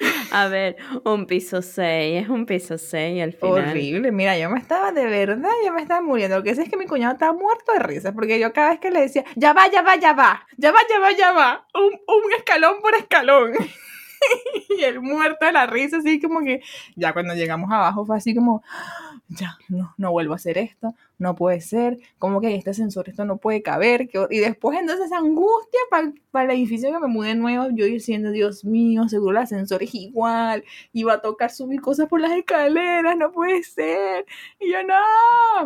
A 0.32 0.48
ver, 0.48 0.76
un 1.04 1.26
piso 1.26 1.62
6, 1.62 2.22
es 2.22 2.28
un 2.28 2.46
piso 2.46 2.78
6 2.78 3.22
al 3.22 3.32
final. 3.32 3.68
Horrible, 3.68 4.12
mira, 4.12 4.38
yo 4.38 4.50
me 4.50 4.58
estaba 4.58 4.92
de 4.92 5.04
verdad, 5.06 5.50
yo 5.64 5.72
me 5.72 5.82
estaba 5.82 6.00
muriendo. 6.00 6.36
Lo 6.36 6.42
que 6.42 6.54
sé 6.54 6.62
es 6.62 6.68
que 6.68 6.76
mi 6.76 6.86
cuñado 6.86 7.14
estaba 7.14 7.32
muerto 7.32 7.72
de 7.72 7.80
risa, 7.80 8.12
porque 8.12 8.38
yo 8.38 8.52
cada 8.52 8.70
vez 8.70 8.80
que 8.80 8.90
le 8.90 9.00
decía, 9.00 9.24
ya 9.36 9.52
va, 9.52 9.70
ya 9.70 9.82
va, 9.82 9.96
ya 9.96 10.12
va, 10.12 10.46
ya 10.56 10.72
va, 10.72 10.78
ya 10.88 10.98
va, 10.98 11.12
ya 11.12 11.32
va, 11.32 11.66
un, 11.74 11.92
un 11.92 12.32
escalón 12.36 12.80
por 12.80 12.94
escalón. 12.94 13.52
y 14.78 14.82
el 14.84 15.00
muerto 15.00 15.46
de 15.46 15.52
la 15.52 15.66
risa, 15.66 15.98
así 15.98 16.20
como 16.20 16.40
que, 16.40 16.60
ya 16.96 17.12
cuando 17.12 17.34
llegamos 17.34 17.70
abajo 17.70 18.06
fue 18.06 18.16
así 18.16 18.34
como, 18.34 18.62
ya, 19.38 19.56
no, 19.68 19.94
no 19.96 20.10
vuelvo 20.12 20.32
a 20.32 20.36
hacer 20.36 20.58
esto, 20.58 20.94
no 21.18 21.34
puede 21.34 21.60
ser, 21.60 21.98
como 22.18 22.40
que 22.40 22.54
este 22.54 22.70
ascensor 22.70 23.08
esto 23.08 23.24
no 23.24 23.36
puede 23.38 23.62
caber. 23.62 24.08
que- 24.08 24.26
y 24.30 24.38
después 24.38 24.78
entonces 24.78 25.06
esa 25.06 25.18
angustia 25.18 25.80
para 26.30 26.44
el 26.44 26.50
edificio 26.58 26.92
que 26.92 26.98
me 26.98 27.06
mudé 27.06 27.34
nuevo, 27.34 27.68
yo 27.70 27.84
diciendo, 27.86 28.30
Dios 28.30 28.64
mío, 28.64 29.08
seguro 29.08 29.32
el 29.32 29.44
ascensor 29.44 29.82
es 29.82 29.94
igual, 29.94 30.64
iba 30.92 31.14
a 31.14 31.20
tocar 31.20 31.50
subir 31.50 31.80
cosas 31.80 32.08
por 32.08 32.20
las 32.20 32.32
escaleras, 32.32 33.16
no 33.16 33.32
puede 33.32 33.62
ser. 33.62 34.26
Y 34.60 34.70
yo, 34.72 34.82
no, 34.82 34.94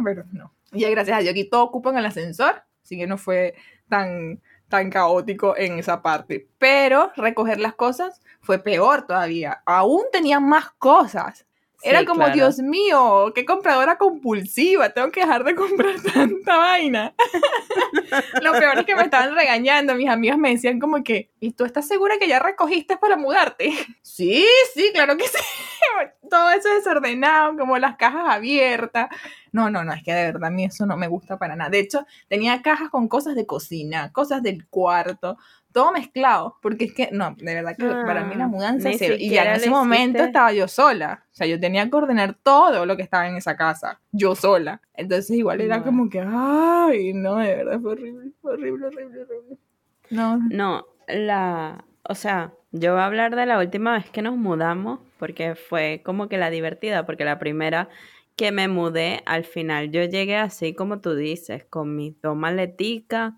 pero 0.05 0.25
no. 0.33 0.53
Y 0.73 0.85
gracias 0.91 1.19
a 1.19 1.21
Dios, 1.21 1.31
aquí 1.33 1.45
todo 1.49 1.63
ocupan 1.65 1.97
el 1.97 2.07
ascensor, 2.07 2.63
así 2.83 2.97
que 2.99 3.07
no 3.07 3.17
fue 3.19 3.55
tan, 3.89 4.41
tan 4.69 4.91
caótico 4.91 5.57
en 5.57 5.79
esa 5.79 6.03
parte. 6.03 6.49
Pero 6.59 7.13
recoger 7.17 7.59
las 7.61 7.75
cosas 7.75 8.21
fue 8.41 8.59
peor 8.59 9.07
todavía. 9.07 9.63
Aún 9.65 10.03
tenía 10.13 10.41
más 10.41 10.71
cosas. 10.73 11.46
Era 11.83 12.01
Sí, 12.01 12.07
como, 12.07 12.21
claro. 12.21 12.35
Dios 12.35 12.59
mío, 12.59 13.33
qué 13.35 13.45
compradora 13.45 13.97
compulsiva, 13.99 14.91
tengo 14.91 15.11
que 15.11 15.21
dejar 15.21 15.45
de 15.45 15.55
comprar 15.55 15.95
tanta 16.15 16.57
vaina. 16.57 17.15
Lo 18.43 18.53
peor 18.53 18.79
es 18.79 18.87
que 18.87 18.97
me 18.97 19.03
estaban 19.03 19.35
regañando, 19.35 19.95
mis 19.95 20.09
amigas 20.09 20.39
me 20.39 20.51
decían 20.51 20.81
como 20.81 21.03
que, 21.05 21.31
¿y 21.41 21.53
tú 21.53 21.65
estás 21.65 21.87
segura 21.87 22.19
que 22.19 22.29
ya 22.29 22.39
recogiste 22.39 22.97
para 22.97 23.17
mudarte? 23.17 23.71
Sí, 24.17 24.47
sí, 24.73 24.93
claro 24.95 25.19
que 25.19 25.25
sí. 25.29 25.37
Todo 26.31 26.51
eso 26.51 26.71
desordenado, 26.73 27.55
como 27.59 27.77
las 27.77 27.97
cajas 27.97 28.25
abiertas. 28.29 29.09
No, 29.53 29.69
no, 29.69 29.85
no, 29.85 29.93
es 29.93 30.03
que 30.03 30.15
de 30.15 30.25
verdad 30.33 30.47
a 30.47 30.51
mí 30.51 30.65
eso 30.65 30.87
no 30.87 30.97
me 30.97 31.07
gusta 31.07 31.39
para 31.39 31.55
nada. 31.55 31.69
De 31.69 31.81
hecho, 31.81 32.07
tenía 32.29 32.62
cajas 32.62 32.89
con 32.89 33.09
cosas 33.09 33.35
de 33.35 33.45
cocina, 33.45 34.12
cosas 34.12 34.43
del 34.43 34.67
cuarto, 34.69 35.37
todo 35.77 35.93
mezclado, 35.93 36.57
porque 36.62 36.87
es 36.87 36.95
que, 36.95 37.11
no, 37.12 37.35
de 37.37 37.55
verdad 37.55 37.77
que 37.77 37.85
para 37.87 38.25
mí 38.25 38.35
la 38.35 38.45
Ah, 38.45 38.49
mudanza 38.49 38.89
es 38.89 38.97
cero. 38.99 39.15
Y 39.19 39.29
ya 39.29 39.45
en 39.45 39.57
ese 39.57 39.69
momento 39.69 40.25
estaba 40.25 40.51
yo 40.55 40.67
sola. 40.69 41.25
O 41.31 41.35
sea, 41.35 41.47
yo 41.47 41.61
tenía 41.61 41.89
que 41.91 41.95
ordenar 41.95 42.35
todo 42.43 42.87
lo 42.87 42.97
que 42.97 43.03
estaba 43.03 43.29
en 43.29 43.37
esa 43.37 43.57
casa, 43.59 44.01
yo 44.11 44.35
sola. 44.35 44.81
Entonces 44.95 45.37
igual 45.37 45.61
era 45.61 45.79
No. 45.81 45.85
como 45.85 46.09
que, 46.09 46.21
ay, 46.27 47.12
no, 47.12 47.37
de 47.37 47.57
verdad 47.57 47.79
fue 47.81 47.93
horrible, 47.93 48.31
fue 48.41 48.55
horrible, 48.55 48.87
horrible, 48.87 49.21
horrible. 49.23 49.59
No, 50.09 50.39
No, 50.51 50.87
la, 51.09 51.85
o 52.09 52.15
sea, 52.15 52.53
yo 52.73 52.93
voy 52.93 53.03
a 53.03 53.07
hablar 53.07 53.37
de 53.37 53.45
la 53.45 53.59
última 53.59 53.93
vez 53.93 54.09
que 54.11 54.23
nos 54.23 54.37
mudamos, 54.39 55.01
porque 55.19 55.57
fue 55.57 56.01
como 56.05 56.29
que 56.31 56.39
la 56.39 56.49
divertida, 56.49 57.05
porque 57.05 57.27
la 57.27 57.39
primera 57.39 57.89
que 58.37 58.53
me 58.53 58.68
mudé, 58.68 59.22
al 59.25 59.44
final 59.44 59.90
yo 59.90 60.05
llegué 60.05 60.37
así 60.37 60.75
como 60.75 61.01
tú 61.01 61.14
dices, 61.14 61.64
con 61.64 61.96
mis 61.96 62.20
dos 62.20 62.37
maleticas. 62.37 63.33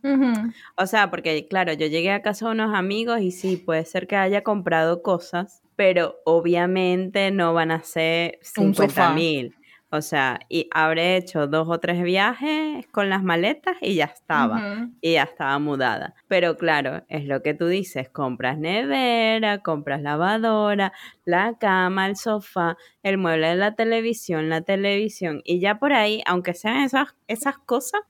O 0.77 0.87
sea, 0.87 1.09
porque 1.11 1.47
claro, 1.49 1.73
yo 1.73 1.87
llegué 1.87 2.11
a 2.11 2.21
casa 2.23 2.47
de 2.47 2.53
unos 2.53 2.75
amigos 2.75 3.21
y 3.21 3.31
sí, 3.31 3.57
puede 3.57 3.85
ser 3.85 4.07
que 4.09 4.17
haya 4.17 4.43
comprado 4.43 5.03
cosas, 5.03 5.63
pero 5.77 6.17
obviamente 6.25 7.31
no 7.31 7.55
van 7.55 7.71
a 7.71 7.83
ser 7.85 8.39
Un 8.57 8.75
50 8.75 8.89
sofá. 8.89 9.15
mil. 9.15 9.55
O 9.91 10.03
sea, 10.03 10.41
y 10.49 10.69
habré 10.73 11.17
hecho 11.17 11.47
dos 11.47 11.67
o 11.69 11.79
tres 11.79 12.03
viajes 12.03 12.87
con 12.89 13.09
las 13.09 13.23
maletas 13.23 13.77
y 13.81 13.95
ya 13.95 14.05
estaba 14.05 14.89
y 15.01 15.15
ya 15.15 15.23
estaba 15.23 15.59
mudada. 15.59 16.15
Pero 16.29 16.57
claro, 16.57 17.05
es 17.09 17.25
lo 17.25 17.43
que 17.43 17.55
tú 17.55 17.67
dices, 17.67 18.11
compras 18.11 18.59
nevera, 18.59 19.59
compras 19.59 20.03
lavadora, 20.03 20.93
la 21.25 21.55
cama, 21.59 22.07
el 22.07 22.17
sofá, 22.17 22.77
el 23.03 23.17
mueble 23.17 23.49
de 23.49 23.57
la 23.57 23.75
televisión, 23.75 24.51
la 24.51 24.61
televisión 24.61 25.41
y 25.45 25.61
ya 25.61 25.79
por 25.79 25.95
ahí, 25.95 26.23
aunque 26.27 26.53
sean 26.53 26.83
esas, 26.83 27.17
esas 27.27 27.57
cosas, 27.57 28.03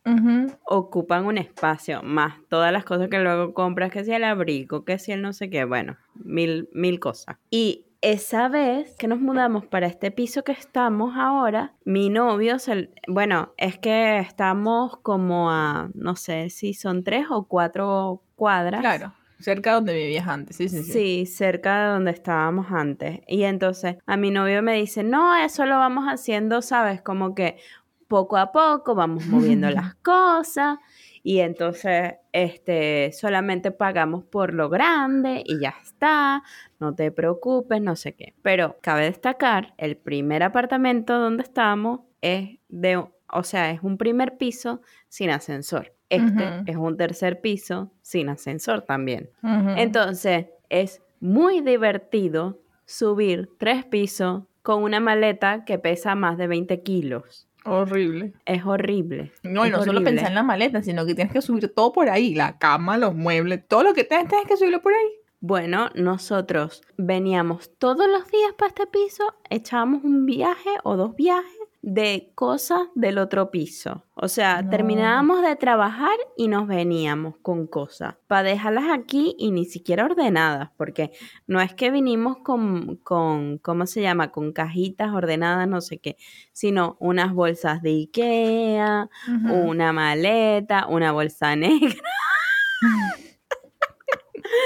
ocupan 0.65 1.27
un 1.27 1.39
espacio, 1.39 2.03
más 2.03 2.35
todas 2.49 2.73
las 2.73 2.85
cosas 2.85 3.09
que 3.09 3.21
luego 3.21 3.55
compras, 3.55 3.93
que 3.93 4.05
si 4.05 4.13
el 4.13 4.25
abrigo, 4.25 4.85
que 4.85 4.99
si 4.99 5.13
el 5.13 5.23
no 5.23 5.33
sé 5.33 5.49
qué, 5.49 5.65
bueno, 5.65 5.97
mil, 6.15 6.69
mil 6.73 6.99
cosas. 6.99 7.37
Y 7.51 7.85
esa 8.01 8.49
vez 8.49 8.95
que 8.97 9.09
nos 9.09 9.21
mudamos 9.21 9.67
para 9.67 9.87
este 9.87 10.11
piso 10.11 10.45
que 10.45 10.53
estamos 10.53 11.15
ahora, 11.17 11.75
mi 11.85 12.11
novio, 12.11 12.59
se- 12.59 12.91
bueno, 13.09 13.53
es 13.57 13.79
que 13.79 14.19
estamos 14.21 14.99
como 15.03 15.51
a, 15.51 15.91
no 15.95 16.15
sé 16.17 16.51
si 16.51 16.75
son 16.75 17.03
tres 17.03 17.27
o 17.31 17.47
cuatro 17.49 18.23
cuadras. 18.37 18.81
Claro, 18.81 19.15
cerca 19.41 19.73
donde 19.75 19.95
vivías 19.95 20.29
antes, 20.29 20.57
sí, 20.57 20.69
sí, 20.69 20.83
sí. 20.83 20.93
Sí, 20.93 21.27
cerca 21.27 21.83
de 21.87 21.93
donde 21.95 22.11
estábamos 22.13 22.67
antes. 22.71 23.21
Y 23.27 23.43
entonces 23.43 23.97
a 24.07 24.17
mi 24.17 24.31
novio 24.31 24.63
me 24.63 24.75
dice, 24.75 25.03
no, 25.03 25.35
eso 25.37 25.67
lo 25.67 25.77
vamos 25.79 26.05
haciendo, 26.07 26.63
¿sabes? 26.63 27.03
Como 27.03 27.35
que 27.35 27.57
poco 28.07 28.37
a 28.37 28.53
poco 28.53 28.95
vamos 28.95 29.27
moviendo 29.27 29.71
las 29.71 29.95
cosas 29.97 30.79
y 31.29 31.41
entonces 31.41 32.15
este 32.33 33.13
solamente 33.13 33.71
pagamos 33.71 34.25
por 34.25 34.55
lo 34.55 34.71
grande 34.71 35.43
y 35.45 35.61
ya 35.61 35.75
está, 35.83 36.43
no 36.81 36.95
te 36.95 37.13
preocupes, 37.13 37.83
no 37.83 37.97
sé 37.97 38.15
qué. 38.15 38.33
Pero 38.41 38.79
cabe 38.81 39.03
destacar, 39.03 39.75
el 39.77 39.99
primer 39.99 40.43
apartamento 40.43 41.19
donde 41.19 41.43
estamos 41.43 42.01
es 42.23 42.57
de, 42.71 42.97
o 42.97 43.43
sea, 43.43 43.73
es 43.73 43.83
un 43.83 43.99
primer 43.99 44.39
piso 44.39 44.81
sin 45.11 45.29
ascensor. 45.29 45.93
Este 46.09 46.63
es 46.65 46.77
un 46.77 46.97
tercer 46.97 47.43
piso 47.43 47.93
sin 48.01 48.31
ascensor 48.31 48.81
también. 48.81 49.29
Entonces, 49.77 50.47
es 50.71 51.03
muy 51.21 51.61
divertido 51.61 52.63
subir 52.87 53.51
tres 53.59 53.85
pisos 53.85 54.45
con 54.63 54.83
una 54.83 54.99
maleta 54.99 55.67
que 55.67 55.79
pesa 55.79 56.15
más 56.15 56.39
de 56.39 56.47
20 56.47 56.83
kilos. 56.83 57.48
Horrible. 57.65 58.33
Es 58.47 58.65
horrible. 58.65 59.33
No, 59.43 59.67
y 59.67 59.71
no 59.71 59.85
solo 59.85 60.03
pensar 60.03 60.29
en 60.29 60.35
la 60.35 60.43
maleta, 60.43 60.83
sino 60.83 61.05
que 61.05 61.15
tienes 61.15 61.33
que 61.33 61.43
subir 61.43 61.73
todo 61.75 61.93
por 61.93 62.09
ahí, 62.09 62.35
la 62.35 62.59
cama, 62.59 62.97
los 62.97 63.15
muebles, 63.15 63.67
todo 63.67 63.83
lo 63.83 63.95
que 63.95 64.05
tengas, 64.05 64.29
tienes 64.29 64.47
que 64.47 64.57
subirlo 64.57 64.81
por 64.81 64.93
ahí. 64.93 65.09
Bueno, 65.41 65.91
nosotros 65.95 66.83
veníamos 66.97 67.71
todos 67.79 68.09
los 68.09 68.29
días 68.29 68.53
para 68.59 68.71
este 68.71 68.87
piso, 68.87 69.35
echábamos 69.51 70.03
un 70.03 70.27
viaje 70.27 70.71
o 70.83 70.97
dos 70.97 71.15
viajes 71.15 71.58
de 71.95 72.33
cosas 72.35 72.81
del 72.95 73.19
otro 73.19 73.51
piso. 73.51 74.05
O 74.15 74.29
sea, 74.29 74.63
No. 74.63 74.71
terminábamos 74.71 75.43
de 75.43 75.55
trabajar 75.57 76.17
y 76.37 76.49
nos 76.49 76.67
veníamos 76.67 77.37
con 77.43 77.67
cosas 77.67 78.17
para 78.27 78.43
dejarlas 78.43 78.85
aquí 78.93 79.35
y 79.39 79.51
ni 79.53 79.65
siquiera 79.65 80.05
ordenadas, 80.05 80.71
porque 80.77 81.13
no 81.47 81.61
es 81.61 81.75
que 81.75 81.91
vinimos 81.91 82.39
con, 82.39 82.97
con, 82.97 83.59
¿cómo 83.59 83.87
se 83.87 84.03
llama? 84.03 84.31
Con 84.33 84.53
cajitas 84.53 85.13
ordenadas, 85.13 85.69
no 85.69 85.81
sé 85.81 85.99
qué, 85.99 86.17
sino 86.53 86.97
unas 87.01 87.33
bolsas 87.33 87.81
de 87.83 87.91
Ikea, 87.91 89.09
una 89.51 89.93
maleta, 89.93 90.87
una 90.89 91.13
bolsa 91.13 91.55
negra. 91.57 91.95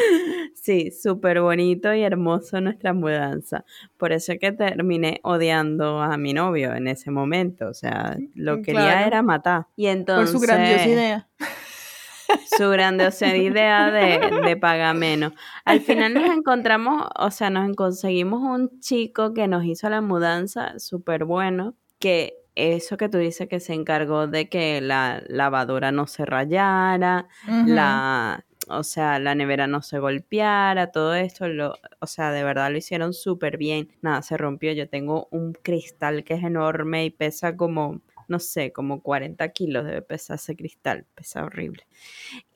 Sí, 0.55 0.93
súper 0.93 1.41
bonito 1.41 1.93
y 1.93 2.03
hermoso 2.03 2.61
nuestra 2.61 2.93
mudanza. 2.93 3.65
Por 3.97 4.13
eso 4.13 4.33
es 4.33 4.39
que 4.39 4.53
terminé 4.53 5.19
odiando 5.25 6.01
a 6.01 6.17
mi 6.17 6.33
novio 6.35 6.73
en 6.75 6.87
ese 6.87 7.11
momento. 7.11 7.69
O 7.69 7.75
sea, 7.75 8.17
lo 8.35 8.59
Mm, 8.59 8.63
quería 8.63 9.07
era 9.07 9.23
matar. 9.23 9.67
Y 9.75 9.87
Por 9.87 9.93
entonces, 9.93 10.31
su 10.31 10.39
grandiosa 10.39 10.89
idea. 10.89 11.29
su 12.57 12.71
grandiosa 12.71 13.37
idea 13.37 13.91
de, 13.91 14.41
de 14.45 14.57
pagar 14.57 14.95
menos. 14.95 15.33
Al 15.65 15.81
final 15.81 16.15
nos 16.15 16.25
encontramos, 16.37 17.07
o 17.19 17.31
sea, 17.31 17.51
nos 17.51 17.75
conseguimos 17.77 18.43
un 18.43 18.79
chico 18.81 19.35
que 19.35 19.49
nos 19.49 19.65
hizo 19.65 19.89
la 19.91 20.01
mudanza 20.01 20.79
súper 20.79 21.25
bueno, 21.25 21.75
que 21.99 22.35
eso 22.55 22.97
que 22.97 23.09
tú 23.09 23.19
dices 23.19 23.49
que 23.49 23.61
se 23.61 23.73
encargó 23.73 24.27
de 24.27 24.49
que 24.49 24.81
la 24.81 25.23
lavadora 25.27 25.91
no 25.91 26.07
se 26.07 26.25
rayara, 26.27 27.27
la, 27.67 28.45
o 28.69 28.83
sea, 28.83 29.19
la 29.19 29.35
nevera 29.35 29.67
no 29.67 29.83
se 29.83 29.99
golpeara, 29.99 30.91
todo 30.91 31.15
esto, 31.15 31.49
lo, 31.49 31.75
o 32.01 32.07
sea, 32.07 32.33
de 32.33 32.45
verdad 32.45 32.71
lo 32.71 32.79
hicieron 32.79 33.13
súper 33.13 33.57
bien. 33.59 33.91
Nada, 34.03 34.23
se 34.23 34.37
rompió. 34.37 34.73
Yo 34.73 34.89
tengo 34.89 35.29
un 35.31 35.53
cristal 35.53 36.25
que 36.25 36.35
es 36.35 36.45
enorme 36.45 37.05
y 37.05 37.11
pesa 37.11 37.57
como 37.57 38.01
no 38.29 38.39
sé, 38.39 38.73
como 38.73 39.03
40 39.03 39.47
kilos 39.51 39.85
debe 39.85 40.01
pesar 40.01 40.37
ese 40.37 40.57
cristal, 40.57 41.07
pesa 41.15 41.45
horrible. 41.45 41.87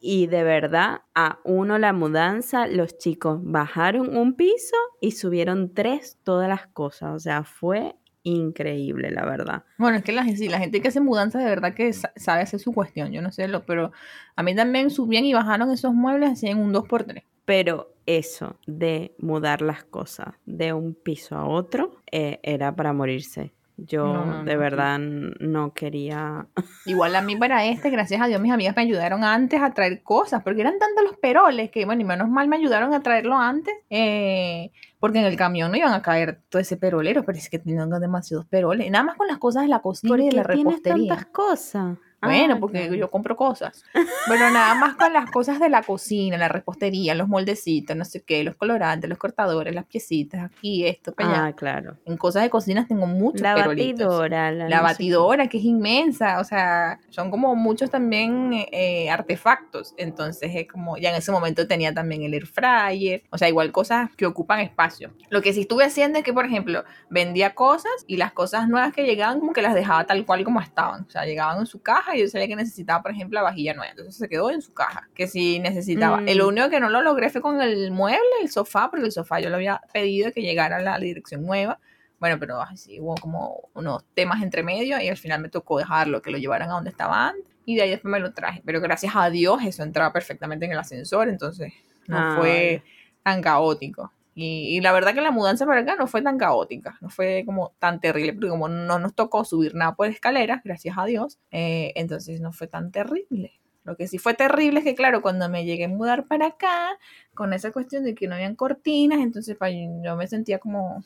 Y 0.01 0.27
de 0.27 0.43
verdad, 0.43 1.03
a 1.15 1.39
uno 1.45 1.79
la 1.79 1.93
mudanza, 1.93 2.67
los 2.67 2.97
chicos 2.99 3.41
bajaron 3.43 4.17
un 4.17 4.35
piso 4.35 4.77
y 5.01 5.13
subieron 5.13 5.75
tres 5.75 6.19
todas 6.25 6.49
las 6.49 6.67
cosas, 6.69 7.15
o 7.15 7.19
sea, 7.19 7.45
fue 7.45 7.95
increíble, 8.27 9.11
la 9.11 9.25
verdad. 9.25 9.65
Bueno, 9.79 9.99
es 9.99 10.05
que 10.05 10.13
la, 10.13 10.25
sí, 10.25 10.49
la 10.49 10.59
gente 10.59 10.81
que 10.81 10.89
hace 10.89 11.01
mudanza 11.01 11.39
de 11.39 11.45
verdad 11.45 11.75
que 11.75 11.93
sabe 11.93 12.43
hacer 12.43 12.59
su 12.59 12.73
cuestión, 12.73 13.13
yo 13.13 13.23
no 13.23 13.31
sé, 13.31 13.47
lo, 13.47 13.65
pero 13.65 13.93
a 14.35 14.43
mí 14.43 14.55
también 14.55 14.91
subían 14.91 15.25
y 15.25 15.33
bajaron 15.33 15.71
esos 15.71 15.95
muebles 15.95 16.33
así 16.33 16.49
en 16.49 16.59
un 16.59 16.75
2x3. 16.75 17.23
Pero 17.45 17.95
eso 18.05 18.59
de 18.67 19.15
mudar 19.19 19.63
las 19.63 19.85
cosas 19.85 20.35
de 20.45 20.73
un 20.73 20.95
piso 20.95 21.37
a 21.37 21.47
otro 21.47 22.03
eh, 22.11 22.41
era 22.43 22.75
para 22.75 22.93
morirse. 22.93 23.53
Yo 23.79 24.43
de 24.45 24.57
verdad 24.57 24.99
no 24.99 25.75
quería. 25.75 26.47
Igual 26.87 27.15
a 27.15 27.21
mí 27.21 27.37
para 27.37 27.67
este, 27.67 27.91
gracias 27.91 28.23
a 28.23 28.27
Dios, 28.27 28.41
mis 28.41 28.53
amigas 28.53 28.75
me 28.75 28.83
ayudaron 28.83 29.23
antes 29.23 29.61
a 29.61 29.75
traer 29.75 30.03
cosas, 30.03 30.43
porque 30.43 30.63
eran 30.63 30.79
tantos 30.79 31.05
los 31.05 31.17
peroles 31.19 31.71
que, 31.71 31.85
bueno, 31.85 32.01
y 32.01 32.05
menos 32.05 32.29
mal 32.29 32.49
me 32.49 32.57
ayudaron 32.57 32.95
a 32.95 33.03
traerlo 33.03 33.37
antes, 33.37 33.75
eh, 33.91 34.73
porque 34.99 35.19
en 35.19 35.27
el 35.27 35.37
camión 35.37 35.71
no 35.71 35.77
iban 35.77 35.93
a 35.93 36.01
caer 36.01 36.41
todo 36.49 36.61
ese 36.61 36.79
perolero, 36.79 37.25
pero 37.25 37.37
es 37.37 37.51
que 37.51 37.59
tenían 37.59 37.91
demasiados 38.01 38.47
peroles. 38.47 38.91
Nada 38.91 39.05
más 39.05 39.17
con 39.17 39.27
las 39.27 39.39
cosas 39.39 39.63
de 39.63 39.69
la 39.69 39.81
costura 39.81 40.23
y 40.23 40.29
de 40.29 40.37
la 40.37 40.43
repostería. 40.43 41.09
tantas 41.09 41.27
cosas? 41.27 41.99
Bueno, 42.23 42.55
ah, 42.55 42.61
porque 42.61 42.97
yo 42.97 43.11
compro 43.11 43.37
cosas. 43.37 43.85
Pero 43.93 44.51
nada 44.51 44.75
más 44.75 44.97
con 44.97 45.13
las 45.13 45.31
cosas 45.31 45.61
de 45.61 45.69
la 45.69 45.83
cocina, 45.83 46.39
la 46.39 46.49
repostería, 46.49 47.15
los 47.15 47.29
moldecitos, 47.29 47.97
no 47.97 48.05
sé 48.05 48.23
qué, 48.23 48.43
los 48.43 48.57
colorantes, 48.57 49.09
los 49.09 49.19
cortadores, 49.19 49.75
las 49.75 49.85
piecitas, 49.85 50.45
aquí, 50.45 50.87
esto, 50.87 51.13
para 51.13 51.31
allá. 51.31 51.45
Ah, 51.47 51.53
claro. 51.53 51.99
En 52.07 52.17
cosas 52.17 52.43
de 52.43 52.51
cocina 52.51 52.87
tengo 52.87 53.07
muchos 53.07 53.43
La 53.43 53.55
batidora. 53.55 54.51
La, 54.51 54.81
batidora, 54.81 55.49
que 55.49 55.59
es 55.59 55.65
inmensa. 55.65 56.41
O 56.41 56.45
sea, 56.45 56.99
son 57.11 57.31
como 57.31 57.55
muchos 57.55 57.91
también 57.91 58.51
eh, 58.73 59.11
artefactos. 59.11 59.95
Entonces 59.99 60.51
es 60.55 60.67
como, 60.67 60.97
ya 60.97 61.11
en 61.11 61.17
ese 61.17 61.33
momento 61.33 61.67
tenía 61.67 61.93
también 61.93 62.23
el 62.23 62.35
air 62.35 62.47
fryer. 62.47 63.23
O 63.31 63.39
sea, 63.39 63.49
igual 63.49 63.73
cosas 63.73 64.11
que 64.17 64.27
ocupan 64.27 64.61
espacio. 64.61 65.13
Lo 65.29 65.43
que 65.43 65.53
sí 65.53 65.61
estuve 65.63 65.85
haciendo 65.85 66.19
es 66.19 66.25
que, 66.25 66.33
por 66.33 66.47
ejemplo, 66.47 66.85
vendía 67.11 67.55
cosas 67.55 67.93
y 68.07 68.17
las 68.17 68.33
cosas 68.33 68.69
nuevas 68.69 68.95
que 68.95 69.05
llegaban 69.05 69.39
como 69.39 69.53
que 69.53 69.63
las 69.63 69.75
dejaba 69.75 70.05
tal 70.05 70.25
cual 70.25 70.45
como 70.45 70.61
estaban. 70.61 71.05
O 71.07 71.11
sea, 71.11 71.25
llegaban 71.25 71.59
en 71.59 71.67
su 71.67 71.83
caja 71.83 72.06
y 72.15 72.21
yo 72.21 72.29
sabía 72.29 72.47
que 72.49 72.57
necesitaba, 72.57 73.03
por 73.03 73.11
ejemplo, 73.11 73.37
la 73.37 73.43
vajilla 73.43 73.75
nueva. 73.75 73.91
Entonces 73.91 74.17
se 74.17 74.29
quedó 74.29 74.51
en 74.51 74.63
su 74.63 74.73
caja, 74.73 75.09
que 75.15 75.27
si 75.27 75.59
necesitaba. 75.59 76.23
El 76.27 76.43
mm. 76.43 76.47
único 76.47 76.71
que 76.71 76.81
no 76.81 76.89
lo 76.89 77.03
logré 77.03 77.31
fue 77.31 77.41
con 77.41 77.61
el 77.61 77.91
mueble, 77.91 78.21
el 78.43 78.51
sofá, 78.51 78.91
porque 78.91 79.07
el 79.07 79.13
sofá 79.13 79.41
yo 79.41 79.51
lo 79.51 79.57
había 79.57 79.81
pedido 79.93 80.33
que 80.33 80.43
llegara 80.43 80.77
a 80.77 80.83
la 80.83 80.99
dirección 80.99 81.45
nueva. 81.45 81.79
Bueno, 82.19 82.39
pero 82.39 82.61
así 82.61 83.01
hubo 83.01 83.15
como 83.17 83.69
unos 83.75 84.05
temas 84.15 84.43
entre 84.43 84.63
medio 84.63 85.01
y 85.01 85.09
al 85.09 85.17
final 85.17 85.41
me 85.41 85.49
tocó 85.49 85.79
dejarlo, 85.79 86.23
que 86.23 86.31
lo 86.31 86.39
llevaran 86.39 86.71
a 86.71 86.75
donde 86.75 86.91
estaba 86.91 87.29
antes. 87.29 87.53
Y 87.65 87.77
de 87.77 87.83
ahí 87.83 87.91
después 87.91 88.11
me 88.11 88.21
lo 88.21 88.33
traje. 88.33 88.63
Pero 88.65 88.81
gracias 88.81 89.13
a 89.17 89.29
Dios 89.29 89.63
eso 89.65 89.83
entraba 89.83 90.13
perfectamente 90.13 90.65
en 90.67 90.73
el 90.73 90.79
ascensor, 90.79 91.29
entonces 91.29 91.73
no 92.07 92.37
fue 92.37 92.83
tan 93.23 93.43
caótico. 93.43 94.13
Y, 94.39 94.83
la 94.83 94.93
verdad 94.93 95.15
que 95.15 95.23
la 95.23 95.31
mudanza 95.31 95.65
para 95.65 95.81
acá 95.81 95.97
no 95.97 96.07
fue 96.07 96.21
tan 96.21 96.37
caótica, 96.37 96.99
no 97.01 97.09
fue 97.09 97.45
como 97.47 97.75
tan 97.79 98.01
terrible, 98.01 98.35
porque 98.35 98.51
como 98.51 98.69
no 98.69 98.99
nos 98.99 99.15
tocó 99.15 99.47
subir 99.47 99.75
nada 99.75 99.95
por 99.95 100.09
escaleras, 100.09 100.61
gracias 100.63 100.99
a 100.99 101.07
Dios, 101.07 101.39
eh, 101.51 101.95
entonces 101.97 102.43
no 102.43 102.53
fue 102.53 102.67
tan 102.67 102.93
terrible. 102.93 103.59
Lo 103.83 103.97
que 103.97 104.07
sí 104.07 104.19
fue 104.19 104.35
terrible 104.35 104.81
es 104.81 104.85
que, 104.85 104.95
claro, 104.95 105.23
cuando 105.23 105.49
me 105.49 105.65
llegué 105.65 105.87
a 105.87 105.89
mudar 105.89 106.27
para 106.27 106.49
acá, 106.49 106.99
con 107.33 107.55
esa 107.55 107.73
cuestión 107.73 108.05
de 108.05 108.15
que 108.15 108.29
no 108.29 108.35
habían 108.35 108.57
cortinas, 108.57 109.21
entonces 109.21 109.57
yo 110.05 110.17
me 110.17 110.27
sentía 110.27 110.59
como 110.59 111.03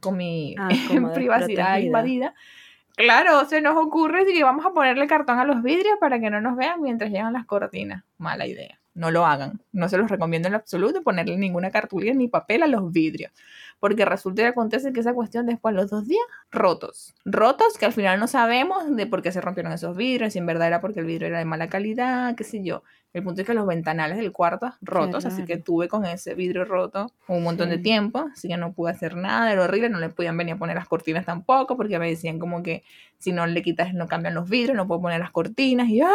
con 0.00 0.16
mi 0.16 0.54
ah, 0.58 0.68
privacidad 1.14 1.80
invadida. 1.80 2.34
Claro, 2.96 3.44
se 3.44 3.60
nos 3.60 3.76
ocurre 3.76 4.24
que 4.24 4.42
vamos 4.42 4.64
a 4.64 4.70
ponerle 4.70 5.06
cartón 5.06 5.38
a 5.38 5.44
los 5.44 5.62
vidrios 5.62 5.98
para 6.00 6.18
que 6.18 6.30
no 6.30 6.40
nos 6.40 6.56
vean 6.56 6.80
mientras 6.80 7.10
llegan 7.10 7.34
las 7.34 7.44
cortinas. 7.44 8.04
Mala 8.16 8.46
idea 8.46 8.79
no 8.94 9.10
lo 9.10 9.26
hagan. 9.26 9.60
No 9.72 9.88
se 9.88 9.96
los 9.96 10.10
recomiendo 10.10 10.48
en 10.48 10.54
absoluto 10.54 11.02
ponerle 11.02 11.36
ninguna 11.36 11.70
cartulina 11.70 12.14
ni 12.14 12.28
papel 12.28 12.62
a 12.62 12.66
los 12.66 12.92
vidrios. 12.92 13.32
Porque 13.78 14.04
resulta 14.04 14.42
y 14.42 14.46
acontece 14.46 14.92
que 14.92 15.00
esa 15.00 15.14
cuestión 15.14 15.46
después 15.46 15.74
los 15.74 15.90
dos 15.90 16.06
días 16.06 16.22
rotos. 16.50 17.14
Rotos 17.24 17.78
que 17.78 17.86
al 17.86 17.92
final 17.92 18.20
no 18.20 18.26
sabemos 18.26 18.94
de 18.94 19.06
por 19.06 19.22
qué 19.22 19.32
se 19.32 19.40
rompieron 19.40 19.72
esos 19.72 19.96
vidrios, 19.96 20.32
si 20.32 20.38
en 20.38 20.46
verdad 20.46 20.68
era 20.68 20.80
porque 20.80 21.00
el 21.00 21.06
vidrio 21.06 21.28
era 21.28 21.38
de 21.38 21.44
mala 21.44 21.68
calidad, 21.68 22.34
qué 22.34 22.44
sé 22.44 22.62
yo. 22.62 22.82
El 23.12 23.24
punto 23.24 23.40
es 23.40 23.46
que 23.46 23.54
los 23.54 23.66
ventanales 23.66 24.18
del 24.18 24.30
cuarto 24.30 24.72
rotos, 24.80 25.24
así 25.24 25.44
que 25.44 25.56
tuve 25.56 25.88
con 25.88 26.04
ese 26.04 26.34
vidrio 26.34 26.64
roto 26.64 27.10
un 27.26 27.42
montón 27.42 27.68
de 27.68 27.78
tiempo, 27.78 28.28
así 28.32 28.46
que 28.46 28.56
no 28.56 28.72
pude 28.72 28.92
hacer 28.92 29.16
nada, 29.16 29.50
era 29.50 29.64
horrible, 29.64 29.88
no 29.88 29.98
le 29.98 30.10
podían 30.10 30.36
venir 30.36 30.54
a 30.54 30.58
poner 30.58 30.76
las 30.76 30.86
cortinas 30.86 31.26
tampoco, 31.26 31.76
porque 31.76 31.98
me 31.98 32.08
decían 32.08 32.38
como 32.38 32.62
que 32.62 32.84
si 33.18 33.32
no 33.32 33.46
le 33.46 33.62
quitas, 33.62 33.94
no 33.94 34.06
cambian 34.06 34.34
los 34.34 34.48
vidrios, 34.48 34.76
no 34.76 34.86
puedo 34.86 35.02
poner 35.02 35.18
las 35.18 35.32
cortinas, 35.32 35.88
y 35.88 36.00
¡ah, 36.00 36.08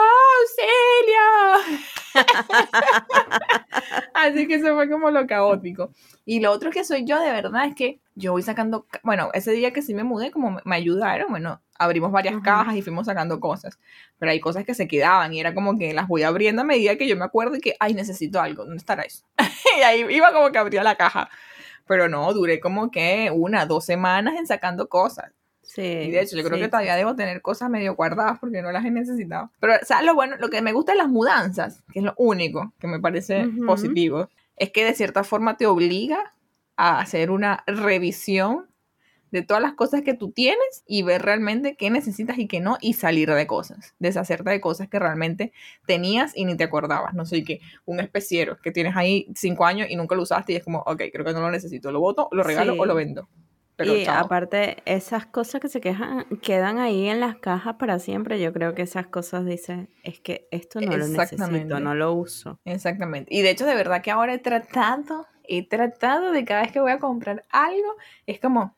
Celia! 0.55 2.23
así 4.13 4.47
que 4.47 4.55
eso 4.55 4.73
fue 4.73 4.89
como 4.89 5.11
lo 5.11 5.27
caótico. 5.27 5.91
Y 6.25 6.39
lo 6.39 6.51
otro 6.51 6.71
que 6.71 6.85
soy 6.85 7.03
yo 7.05 7.19
de 7.19 7.31
verdad 7.31 7.65
es 7.65 7.75
que 7.75 7.99
yo 8.15 8.31
voy 8.31 8.41
sacando, 8.41 8.87
bueno, 9.03 9.29
ese 9.33 9.51
día 9.51 9.73
que 9.73 9.81
sí 9.81 9.93
me 9.93 10.03
mudé, 10.03 10.31
como 10.31 10.59
me 10.63 10.75
ayudaron, 10.75 11.27
bueno, 11.29 11.61
abrimos 11.77 12.11
varias 12.11 12.41
cajas 12.41 12.75
y 12.75 12.81
fuimos 12.81 13.07
sacando 13.07 13.41
cosas, 13.41 13.77
pero 14.17 14.31
hay 14.31 14.39
cosas 14.39 14.63
que 14.63 14.73
se 14.73 14.87
quedaban 14.87 15.33
y 15.33 15.41
era 15.41 15.53
como 15.53 15.77
que 15.77 15.93
las 15.93 16.07
voy 16.07 16.23
abriendo 16.23 16.61
a 16.61 16.65
medida 16.65 16.95
que 16.95 17.07
yo 17.07 17.17
me 17.17 17.25
acuerdo 17.25 17.57
y 17.57 17.59
que, 17.59 17.75
ay, 17.79 17.93
necesito 17.93 18.39
algo, 18.39 18.63
¿dónde 18.63 18.77
estará 18.77 19.03
eso? 19.03 19.25
y 19.77 19.81
ahí 19.81 20.05
iba 20.09 20.31
como 20.31 20.49
que 20.51 20.57
abría 20.57 20.81
la 20.81 20.95
caja, 20.95 21.29
pero 21.85 22.07
no, 22.07 22.31
duré 22.33 22.61
como 22.61 22.89
que 22.89 23.31
una, 23.33 23.65
dos 23.65 23.85
semanas 23.85 24.35
en 24.37 24.47
sacando 24.47 24.87
cosas. 24.87 25.31
Sí, 25.61 25.81
y 25.81 26.11
de 26.11 26.21
hecho, 26.21 26.37
yo 26.37 26.43
creo 26.43 26.59
que 26.59 26.69
todavía 26.69 26.95
debo 26.95 27.15
tener 27.15 27.41
cosas 27.41 27.71
medio 27.71 27.95
guardadas 27.95 28.37
porque 28.39 28.61
no 28.61 28.71
las 28.71 28.85
he 28.85 28.91
necesitado. 28.91 29.51
Pero, 29.59 29.73
¿sabes 29.81 30.05
lo 30.05 30.13
bueno? 30.13 30.37
Lo 30.37 30.49
que 30.49 30.61
me 30.61 30.71
gusta 30.71 30.91
de 30.91 30.99
las 30.99 31.09
mudanzas, 31.09 31.81
que 31.91 31.99
es 31.99 32.05
lo 32.05 32.13
único 32.17 32.71
que 32.79 32.87
me 32.87 32.99
parece 32.99 33.47
positivo, 33.65 34.29
es 34.57 34.69
que 34.69 34.85
de 34.85 34.93
cierta 34.93 35.23
forma 35.23 35.57
te 35.57 35.65
obliga 35.65 36.35
a 36.77 36.99
hacer 36.99 37.31
una 37.31 37.63
revisión 37.67 38.67
de 39.31 39.41
todas 39.41 39.61
las 39.61 39.73
cosas 39.73 40.01
que 40.01 40.13
tú 40.13 40.31
tienes 40.31 40.83
y 40.87 41.03
ver 41.03 41.21
realmente 41.21 41.75
qué 41.75 41.89
necesitas 41.89 42.37
y 42.37 42.47
qué 42.47 42.61
no 42.61 42.77
y 42.79 42.93
salir 42.93 43.29
de 43.29 43.47
cosas, 43.47 43.93
deshacerte 43.99 44.49
de 44.49 44.61
cosas 44.61 44.87
que 44.87 44.97
realmente 44.97 45.51
tenías 45.85 46.31
y 46.37 46.45
ni 46.45 46.55
te 46.55 46.63
acordabas. 46.63 47.13
No 47.13 47.25
sé, 47.25 47.43
que 47.43 47.59
un 47.85 47.99
especiero 47.99 48.57
que 48.57 48.71
tienes 48.71 48.95
ahí 48.95 49.27
cinco 49.35 49.65
años 49.65 49.87
y 49.89 49.97
nunca 49.97 50.15
lo 50.15 50.21
usaste 50.21 50.53
y 50.53 50.55
es 50.55 50.63
como, 50.63 50.79
ok, 50.79 51.03
creo 51.11 51.25
que 51.25 51.33
no 51.33 51.41
lo 51.41 51.51
necesito, 51.51 51.91
lo 51.91 51.99
voto, 51.99 52.29
lo 52.31 52.43
regalo 52.43 52.75
o 52.77 52.85
lo 52.85 52.95
vendo. 52.95 53.27
Pero 53.75 53.93
y 53.93 54.05
aparte, 54.05 54.77
esas 54.85 55.25
cosas 55.25 55.59
que 55.59 55.67
se 55.67 55.81
quejan, 55.81 56.25
quedan 56.41 56.79
ahí 56.79 57.09
en 57.09 57.19
las 57.19 57.35
cajas 57.35 57.75
para 57.75 57.99
siempre. 57.99 58.39
Yo 58.39 58.53
creo 58.53 58.73
que 58.73 58.83
esas 58.83 59.07
cosas 59.07 59.45
dicen, 59.45 59.89
es 60.03 60.21
que 60.21 60.47
esto 60.51 60.79
no 60.79 60.95
lo 60.95 61.07
necesito, 61.07 61.79
no 61.81 61.93
lo 61.93 62.13
uso. 62.13 62.57
Exactamente. 62.63 63.35
Y 63.35 63.41
de 63.41 63.49
hecho, 63.49 63.65
de 63.65 63.75
verdad 63.75 64.01
que 64.01 64.11
ahora 64.11 64.33
he 64.33 64.39
tratado, 64.39 65.27
he 65.49 65.67
tratado 65.67 66.31
de 66.31 66.45
cada 66.45 66.61
vez 66.61 66.71
que 66.71 66.79
voy 66.79 66.91
a 66.91 66.99
comprar 66.99 67.45
algo, 67.49 67.95
es 68.25 68.39
como, 68.39 68.75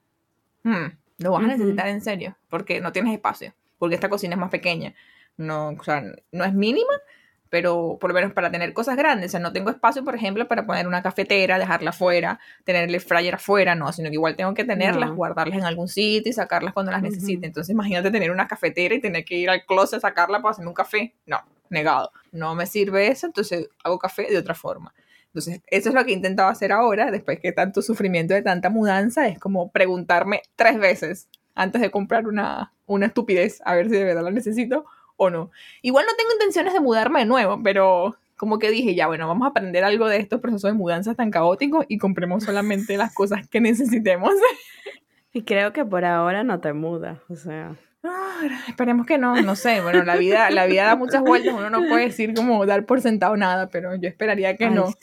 Hmm, 0.67 0.87
lo 1.19 1.31
vas 1.31 1.45
a 1.45 1.47
necesitar 1.47 1.87
en 1.87 2.01
serio, 2.01 2.35
porque 2.49 2.81
no 2.81 2.91
tienes 2.91 3.13
espacio, 3.13 3.53
porque 3.79 3.95
esta 3.95 4.09
cocina 4.09 4.35
es 4.35 4.39
más 4.39 4.49
pequeña. 4.49 4.93
No, 5.37 5.69
o 5.69 5.83
sea, 5.83 6.03
no 6.33 6.43
es 6.43 6.53
mínima, 6.53 6.91
pero 7.49 7.97
por 8.01 8.09
lo 8.09 8.15
menos 8.15 8.33
para 8.33 8.51
tener 8.51 8.73
cosas 8.73 8.97
grandes. 8.97 9.29
O 9.29 9.31
sea, 9.31 9.39
no 9.39 9.53
tengo 9.53 9.69
espacio, 9.69 10.03
por 10.03 10.15
ejemplo, 10.15 10.45
para 10.49 10.65
poner 10.65 10.85
una 10.85 11.01
cafetera, 11.01 11.57
dejarla 11.57 11.91
afuera, 11.91 12.39
tenerle 12.65 12.99
fryer 12.99 13.35
afuera, 13.35 13.75
no, 13.75 13.93
sino 13.93 14.09
que 14.09 14.15
igual 14.15 14.35
tengo 14.35 14.53
que 14.53 14.65
tenerlas, 14.65 15.11
guardarlas 15.11 15.57
en 15.57 15.63
algún 15.63 15.87
sitio 15.87 16.29
y 16.29 16.33
sacarlas 16.33 16.73
cuando 16.73 16.91
las 16.91 17.01
necesite. 17.01 17.47
Entonces, 17.47 17.71
imagínate 17.71 18.11
tener 18.11 18.31
una 18.31 18.47
cafetera 18.47 18.93
y 18.93 18.99
tener 18.99 19.23
que 19.23 19.35
ir 19.35 19.49
al 19.49 19.65
closet 19.65 19.99
a 19.99 20.01
sacarla 20.01 20.41
para 20.41 20.51
hacerme 20.51 20.69
un 20.69 20.75
café. 20.75 21.15
No, 21.25 21.39
negado. 21.69 22.11
No 22.33 22.55
me 22.55 22.65
sirve 22.65 23.07
eso, 23.07 23.27
entonces 23.27 23.69
hago 23.85 23.97
café 23.99 24.27
de 24.29 24.37
otra 24.37 24.53
forma. 24.53 24.93
Entonces, 25.37 25.61
eso 25.67 25.89
es 25.89 25.95
lo 25.95 26.03
que 26.03 26.11
he 26.11 26.15
intentado 26.15 26.49
hacer 26.49 26.71
ahora, 26.71 27.11
después 27.11 27.39
que 27.39 27.51
tanto 27.51 27.83
sufrimiento 27.83 28.33
de 28.33 28.41
tanta 28.41 28.71
mudanza, 28.71 29.27
es 29.27 29.37
como 29.37 29.71
preguntarme 29.71 30.41
tres 30.55 30.79
veces 30.79 31.29
antes 31.53 31.79
de 31.79 31.91
comprar 31.91 32.27
una, 32.27 32.73
una 32.87 33.05
estupidez, 33.05 33.61
a 33.65 33.75
ver 33.75 33.87
si 33.87 33.95
de 33.95 34.03
verdad 34.03 34.23
la 34.23 34.31
necesito 34.31 34.85
o 35.15 35.29
no. 35.29 35.51
Igual 35.83 36.05
no 36.07 36.15
tengo 36.17 36.31
intenciones 36.33 36.73
de 36.73 36.79
mudarme 36.79 37.19
de 37.19 37.25
nuevo, 37.25 37.61
pero 37.63 38.15
como 38.35 38.57
que 38.57 38.71
dije, 38.71 38.95
ya 38.95 39.05
bueno, 39.05 39.27
vamos 39.27 39.45
a 39.45 39.49
aprender 39.49 39.83
algo 39.83 40.07
de 40.07 40.17
estos 40.17 40.41
procesos 40.41 40.71
de 40.71 40.77
mudanza 40.77 41.13
tan 41.13 41.29
caóticos 41.29 41.85
y 41.87 41.99
compremos 41.99 42.43
solamente 42.43 42.97
las 42.97 43.13
cosas 43.13 43.47
que 43.47 43.61
necesitemos. 43.61 44.31
Y 45.33 45.43
creo 45.43 45.71
que 45.71 45.85
por 45.85 46.03
ahora 46.03 46.43
no 46.43 46.61
te 46.61 46.73
mudas, 46.73 47.19
o 47.29 47.35
sea. 47.35 47.75
Ah, 48.03 48.47
esperemos 48.67 49.05
que 49.05 49.17
no, 49.17 49.41
no 49.41 49.55
sé, 49.55 49.81
bueno, 49.81 50.03
la 50.03 50.15
vida, 50.15 50.49
la 50.49 50.65
vida 50.65 50.85
da 50.85 50.95
muchas 50.95 51.21
vueltas, 51.21 51.53
uno 51.53 51.69
no 51.69 51.87
puede 51.87 52.05
decir 52.05 52.33
como 52.33 52.65
dar 52.65 52.85
por 52.85 53.01
sentado 53.01 53.35
nada, 53.35 53.69
pero 53.69 53.95
yo 53.95 54.07
esperaría 54.07 54.55
que 54.55 54.69
no. 54.69 54.93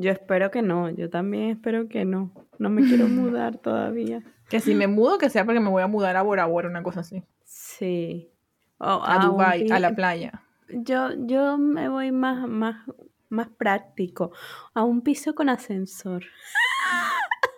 Yo 0.00 0.12
espero 0.12 0.50
que 0.50 0.62
no, 0.62 0.90
yo 0.90 1.10
también 1.10 1.50
espero 1.50 1.88
que 1.88 2.04
no, 2.04 2.32
no 2.58 2.70
me 2.70 2.82
quiero 2.82 3.08
mudar 3.08 3.58
todavía. 3.58 4.22
Que 4.48 4.60
si 4.60 4.74
me 4.74 4.86
mudo, 4.86 5.18
que 5.18 5.28
sea 5.28 5.44
porque 5.44 5.60
me 5.60 5.70
voy 5.70 5.82
a 5.82 5.88
mudar 5.88 6.16
a 6.16 6.22
Bora 6.22 6.46
Bora, 6.46 6.68
una 6.68 6.82
cosa 6.82 7.00
así. 7.00 7.24
Sí. 7.44 8.30
a, 8.78 9.26
Dubai, 9.26 9.70
a 9.70 9.78
la 9.80 9.94
playa. 9.94 10.42
Yo, 10.68 11.10
yo 11.26 11.58
me 11.58 11.88
voy 11.88 12.12
más, 12.12 12.48
más, 12.48 12.86
más 13.28 13.48
práctico, 13.48 14.32
a 14.74 14.84
un 14.84 15.02
piso 15.02 15.34
con 15.34 15.48
ascensor. 15.48 16.24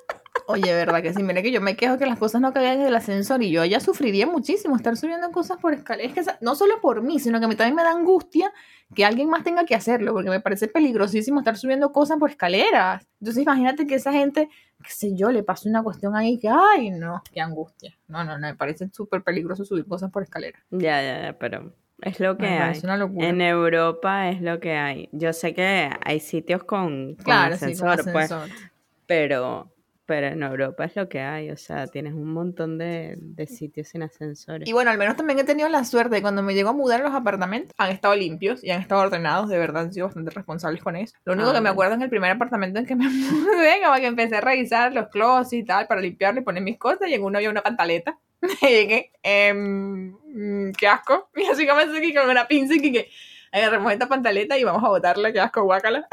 Oye, 0.50 0.72
verdad 0.74 1.02
que 1.02 1.12
sí, 1.12 1.22
mire 1.22 1.42
que 1.42 1.52
yo 1.52 1.60
me 1.60 1.76
quejo 1.76 1.98
que 1.98 2.06
las 2.06 2.18
cosas 2.18 2.40
no 2.40 2.52
caigan 2.52 2.80
en 2.80 2.86
el 2.86 2.94
ascensor 2.94 3.42
y 3.42 3.50
yo 3.50 3.64
ya 3.64 3.80
sufriría 3.80 4.26
muchísimo 4.26 4.76
estar 4.76 4.96
subiendo 4.96 5.30
cosas 5.30 5.58
por 5.58 5.74
escaleras. 5.74 6.16
Es 6.16 6.26
que 6.26 6.32
no 6.40 6.54
solo 6.54 6.80
por 6.80 7.02
mí, 7.02 7.18
sino 7.18 7.38
que 7.38 7.44
a 7.44 7.48
mí 7.48 7.54
también 7.56 7.76
me 7.76 7.82
da 7.82 7.92
angustia 7.92 8.52
que 8.94 9.04
alguien 9.04 9.28
más 9.28 9.44
tenga 9.44 9.64
que 9.64 9.74
hacerlo, 9.74 10.12
porque 10.12 10.30
me 10.30 10.40
parece 10.40 10.68
peligrosísimo 10.68 11.38
estar 11.40 11.56
subiendo 11.56 11.92
cosas 11.92 12.18
por 12.18 12.30
escaleras. 12.30 13.06
Entonces 13.20 13.42
imagínate 13.42 13.86
que 13.86 13.94
esa 13.94 14.12
gente, 14.12 14.48
qué 14.82 14.90
sé 14.90 15.14
yo, 15.14 15.30
le 15.30 15.42
pase 15.42 15.68
una 15.68 15.82
cuestión 15.82 16.16
ahí 16.16 16.38
que, 16.38 16.48
ay, 16.48 16.90
no, 16.90 17.22
qué 17.32 17.40
angustia. 17.40 17.96
No, 18.08 18.24
no, 18.24 18.38
no, 18.38 18.46
me 18.48 18.54
parece 18.54 18.88
súper 18.92 19.22
peligroso 19.22 19.64
subir 19.64 19.86
cosas 19.86 20.10
por 20.10 20.22
escaleras. 20.22 20.62
Ya, 20.70 21.02
ya, 21.02 21.22
ya, 21.22 21.38
pero 21.38 21.72
es 22.02 22.18
lo 22.18 22.36
que 22.36 22.46
hay. 22.46 22.58
parece 22.58 22.86
una 22.86 22.96
locura. 22.96 23.28
En 23.28 23.40
Europa 23.40 24.28
es 24.30 24.40
lo 24.40 24.58
que 24.58 24.72
hay. 24.72 25.08
Yo 25.12 25.32
sé 25.32 25.54
que 25.54 25.90
hay 26.04 26.20
sitios 26.20 26.64
con, 26.64 27.14
con 27.16 27.24
Claro, 27.24 27.54
sí, 27.56 27.60
con 27.60 27.88
ascensor, 27.88 28.12
pues, 28.12 28.32
ascensor. 28.32 28.70
pero, 29.06 29.70
pero 30.10 30.26
en 30.26 30.42
Europa 30.42 30.86
es 30.86 30.96
lo 30.96 31.08
que 31.08 31.20
hay. 31.20 31.52
O 31.52 31.56
sea, 31.56 31.86
tienes 31.86 32.14
un 32.14 32.32
montón 32.32 32.78
de, 32.78 33.14
de 33.16 33.46
sitios 33.46 33.86
sin 33.86 34.02
ascensores. 34.02 34.68
Y 34.68 34.72
bueno, 34.72 34.90
al 34.90 34.98
menos 34.98 35.14
también 35.16 35.38
he 35.38 35.44
tenido 35.44 35.68
la 35.68 35.84
suerte 35.84 36.16
de 36.16 36.20
cuando 36.20 36.42
me 36.42 36.52
llego 36.52 36.70
a 36.70 36.72
mudar 36.72 36.98
los 36.98 37.14
apartamentos, 37.14 37.72
han 37.78 37.92
estado 37.92 38.16
limpios 38.16 38.64
y 38.64 38.72
han 38.72 38.80
estado 38.80 39.02
ordenados, 39.02 39.48
de 39.48 39.56
verdad 39.56 39.84
han 39.84 39.92
sido 39.92 40.06
bastante 40.06 40.32
responsables 40.32 40.82
con 40.82 40.96
eso. 40.96 41.14
Lo 41.24 41.34
único 41.34 41.50
Ah, 41.50 41.52
que 41.52 41.58
me 41.58 41.60
bueno. 41.60 41.70
acuerdo 41.74 41.94
en 41.94 42.02
el 42.02 42.10
primer 42.10 42.32
apartamento 42.32 42.80
en 42.80 42.86
que 42.86 42.96
me 42.96 43.04
mudé, 43.08 43.80
como 43.84 43.94
que 43.98 44.06
empecé 44.06 44.34
a 44.38 44.40
revisar 44.40 44.92
los 44.92 45.06
closets 45.10 45.52
y 45.52 45.62
tal, 45.64 45.86
para 45.86 46.00
limpiarlo 46.00 46.40
y 46.40 46.42
poner 46.44 46.64
mis 46.64 46.76
cosas, 46.76 47.08
y 47.08 47.14
en 47.14 47.22
uno 47.22 47.38
había 47.38 47.50
una 47.50 47.62
pantaleta. 47.62 48.18
Y 48.62 48.66
llegué, 48.66 49.12
mm, 49.54 50.72
qué 50.72 50.88
asco. 50.88 51.30
Y 51.36 51.44
así 51.44 51.68
comencé 51.68 51.98
aquí 51.98 52.12
con 52.12 52.28
una 52.28 52.48
pinza 52.48 52.74
y 52.74 52.80
que 52.90 53.08
agarremos 53.52 53.92
esta 53.92 54.08
pantaleta 54.08 54.58
y 54.58 54.64
vamos 54.64 54.82
a 54.82 54.88
botarla, 54.88 55.32
qué 55.32 55.38
asco, 55.38 55.62
guácala. 55.62 56.08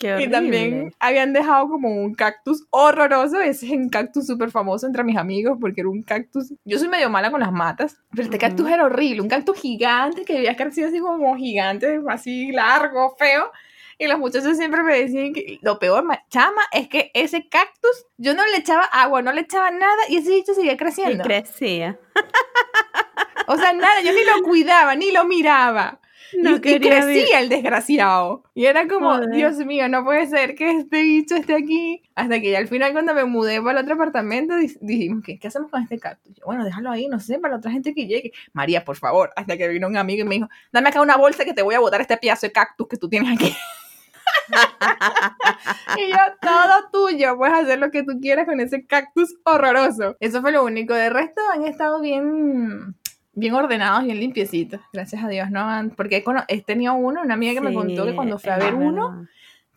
Qué 0.00 0.16
Y 0.22 0.30
también 0.30 0.94
habían 0.98 1.34
dejado 1.34 1.68
como 1.68 1.90
un 1.94 2.14
cactus 2.14 2.66
horroroso. 2.70 3.38
Ese 3.40 3.66
es 3.66 3.72
un 3.72 3.90
cactus 3.90 4.26
súper 4.26 4.50
famoso 4.50 4.86
entre 4.86 5.04
mis 5.04 5.18
amigos 5.18 5.58
porque 5.60 5.82
era 5.82 5.90
un 5.90 6.02
cactus. 6.02 6.54
Yo 6.64 6.78
soy 6.78 6.88
medio 6.88 7.10
mala 7.10 7.30
con 7.30 7.40
las 7.40 7.52
matas, 7.52 7.98
pero 8.10 8.22
este 8.22 8.36
Ujú. 8.38 8.40
cactus 8.46 8.68
era 8.70 8.86
horrible. 8.86 9.20
Un 9.20 9.28
cactus 9.28 9.60
gigante 9.60 10.24
que 10.24 10.38
había 10.38 10.56
crecido 10.56 10.88
así 10.88 10.98
como 11.00 11.36
gigante, 11.36 12.00
así 12.08 12.50
largo, 12.50 13.14
feo. 13.18 13.52
Y 13.98 14.06
los 14.06 14.18
muchachos 14.18 14.56
siempre 14.56 14.82
me 14.82 14.98
decían 14.98 15.34
que 15.34 15.58
lo 15.60 15.78
peor, 15.78 16.02
ma- 16.02 16.24
chama, 16.30 16.62
es 16.72 16.88
que 16.88 17.10
ese 17.12 17.50
cactus, 17.50 18.06
yo 18.16 18.32
no 18.32 18.46
le 18.46 18.56
echaba 18.56 18.84
agua, 18.84 19.20
no 19.20 19.30
le 19.30 19.42
echaba 19.42 19.70
nada 19.70 20.02
y 20.08 20.16
ese 20.16 20.30
bicho 20.30 20.54
seguía 20.54 20.72
Y 20.72 20.76
creciendo. 20.78 21.22
crecía. 21.22 21.98
o 23.46 23.56
sea, 23.58 23.74
nada, 23.74 24.00
yo 24.02 24.12
ni 24.14 24.24
lo 24.24 24.42
cuidaba, 24.42 24.94
ni 24.94 25.10
lo 25.12 25.24
miraba. 25.26 26.00
No 26.38 26.50
y, 26.52 26.54
y 26.56 26.80
crecía 26.80 27.40
el 27.40 27.48
desgraciado. 27.48 28.44
Y 28.54 28.66
era 28.66 28.86
como, 28.86 29.10
Joder. 29.14 29.30
Dios 29.30 29.56
mío, 29.58 29.88
no 29.88 30.04
puede 30.04 30.26
ser 30.26 30.54
que 30.54 30.70
este 30.78 31.02
bicho 31.02 31.34
esté 31.34 31.54
aquí. 31.54 32.02
Hasta 32.14 32.40
que 32.40 32.50
ya 32.50 32.58
al 32.58 32.68
final 32.68 32.92
cuando 32.92 33.14
me 33.14 33.24
mudé 33.24 33.60
para 33.60 33.78
el 33.80 33.84
otro 33.84 33.94
apartamento 33.94 34.56
di- 34.56 34.76
dijimos, 34.80 35.22
¿qué, 35.24 35.38
¿qué 35.38 35.48
hacemos 35.48 35.70
con 35.70 35.82
este 35.82 35.98
cactus? 35.98 36.34
Yo, 36.36 36.44
bueno, 36.46 36.64
déjalo 36.64 36.90
ahí, 36.90 37.08
no 37.08 37.18
sé, 37.20 37.38
para 37.38 37.54
la 37.54 37.58
otra 37.58 37.70
gente 37.72 37.94
que 37.94 38.06
llegue. 38.06 38.32
María, 38.52 38.84
por 38.84 38.96
favor. 38.96 39.30
Hasta 39.36 39.56
que 39.56 39.68
vino 39.68 39.86
un 39.88 39.96
amigo 39.96 40.22
y 40.24 40.28
me 40.28 40.34
dijo, 40.36 40.48
dame 40.72 40.88
acá 40.90 41.00
una 41.00 41.16
bolsa 41.16 41.44
que 41.44 41.54
te 41.54 41.62
voy 41.62 41.74
a 41.74 41.80
botar 41.80 42.00
este 42.00 42.16
pedazo 42.16 42.46
de 42.46 42.52
cactus 42.52 42.86
que 42.88 42.96
tú 42.96 43.08
tienes 43.08 43.32
aquí. 43.32 43.54
y 45.96 46.10
yo, 46.10 46.16
todo 46.40 46.90
tuyo, 46.92 47.36
puedes 47.36 47.54
hacer 47.54 47.78
lo 47.78 47.90
que 47.90 48.02
tú 48.02 48.18
quieras 48.20 48.46
con 48.46 48.60
ese 48.60 48.86
cactus 48.86 49.34
horroroso. 49.44 50.16
Eso 50.20 50.40
fue 50.40 50.52
lo 50.52 50.64
único. 50.64 50.94
De 50.94 51.10
resto 51.10 51.40
han 51.52 51.64
estado 51.64 52.00
bien, 52.00 52.94
bien 53.40 53.54
ordenados, 53.54 54.04
bien 54.04 54.20
limpiecitos. 54.20 54.80
Gracias 54.92 55.24
a 55.24 55.28
Dios, 55.28 55.50
¿no? 55.50 55.66
Porque 55.96 56.22
he, 56.48 56.62
tenido 56.62 56.94
uno, 56.94 57.22
una 57.22 57.34
amiga 57.34 57.54
que 57.54 57.60
me 57.60 57.74
contó 57.74 58.04
que 58.04 58.14
cuando 58.14 58.38
fue 58.38 58.52
a 58.52 58.58
ver 58.58 58.74
uno, 58.74 59.26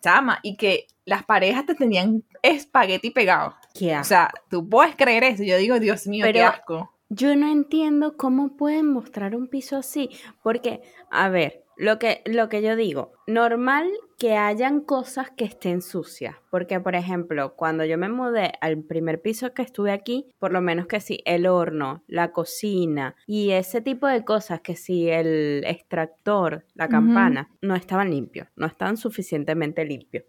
chama, 0.02 0.40
y 0.44 0.56
que 0.58 0.86
las 1.06 1.24
parejas 1.24 1.66
te 1.66 1.74
tenían 1.74 2.24
espagueti 2.42 3.10
pegado. 3.10 3.56
Qué 3.74 3.98
O 3.98 4.04
sea, 4.04 4.30
tú 4.50 4.68
puedes 4.70 4.96
creer 4.96 5.24
eso. 5.24 5.44
Yo 5.44 5.58
digo, 5.58 5.80
Dios 5.80 6.06
mío, 6.06 6.26
qué 6.32 6.44
asco. 6.44 6.92
Yo 7.10 7.36
no 7.36 7.52
entiendo 7.52 8.18
cómo 8.18 8.56
pueden 8.58 8.92
mostrar 8.92 9.36
un 9.36 9.48
piso 9.48 9.78
así, 9.78 10.10
porque, 10.42 10.82
a 11.12 11.30
ver, 11.30 11.63
lo 11.78 12.00
que, 12.00 12.22
lo 12.26 12.50
que 12.50 12.62
yo 12.62 12.76
digo, 12.76 13.14
normal 13.28 13.90
que 14.18 14.38
hayan 14.38 14.82
cosas 14.82 15.32
que 15.32 15.44
estén 15.44 15.82
sucias, 15.82 16.36
porque, 16.50 16.80
por 16.80 16.96
ejemplo, 16.96 17.56
cuando 17.56 17.84
yo 17.84 17.98
me 17.98 18.10
mudé 18.10 18.54
al 18.62 18.82
primer 18.84 19.22
piso 19.22 19.54
que 19.54 19.64
estuve 19.64 19.92
aquí, 19.92 20.28
por 20.40 20.54
lo 20.54 20.62
menos 20.62 20.88
que 20.88 21.00
sí, 21.00 21.22
el 21.26 21.46
horno, 21.48 22.04
la 22.08 22.32
cocina 22.32 23.16
y 23.28 23.52
ese 23.52 23.82
tipo 23.82 24.08
de 24.08 24.24
cosas, 24.24 24.62
que 24.62 24.76
sí, 24.76 25.10
el 25.10 25.64
extractor, 25.66 26.66
la 26.76 26.88
campana, 26.88 27.50
no 27.62 27.76
estaban 27.76 28.12
limpios, 28.12 28.48
no 28.56 28.66
estaban 28.66 28.98
suficientemente 28.98 29.84
limpios 29.84 30.26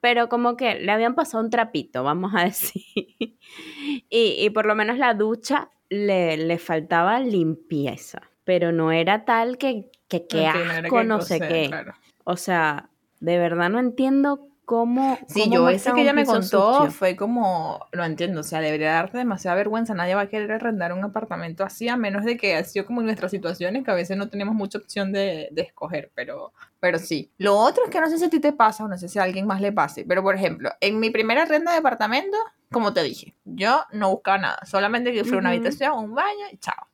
pero 0.00 0.28
como 0.28 0.56
que 0.56 0.76
le 0.76 0.92
habían 0.92 1.14
pasado 1.14 1.42
un 1.42 1.50
trapito, 1.50 2.02
vamos 2.02 2.32
a 2.34 2.44
decir. 2.44 2.84
y, 3.18 4.36
y 4.38 4.50
por 4.50 4.66
lo 4.66 4.74
menos 4.74 4.98
la 4.98 5.14
ducha 5.14 5.70
le, 5.88 6.36
le 6.36 6.58
faltaba 6.58 7.20
limpieza, 7.20 8.22
pero 8.44 8.72
no 8.72 8.92
era 8.92 9.24
tal 9.24 9.58
que, 9.58 9.90
que 10.22 10.38
qué 10.38 10.44
no 10.44 10.72
asco, 10.72 10.96
que 10.98 11.04
no 11.04 11.20
sé 11.20 11.40
qué. 11.40 11.66
claro. 11.68 11.94
O 12.24 12.36
sea, 12.36 12.88
de 13.20 13.38
verdad 13.38 13.70
no 13.70 13.78
entiendo 13.78 14.48
cómo... 14.64 15.18
Sí, 15.28 15.40
cómo 15.42 15.54
yo 15.54 15.60
ese 15.68 15.92
muestran 15.92 15.96
que 15.96 16.02
ella 16.02 16.12
me 16.14 16.24
contó 16.24 16.74
sucio. 16.74 16.90
fue 16.90 17.16
como, 17.16 17.86
lo 17.92 18.04
entiendo, 18.04 18.40
o 18.40 18.44
sea, 18.44 18.60
debería 18.60 18.92
darte 18.92 19.18
demasiada 19.18 19.56
vergüenza, 19.56 19.94
nadie 19.94 20.14
va 20.14 20.22
a 20.22 20.28
querer 20.28 20.52
arrendar 20.52 20.92
un 20.92 21.04
apartamento 21.04 21.64
así, 21.64 21.88
a 21.88 21.96
menos 21.96 22.24
de 22.24 22.36
que 22.36 22.56
ha 22.56 22.64
sido 22.64 22.86
como 22.86 23.00
en 23.00 23.06
nuestras 23.06 23.30
situaciones, 23.30 23.84
que 23.84 23.90
a 23.90 23.94
veces 23.94 24.16
no 24.16 24.28
tenemos 24.28 24.54
mucha 24.54 24.78
opción 24.78 25.12
de, 25.12 25.48
de 25.52 25.62
escoger, 25.62 26.10
pero, 26.14 26.52
pero 26.80 26.98
sí. 26.98 27.30
Lo 27.38 27.56
otro 27.56 27.84
es 27.84 27.90
que 27.90 28.00
no 28.00 28.08
sé 28.08 28.18
si 28.18 28.24
a 28.24 28.30
ti 28.30 28.40
te 28.40 28.52
pasa 28.52 28.84
o 28.84 28.88
no 28.88 28.96
sé 28.96 29.08
si 29.08 29.18
a 29.18 29.22
alguien 29.22 29.46
más 29.46 29.60
le 29.60 29.72
pase, 29.72 30.04
pero 30.08 30.22
por 30.22 30.34
ejemplo, 30.34 30.70
en 30.80 30.98
mi 30.98 31.10
primera 31.10 31.44
renta 31.44 31.72
de 31.72 31.78
apartamento, 31.78 32.36
como 32.70 32.92
te 32.92 33.02
dije, 33.02 33.36
yo 33.44 33.84
no 33.92 34.10
buscaba 34.10 34.38
nada, 34.38 34.58
solamente 34.64 35.12
que 35.12 35.24
fuera 35.24 35.38
una 35.38 35.50
Ujú. 35.50 35.56
habitación, 35.56 35.92
un 35.98 36.14
baño 36.14 36.46
y 36.50 36.56
chao. 36.56 36.88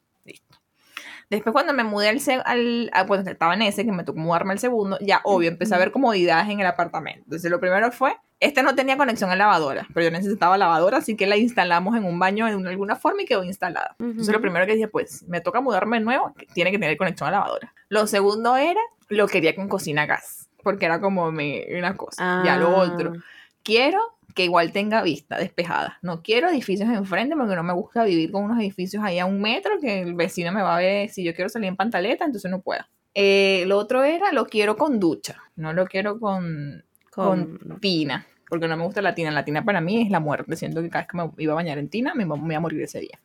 Después 1.31 1.53
cuando 1.53 1.73
me 1.73 1.85
mudé 1.85 2.09
al, 2.09 2.19
al 2.45 2.91
a- 2.93 3.07
cuando 3.07 3.31
estaba 3.31 3.55
en 3.55 3.63
ese, 3.63 3.85
que 3.85 3.93
me 3.93 4.03
tocó 4.05 4.19
mudarme 4.19 4.53
al 4.53 4.59
segundo, 4.59 4.99
ya 5.01 5.21
obvio, 5.25 5.49
empecé 5.49 5.75
a 5.75 5.79
ver 5.79 5.93
comodidades 5.93 6.49
en 6.51 6.59
el 6.61 6.67
apartamento. 6.67 7.23
Entonces 7.25 7.51
lo 7.51 7.61
primero 7.61 7.91
fue, 7.93 8.17
este 8.41 8.63
no 8.65 8.75
tenía 8.75 8.97
conexión 8.97 9.31
a 9.31 9.37
lavadora, 9.37 9.87
pero 9.95 10.05
yo 10.05 10.11
necesitaba 10.11 10.59
lavadora, 10.59 10.99
así 10.99 11.17
que 11.17 11.27
la 11.29 11.37
instalamos 11.37 11.97
en 11.97 12.05
un 12.05 12.19
baño 12.19 12.47
de 12.47 12.57
una- 12.57 12.71
alguna 12.71 12.97
forma 12.97 13.23
y 13.23 13.27
quedó 13.27 13.45
instalada. 13.45 13.95
Entonces 14.01 14.33
lo 14.35 14.41
primero 14.41 14.67
que 14.67 14.75
dije, 14.75 14.89
pues, 14.89 15.23
me 15.29 15.41
toca 15.41 15.61
mudarme 15.61 15.99
de 15.99 16.05
nuevo, 16.05 16.35
tiene 16.53 16.71
que 16.73 16.79
tener 16.79 16.97
conexión 16.97 17.29
a 17.29 17.33
lavadora. 17.33 17.73
Lo 17.89 18.07
segundo 18.09 18.57
era, 18.57 18.81
lo 19.09 19.29
quería 19.29 19.55
con 19.55 19.69
cocina 19.69 20.03
a 20.03 20.07
gas, 20.07 20.49
porque 20.65 20.87
era 20.87 21.01
como 21.01 21.31
mi, 21.31 21.63
una 21.79 21.97
cosa. 21.97 22.23
Ya 22.45 22.57
lo 22.57 22.75
otro, 22.75 23.13
Ah, 23.15 23.21
quiero 23.63 24.01
que 24.35 24.45
igual 24.45 24.73
tenga 24.73 25.03
vista 25.03 25.39
despejada. 25.39 25.99
No 26.03 26.23
quiero 26.23 26.49
edificios 26.49 26.89
enfrente 26.89 27.37
porque 27.37 27.57
no 27.57 27.63
me 27.63 27.73
gusta 27.73 28.05
vivir 28.05 28.31
con 28.31 28.45
unos 28.45 28.59
edificios 28.59 29.03
ahí 29.03 29.19
a 29.19 29.27
un 29.27 29.41
metro 29.41 29.81
que 29.81 30.01
el 30.03 30.15
vecino 30.15 30.53
me 30.53 30.63
va 30.63 30.77
a 30.77 30.81
ver 30.81 31.09
si 31.09 31.25
yo 31.25 31.35
quiero 31.35 31.49
salir 31.49 31.69
en 31.69 31.77
pantaleta, 31.77 32.25
entonces 32.25 32.51
no 32.51 32.61
puedo. 32.61 32.85
Eh, 33.15 33.65
lo 33.67 33.79
otro 33.79 34.05
era, 34.05 34.33
lo 34.33 34.47
quiero 34.47 34.77
con 34.77 35.01
ducha, 35.01 35.43
no 35.57 35.73
lo 35.73 35.87
quiero 35.87 36.21
con, 36.21 36.85
con, 37.11 37.59
con... 37.59 37.81
tina, 37.81 38.27
porque 38.49 38.69
no 38.69 38.77
me 38.77 38.85
gusta 38.85 39.03
la 39.03 39.15
tina. 39.15 39.31
La 39.31 39.45
tina 39.45 39.65
para 39.65 39.81
mí 39.81 40.03
es 40.03 40.11
la 40.11 40.21
muerte. 40.21 40.57
Siento 40.57 40.83
que 40.83 40.91
cada 40.91 41.03
vez 41.03 41.11
que 41.11 41.17
me 41.17 41.31
iba 41.39 41.53
a 41.53 41.57
bañar 41.57 41.79
en 41.79 41.89
tina 41.89 42.15
me, 42.15 42.25
me 42.25 42.35
iba 42.35 42.57
a 42.57 42.61
morir 42.61 42.83
ese 42.83 43.01
día. 43.01 43.21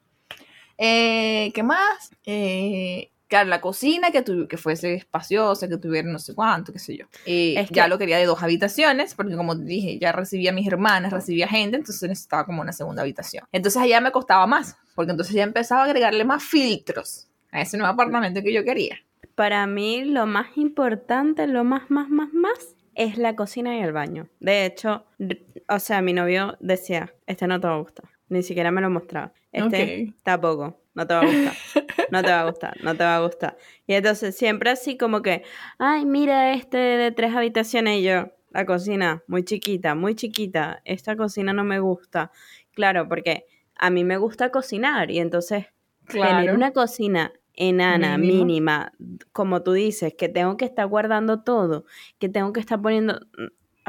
Eh, 0.77 1.51
¿Qué 1.53 1.63
más? 1.63 2.11
Eh, 2.25 3.11
claro, 3.35 3.49
la 3.49 3.61
cocina 3.61 4.11
que, 4.11 4.21
tu- 4.21 4.47
que 4.47 4.57
fuese 4.57 4.93
espaciosa, 4.95 5.67
que 5.67 5.77
tuviera 5.77 6.09
no 6.09 6.19
sé 6.19 6.33
cuánto, 6.33 6.71
qué 6.73 6.79
sé 6.79 6.97
yo. 6.97 7.05
Eh, 7.25 7.55
Es 7.57 7.69
ya 7.69 7.83
que- 7.83 7.89
lo 7.89 7.97
quería 7.97 8.17
de 8.17 8.25
dos 8.25 8.41
habitaciones, 8.41 9.13
porque 9.15 9.35
como 9.35 9.55
dije, 9.55 9.99
ya 9.99 10.11
recibía 10.11 10.51
a 10.51 10.53
mis 10.53 10.67
hermanas, 10.67 11.11
recibía 11.13 11.47
gente, 11.47 11.77
entonces 11.77 12.07
necesitaba 12.09 12.45
como 12.45 12.61
una 12.61 12.71
segunda 12.73 13.01
habitación. 13.01 13.45
Entonces 13.51 13.81
allá 13.81 14.01
me 14.01 14.11
costaba 14.11 14.47
más, 14.47 14.77
porque 14.95 15.11
entonces 15.11 15.35
ya 15.35 15.43
empezaba 15.43 15.81
a 15.81 15.85
agregarle 15.85 16.23
más 16.25 16.43
filtros 16.43 17.27
a 17.51 17.61
ese 17.61 17.77
nuevo 17.77 17.93
apartamento 17.93 18.41
que 18.41 18.53
yo 18.53 18.63
quería. 18.63 18.97
Para 19.35 19.67
mí 19.67 20.05
lo 20.05 20.25
más 20.25 20.47
importante, 20.57 21.45
lo 21.47 21.63
más, 21.63 21.89
más, 21.91 22.09
más, 22.09 22.33
más, 22.33 22.75
es 22.95 23.17
la 23.17 23.35
cocina 23.35 23.75
y 23.77 23.81
el 23.81 23.91
baño. 23.91 24.29
De 24.39 24.65
hecho, 24.65 25.05
o 25.67 25.79
sea, 25.79 26.01
mi 26.01 26.13
novio 26.13 26.55
decía, 26.61 27.13
este 27.27 27.45
no 27.47 27.59
te 27.59 27.67
va 27.67 27.75
a 27.75 27.79
gustar. 27.79 28.05
Ni 28.29 28.41
siquiera 28.43 28.71
me 28.71 28.79
lo 28.81 28.89
mostraba. 28.89 29.33
Este 29.51 30.07
Ok. 30.09 30.15
tampoco, 30.23 30.79
no 30.95 31.05
te 31.05 31.13
va 31.13 31.21
a 31.21 31.25
gustar. 31.25 31.53
No 32.11 32.21
te 32.21 32.29
va 32.29 32.41
a 32.41 32.45
gustar, 32.45 32.83
no 32.83 32.95
te 32.95 33.03
va 33.03 33.15
a 33.15 33.21
gustar. 33.21 33.57
Y 33.87 33.93
entonces 33.93 34.35
siempre 34.35 34.69
así 34.69 34.97
como 34.97 35.21
que, 35.21 35.43
ay, 35.77 36.05
mira 36.05 36.53
este 36.53 36.77
de 36.77 37.11
tres 37.11 37.35
habitaciones 37.35 37.99
y 37.99 38.03
yo, 38.03 38.31
la 38.51 38.65
cocina, 38.65 39.23
muy 39.27 39.43
chiquita, 39.43 39.95
muy 39.95 40.15
chiquita. 40.15 40.81
Esta 40.85 41.15
cocina 41.15 41.51
no 41.51 41.63
me 41.63 41.79
gusta. 41.79 42.31
Claro, 42.73 43.07
porque 43.07 43.45
a 43.77 43.89
mí 43.89 44.03
me 44.03 44.17
gusta 44.17 44.49
cocinar 44.49 45.11
y 45.11 45.19
entonces 45.19 45.65
tener 46.07 46.53
una 46.53 46.71
cocina 46.71 47.33
enana, 47.53 48.17
Mínimo. 48.17 48.45
mínima, 48.45 48.93
como 49.31 49.63
tú 49.63 49.73
dices, 49.73 50.13
que 50.13 50.29
tengo 50.29 50.57
que 50.57 50.65
estar 50.65 50.87
guardando 50.87 51.43
todo, 51.43 51.85
que 52.19 52.29
tengo 52.29 52.53
que 52.53 52.59
estar 52.59 52.81
poniendo... 52.81 53.19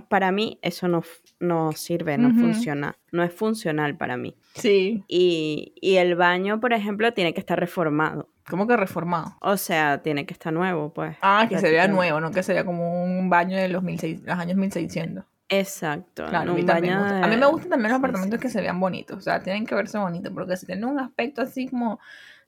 Para 0.09 0.33
mí 0.33 0.59
eso 0.63 0.89
no, 0.89 1.03
no 1.41 1.73
sirve, 1.73 2.19
no 2.19 2.31
funciona, 2.31 2.97
no 3.13 3.23
es 3.23 3.33
funcional 3.33 3.97
para 3.97 4.17
mí. 4.17 4.37
Sí, 4.55 5.05
Y, 5.09 5.75
y 5.81 5.97
el 5.97 6.15
baño, 6.15 6.61
por 6.61 6.73
ejemplo, 6.73 7.13
tiene 7.13 7.35
que 7.35 7.41
estar 7.41 7.59
reformado. 7.59 8.29
como 8.49 8.67
que 8.67 8.77
reformado. 8.77 9.37
O 9.41 9.57
sea, 9.57 10.03
tiene 10.03 10.27
que 10.27 10.33
estar 10.35 10.53
nuevo, 10.53 10.93
pues. 10.95 11.17
Ah, 11.23 11.47
que 11.49 11.59
se 11.59 11.71
vea 11.71 11.89
nuevo, 11.89 12.21
no 12.21 12.31
que 12.31 12.43
se 12.43 12.53
vea 12.53 12.65
como 12.65 13.05
un 13.05 13.29
baño 13.29 13.57
de 13.57 13.69
los, 13.69 13.83
1600 13.83 14.27
los 14.27 14.39
años 14.39 14.57
1600. 14.57 15.25
Exacto. 15.49 16.27
Claro, 16.27 16.53
a 16.53 16.55
un 16.55 16.67
baño. 16.67 16.99
A 16.99 17.27
mí 17.29 17.37
me 17.37 17.47
gustan 17.47 17.71
también 17.71 17.91
los 17.91 17.99
sí, 17.99 18.05
apartamentos 18.05 18.41
que 18.41 18.49
se 18.49 18.61
vean 18.61 18.81
bonitos, 18.81 19.17
o 19.19 19.21
sea, 19.21 19.43
tienen 19.43 19.65
que 19.67 19.75
verse 19.75 19.99
bonitos, 19.99 20.33
porque 20.33 20.57
si 20.57 20.67
tienen 20.67 20.85
un 20.87 20.99
aspecto 20.99 21.43
así 21.43 21.69
como, 21.69 22.01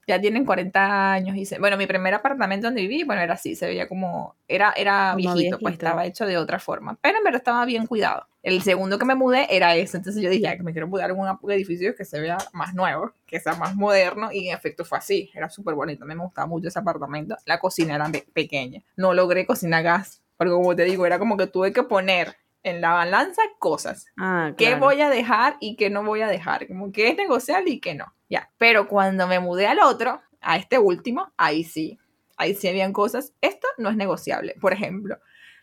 ya 0.08 0.20
tienen 0.20 0.44
40 0.44 1.12
años 1.12 1.36
y 1.36 1.44
se... 1.46 1.58
Bueno, 1.60 1.76
mi 1.76 1.86
primer 1.86 2.14
apartamento 2.14 2.66
donde 2.66 2.82
viví, 2.82 3.04
bueno, 3.04 3.22
era 3.22 3.34
así, 3.34 3.54
se 3.54 3.66
veía 3.66 3.86
como, 3.88 4.34
era, 4.48 4.72
era 4.76 5.18
Como 5.20 5.34
viejito, 5.34 5.60
pues 5.60 5.72
viejito. 5.72 5.86
estaba 5.86 6.06
hecho 6.06 6.26
de 6.26 6.38
otra 6.38 6.58
forma, 6.58 6.98
pero 7.00 7.18
en 7.18 7.24
verdad 7.24 7.38
estaba 7.40 7.64
bien 7.64 7.86
cuidado. 7.86 8.26
El 8.42 8.62
segundo 8.62 8.98
que 8.98 9.04
me 9.04 9.14
mudé 9.14 9.46
era 9.54 9.76
ese, 9.76 9.98
entonces 9.98 10.22
yo 10.22 10.30
dije, 10.30 10.42
"Ya, 10.44 10.56
que 10.56 10.62
me 10.62 10.72
quiero 10.72 10.88
mudar 10.88 11.10
en 11.10 11.18
un 11.18 11.50
edificio 11.52 11.94
que 11.94 12.04
se 12.04 12.20
vea 12.20 12.38
más 12.52 12.74
nuevo, 12.74 13.12
que 13.26 13.40
sea 13.40 13.54
más 13.54 13.74
moderno, 13.76 14.30
y 14.32 14.48
en 14.48 14.56
efecto 14.56 14.84
fue 14.84 14.98
así, 14.98 15.30
era 15.34 15.50
súper 15.50 15.74
bonito, 15.74 16.04
a 16.04 16.06
mí 16.06 16.14
me 16.14 16.22
gustaba 16.24 16.46
mucho 16.46 16.68
ese 16.68 16.78
apartamento, 16.78 17.36
la 17.44 17.58
cocina 17.60 17.94
era 17.96 18.08
pe- 18.08 18.26
pequeña, 18.32 18.82
no 18.96 19.12
logré 19.14 19.46
cocinar 19.46 19.82
gas, 19.82 20.22
porque 20.36 20.52
como 20.52 20.74
te 20.74 20.84
digo, 20.84 21.04
era 21.06 21.18
como 21.18 21.36
que 21.36 21.46
tuve 21.46 21.72
que 21.72 21.82
poner 21.82 22.36
en 22.62 22.80
la 22.80 22.92
balanza 22.92 23.42
cosas 23.58 24.06
Ah, 24.16 24.52
qué 24.56 24.74
voy 24.74 25.00
a 25.00 25.10
dejar 25.10 25.56
y 25.60 25.76
qué 25.76 25.90
no 25.90 26.02
voy 26.02 26.22
a 26.22 26.28
dejar, 26.28 26.66
como 26.66 26.92
qué 26.92 27.08
es 27.08 27.16
negociable 27.16 27.70
y 27.70 27.80
qué 27.80 27.94
no, 27.94 28.14
ya. 28.28 28.50
Pero 28.58 28.88
cuando 28.88 29.26
me 29.26 29.40
mudé 29.40 29.66
al 29.66 29.80
otro, 29.80 30.20
a 30.40 30.56
este 30.56 30.78
último, 30.78 31.32
ahí 31.36 31.64
sí, 31.64 31.98
ahí 32.36 32.54
sí 32.54 32.68
habían 32.68 32.92
cosas, 32.92 33.32
esto 33.40 33.66
no 33.78 33.90
es 33.90 33.96
negociable, 33.96 34.54
por 34.60 34.72
ejemplo, 34.72 35.18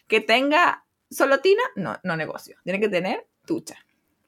que 0.08 0.22
tenga 0.22 0.84
solo 1.10 1.40
tina, 1.40 1.64
no, 1.76 1.98
no 2.04 2.18
negocio, 2.18 2.58
tiene 2.64 2.80
que 2.80 2.90
tener 2.90 3.26
ducha. 3.46 3.76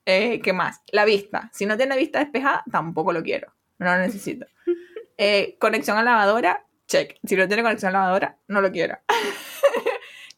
Eh, 0.05 0.39
¿Qué 0.41 0.53
más? 0.53 0.81
La 0.91 1.03
vista, 1.03 1.49
si 1.53 1.65
no 1.65 1.75
tiene 1.75 1.97
vista 1.97 2.19
despejada, 2.19 2.63
tampoco 2.71 3.11
lo 3.11 3.21
quiero, 3.23 3.53
no 3.79 3.85
lo 3.85 3.97
necesito. 3.97 4.45
Eh, 5.19 5.57
conexión 5.59 5.97
a 5.97 6.03
lavadora, 6.03 6.63
check, 6.87 7.17
si 7.23 7.35
no 7.35 7.47
tiene 7.47 7.63
conexión 7.63 7.89
a 7.89 7.93
lavadora, 7.93 8.37
no 8.47 8.61
lo 8.61 8.71
quiero. 8.71 8.99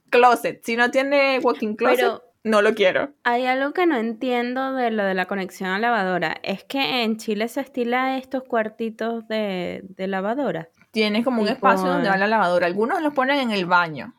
closet, 0.10 0.64
si 0.64 0.76
no 0.76 0.92
tiene 0.92 1.40
walking 1.42 1.76
closet, 1.76 1.98
Pero 2.00 2.24
no 2.44 2.62
lo 2.62 2.74
quiero. 2.74 3.12
hay 3.24 3.46
algo 3.46 3.74
que 3.74 3.86
no 3.86 3.98
entiendo 3.98 4.74
de 4.74 4.92
lo 4.92 5.04
de 5.04 5.14
la 5.14 5.26
conexión 5.26 5.70
a 5.70 5.80
lavadora. 5.80 6.38
Es 6.44 6.64
que 6.64 7.04
en 7.04 7.18
Chile 7.18 7.48
se 7.48 7.62
estila 7.62 8.18
estos 8.18 8.44
cuartitos 8.44 9.28
de, 9.28 9.82
de 9.84 10.08
lavadora. 10.08 10.70
Tienes 10.92 11.24
como 11.24 11.42
un 11.42 11.48
espacio 11.48 11.88
donde 11.88 12.10
va 12.10 12.18
la 12.18 12.28
lavadora. 12.28 12.66
Algunos 12.66 13.02
los 13.02 13.14
ponen 13.14 13.40
en 13.40 13.52
el 13.52 13.66
baño. 13.66 14.14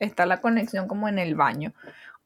Está 0.00 0.26
la 0.26 0.40
conexión 0.40 0.88
como 0.88 1.08
en 1.08 1.18
el 1.18 1.34
baño. 1.34 1.72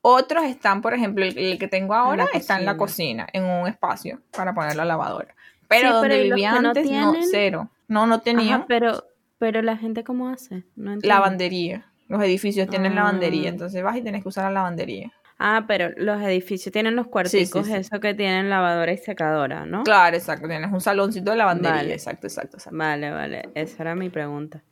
Otros 0.01 0.45
están, 0.45 0.81
por 0.81 0.95
ejemplo, 0.95 1.25
el, 1.25 1.37
el 1.37 1.59
que 1.59 1.69
tengo 1.69 1.95
ahora 1.95 2.27
está 2.33 2.59
en 2.59 2.65
la 2.65 2.77
cocina. 2.77 3.27
en 3.33 3.45
un 3.45 3.67
espacio 3.69 4.21
para 4.33 4.55
poner 4.55 4.75
la 4.77 4.85
lavadora. 4.85 5.35
Pero 5.69 5.89
Sí, 5.89 5.93
donde 5.95 6.09
pero 6.09 6.23
¿y 6.25 6.29
los 6.29 6.37
vivía 6.37 6.53
no 6.61 6.69
antes, 6.69 6.85
no, 6.85 6.91
tienen? 7.13 7.29
cero. 7.31 7.71
No, 7.89 8.07
no 8.07 8.21
tenía 8.21 8.55
Ajá, 8.57 8.65
pero, 8.69 9.05
pero 9.39 9.61
la 9.61 9.77
gente 9.77 10.03
cómo 10.05 10.29
hace? 10.31 10.65
No 10.77 10.97
lavandería. 11.03 11.91
Los 12.09 12.23
edificios 12.23 12.69
tienen 12.69 12.93
Ah. 12.93 12.97
lavandería, 12.97 13.49
entonces 13.49 13.83
vas 13.83 13.97
y 13.97 14.03
tienes 14.03 14.23
que 14.23 14.29
usar 14.29 14.45
la 14.45 14.51
lavandería. 14.51 15.13
Ah, 15.39 15.65
pero 15.69 15.91
los 15.97 16.21
edificios 16.23 16.73
tienen 16.73 16.97
los 16.97 17.07
cuarticos, 17.07 17.67
sí. 17.67 17.73
eso 17.73 18.01
que 18.01 18.13
tienen 18.15 18.51
lavadora 18.51 18.91
y 18.93 18.97
secadora, 18.99 19.67
¿no? 19.67 19.85
Claro, 19.85 20.17
exacto. 20.17 20.49
Tienes 20.49 20.73
un 20.73 20.81
saloncito 20.81 21.31
de 21.31 21.37
lavandería. 21.37 21.77
Vale. 21.77 21.93
Exacto, 21.95 22.27
exacto, 22.27 22.57
exacto. 22.57 22.77
Vale, 22.77 23.11
vale, 23.13 23.49
esa 23.55 23.83
era 23.85 23.95
mi 23.95 24.09
pregunta. 24.11 24.65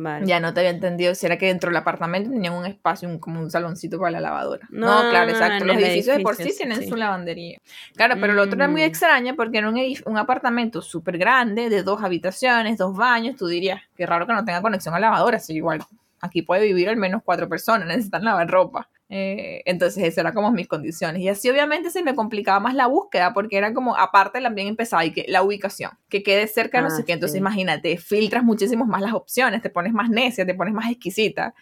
Vale. 0.00 0.24
Ya 0.26 0.38
no 0.38 0.54
te 0.54 0.60
había 0.60 0.70
entendido 0.70 1.12
si 1.16 1.26
era 1.26 1.36
que 1.38 1.46
dentro 1.46 1.70
del 1.70 1.76
apartamento 1.76 2.30
tenían 2.30 2.54
un 2.54 2.64
espacio, 2.64 3.08
un- 3.08 3.18
como 3.18 3.40
un 3.40 3.50
saloncito 3.50 3.98
para 3.98 4.12
la 4.12 4.20
lavadora. 4.20 4.64
No, 4.70 4.86
claro, 5.10 5.26
no, 5.26 5.32
exacto. 5.32 5.64
Los 5.64 5.76
edificios 5.76 6.16
de 6.16 6.22
por 6.22 6.36
sí 6.36 6.54
tienen 6.56 6.78
sí. 6.80 6.88
su 6.88 6.94
lavandería. 6.94 7.58
Claro, 7.96 8.14
pero 8.20 8.32
lo 8.32 8.42
otro 8.42 8.54
era 8.54 8.68
muy 8.68 8.82
Mm. 8.82 8.84
extraño 8.84 9.34
porque 9.34 9.58
en 9.58 9.66
un, 9.66 9.76
un 10.06 10.16
apartamento 10.16 10.80
súper 10.82 11.18
grande, 11.18 11.68
de 11.68 11.82
dos 11.82 12.00
habitaciones, 12.02 12.78
dos 12.78 12.96
baños, 12.96 13.34
tú 13.36 13.48
dirías, 13.48 13.82
qué 13.96 14.06
raro 14.06 14.24
que 14.26 14.32
no 14.34 14.44
tenga 14.44 14.62
conexión 14.62 14.94
a 14.94 15.00
lavadora, 15.00 15.40
si 15.40 15.54
igual 15.56 15.80
aquí 16.20 16.42
puede 16.42 16.64
vivir 16.66 16.88
al 16.88 16.96
menos 16.96 17.22
cuatro 17.24 17.48
personas, 17.48 17.86
necesitan 17.88 18.24
lavar 18.24 18.48
ropa. 18.48 18.90
Eh, 19.10 19.62
entonces, 19.64 20.04
esas 20.04 20.18
eran 20.18 20.34
como 20.34 20.50
mis 20.52 20.68
condiciones. 20.68 21.22
Y 21.22 21.28
así, 21.28 21.48
obviamente, 21.48 21.90
se 21.90 22.02
me 22.02 22.14
complicaba 22.14 22.60
más 22.60 22.74
la 22.74 22.86
búsqueda, 22.86 23.32
porque 23.32 23.56
era 23.56 23.72
como, 23.72 23.96
aparte, 23.96 24.40
también 24.40 24.68
empezaba 24.68 25.04
y 25.04 25.12
que 25.12 25.24
la 25.28 25.42
ubicación, 25.42 25.92
que 26.10 26.22
quede 26.22 26.46
cerca, 26.46 26.80
no 26.82 26.88
Ah, 26.88 26.90
sé 26.90 27.04
qué. 27.06 27.12
Entonces, 27.14 27.32
sí. 27.34 27.38
imagínate, 27.38 27.96
filtras 27.96 28.44
muchísimo 28.44 28.84
más 28.84 29.00
las 29.00 29.14
opciones, 29.14 29.62
te 29.62 29.70
pones 29.70 29.94
más 29.94 30.10
necia, 30.10 30.44
te 30.44 30.54
pones 30.54 30.74
más 30.74 30.90
exquisita. 30.90 31.54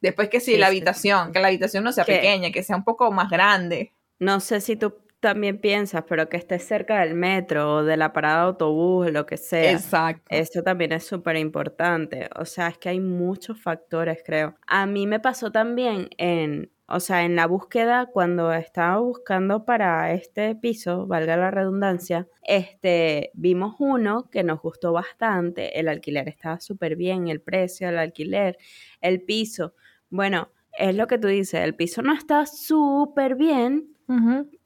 Después 0.00 0.28
que 0.30 0.40
sí, 0.40 0.52
Sí, 0.52 0.58
la 0.58 0.68
habitación, 0.68 1.32
que 1.32 1.40
la 1.40 1.48
habitación 1.48 1.84
no 1.84 1.92
sea 1.92 2.04
Que- 2.04 2.16
pequeña, 2.16 2.50
que 2.50 2.62
sea 2.62 2.76
un 2.76 2.84
poco 2.84 3.10
más 3.12 3.28
grande. 3.30 3.92
No 4.18 4.40
sé 4.40 4.60
si 4.62 4.76
tú 4.76 4.94
también 5.24 5.56
piensas, 5.56 6.04
pero 6.06 6.28
que 6.28 6.36
esté 6.36 6.58
cerca 6.58 7.00
del 7.00 7.14
metro 7.14 7.76
o 7.76 7.82
de 7.82 7.96
la 7.96 8.12
parada 8.12 8.42
de 8.42 8.46
autobús, 8.48 9.10
lo 9.10 9.24
que 9.24 9.38
sea. 9.38 9.72
Exacto. 9.72 10.22
Esto 10.28 10.62
también 10.62 10.92
es 10.92 11.06
súper 11.06 11.36
importante. 11.36 12.28
O 12.36 12.44
sea, 12.44 12.68
es 12.68 12.76
que 12.76 12.90
hay 12.90 13.00
muchos 13.00 13.58
factores, 13.58 14.22
creo. 14.22 14.54
A 14.66 14.84
mí 14.84 15.06
me 15.06 15.20
pasó 15.20 15.50
también 15.50 16.10
en, 16.18 16.70
o 16.86 17.00
sea, 17.00 17.24
en 17.24 17.36
la 17.36 17.46
búsqueda, 17.46 18.10
cuando 18.12 18.52
estaba 18.52 18.98
buscando 18.98 19.64
para 19.64 20.12
este 20.12 20.54
piso, 20.56 21.06
valga 21.06 21.38
la 21.38 21.50
redundancia, 21.50 22.28
este, 22.42 23.30
vimos 23.32 23.76
uno 23.78 24.28
que 24.30 24.44
nos 24.44 24.60
gustó 24.60 24.92
bastante. 24.92 25.80
El 25.80 25.88
alquiler 25.88 26.28
estaba 26.28 26.60
súper 26.60 26.96
bien, 26.96 27.28
el 27.28 27.40
precio 27.40 27.86
del 27.86 27.98
alquiler, 27.98 28.58
el 29.00 29.22
piso. 29.22 29.72
Bueno, 30.10 30.50
es 30.76 30.94
lo 30.94 31.06
que 31.06 31.16
tú 31.16 31.28
dices, 31.28 31.62
el 31.62 31.74
piso 31.74 32.02
no 32.02 32.12
está 32.12 32.44
súper 32.44 33.36
bien, 33.36 33.93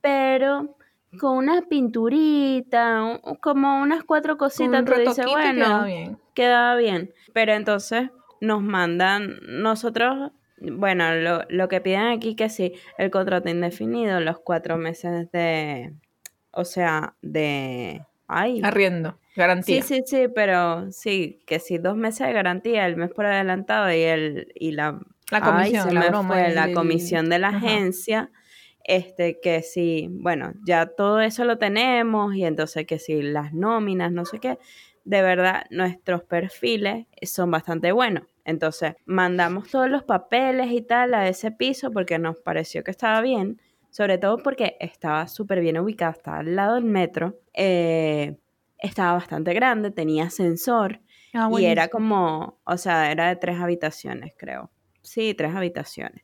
Pero 0.00 0.76
con 1.18 1.36
una 1.38 1.62
pinturita, 1.62 3.02
un- 3.02 3.36
como 3.36 3.80
unas 3.80 4.04
cuatro 4.04 4.36
cositas, 4.36 4.84
tú 4.84 4.92
dices, 4.94 5.26
bueno, 5.26 5.52
queda 5.54 5.84
bien. 5.84 6.18
quedaba 6.34 6.76
bien. 6.76 7.14
Pero 7.32 7.52
entonces 7.52 8.10
nos 8.40 8.62
mandan, 8.62 9.36
nosotros, 9.46 10.32
bueno, 10.60 11.14
lo, 11.14 11.42
lo 11.48 11.68
que 11.68 11.80
piden 11.80 12.06
aquí 12.08 12.34
que 12.36 12.48
sí, 12.48 12.72
el 12.98 13.10
contrato 13.10 13.48
indefinido, 13.48 14.20
los 14.20 14.38
cuatro 14.40 14.76
meses 14.76 15.30
de, 15.32 15.94
o 16.52 16.64
sea, 16.64 17.14
de, 17.22 18.04
ay, 18.26 18.60
Arriendo, 18.62 19.18
garantía. 19.34 19.82
sí, 19.82 19.96
sí, 19.96 20.02
sí, 20.06 20.28
pero 20.34 20.90
sí, 20.92 21.40
que 21.46 21.58
sí, 21.58 21.78
dos 21.78 21.96
meses 21.96 22.26
de 22.26 22.32
garantía, 22.32 22.86
el 22.86 22.96
mes 22.96 23.10
por 23.10 23.26
adelantado 23.26 23.90
y 23.92 24.02
el, 24.02 24.52
y 24.54 24.72
la, 24.72 25.00
La 25.30 25.38
ay, 25.38 25.42
comisión, 25.44 25.88
se 25.88 25.94
la 25.94 26.00
me 26.00 26.08
broma. 26.10 26.34
fue, 26.34 26.48
el- 26.48 26.54
la 26.54 26.72
comisión 26.72 27.28
de 27.30 27.38
la 27.38 27.48
agencia, 27.48 28.30
este, 28.88 29.38
que 29.40 29.62
sí, 29.62 30.08
bueno, 30.10 30.52
ya 30.66 30.86
todo 30.86 31.20
eso 31.20 31.44
lo 31.44 31.58
tenemos 31.58 32.34
y 32.34 32.44
entonces 32.44 32.86
que 32.86 32.98
sí, 32.98 33.22
las 33.22 33.52
nóminas, 33.52 34.10
no 34.10 34.24
sé 34.24 34.40
qué, 34.40 34.58
de 35.04 35.22
verdad, 35.22 35.66
nuestros 35.70 36.24
perfiles 36.24 37.06
son 37.22 37.50
bastante 37.50 37.92
buenos. 37.92 38.24
Entonces, 38.44 38.94
mandamos 39.06 39.70
todos 39.70 39.88
los 39.88 40.02
papeles 40.02 40.72
y 40.72 40.82
tal 40.82 41.14
a 41.14 41.28
ese 41.28 41.52
piso 41.52 41.92
porque 41.92 42.18
nos 42.18 42.38
pareció 42.40 42.82
que 42.82 42.90
estaba 42.90 43.20
bien, 43.20 43.60
sobre 43.90 44.18
todo 44.18 44.38
porque 44.38 44.76
estaba 44.80 45.28
súper 45.28 45.60
bien 45.60 45.78
ubicado, 45.78 46.12
estaba 46.12 46.38
al 46.38 46.56
lado 46.56 46.74
del 46.74 46.84
metro, 46.84 47.38
eh, 47.54 48.36
estaba 48.78 49.12
bastante 49.12 49.54
grande, 49.54 49.90
tenía 49.90 50.24
ascensor 50.24 51.00
Ah, 51.34 51.48
y 51.52 51.64
era 51.66 51.88
como, 51.88 52.58
o 52.64 52.76
sea, 52.76 53.10
era 53.10 53.28
de 53.28 53.36
tres 53.36 53.60
habitaciones, 53.60 54.32
creo. 54.36 54.70
Sí, 55.02 55.34
tres 55.34 55.54
habitaciones. 55.54 56.22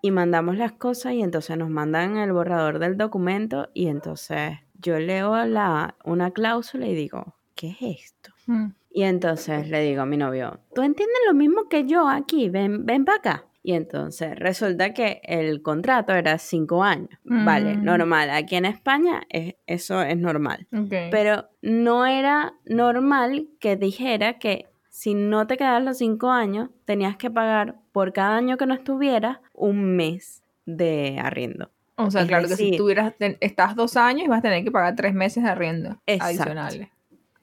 Y 0.00 0.10
mandamos 0.10 0.56
las 0.56 0.72
cosas 0.72 1.14
y 1.14 1.22
entonces 1.22 1.56
nos 1.56 1.70
mandan 1.70 2.16
el 2.18 2.32
borrador 2.32 2.78
del 2.78 2.96
documento 2.96 3.68
y 3.74 3.88
entonces 3.88 4.58
yo 4.80 4.98
leo 4.98 5.44
la, 5.46 5.96
una 6.04 6.30
cláusula 6.30 6.86
y 6.86 6.94
digo, 6.94 7.34
¿qué 7.54 7.70
es 7.70 7.82
esto? 7.82 8.30
Mm. 8.46 8.66
Y 8.94 9.02
entonces 9.04 9.68
le 9.70 9.80
digo 9.82 10.02
a 10.02 10.06
mi 10.06 10.16
novio, 10.16 10.60
¿tú 10.74 10.82
entiendes 10.82 11.16
lo 11.26 11.34
mismo 11.34 11.68
que 11.68 11.86
yo 11.86 12.08
aquí? 12.08 12.48
Ven, 12.50 12.84
ven 12.84 13.04
para 13.04 13.18
acá. 13.18 13.44
Y 13.64 13.74
entonces 13.74 14.36
resulta 14.40 14.92
que 14.92 15.20
el 15.22 15.62
contrato 15.62 16.12
era 16.12 16.36
cinco 16.38 16.82
años. 16.82 17.10
Vale, 17.24 17.76
Mm. 17.76 17.84
normal. 17.84 18.30
Aquí 18.30 18.56
en 18.56 18.64
España 18.64 19.22
es- 19.28 19.54
eso 19.68 20.02
es 20.02 20.16
normal. 20.18 20.66
Pero 20.90 21.48
no 21.62 22.04
era 22.06 22.54
normal 22.66 23.46
que 23.60 23.76
dijera 23.76 24.40
que 24.40 24.66
si 24.94 25.14
no 25.14 25.46
te 25.46 25.56
quedaban 25.56 25.86
los 25.86 25.96
cinco 25.96 26.30
años, 26.30 26.68
tenías 26.84 27.16
que 27.16 27.30
pagar 27.30 27.76
por 27.92 28.12
cada 28.12 28.36
año 28.36 28.58
que 28.58 28.66
no 28.66 28.74
estuvieras 28.74 29.38
un 29.54 29.96
mes 29.96 30.42
de 30.66 31.18
arriendo. 31.18 31.70
o 31.96 32.10
sea, 32.10 32.22
es 32.22 32.28
claro 32.28 32.46
que 32.46 32.56
si 32.56 32.76
tuvieras, 32.76 33.14
estás 33.40 33.74
dos 33.74 33.96
años 33.96 34.26
y 34.26 34.28
vas 34.28 34.40
a 34.40 34.42
tener 34.42 34.62
que 34.64 34.70
pagar 34.70 34.94
tres 34.94 35.14
meses 35.14 35.44
de 35.44 35.48
arriendo 35.48 35.98
Exacto. 36.06 36.24
adicionales. 36.42 36.88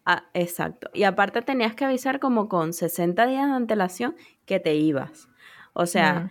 Ah, 0.05 0.25
exacto. 0.35 0.91
Y 0.93 1.03
aparte 1.03 1.41
tenías 1.41 1.73
que 1.73 1.85
avisar 1.85 2.19
como 2.19 2.47
con 2.49 2.71
60 2.73 3.25
días 3.25 3.47
de 3.47 3.53
antelación 3.55 4.15
que 4.45 4.59
te 4.59 4.75
ibas. 4.75 5.27
O 5.73 5.85
sea, 5.87 6.19
Mm. 6.19 6.29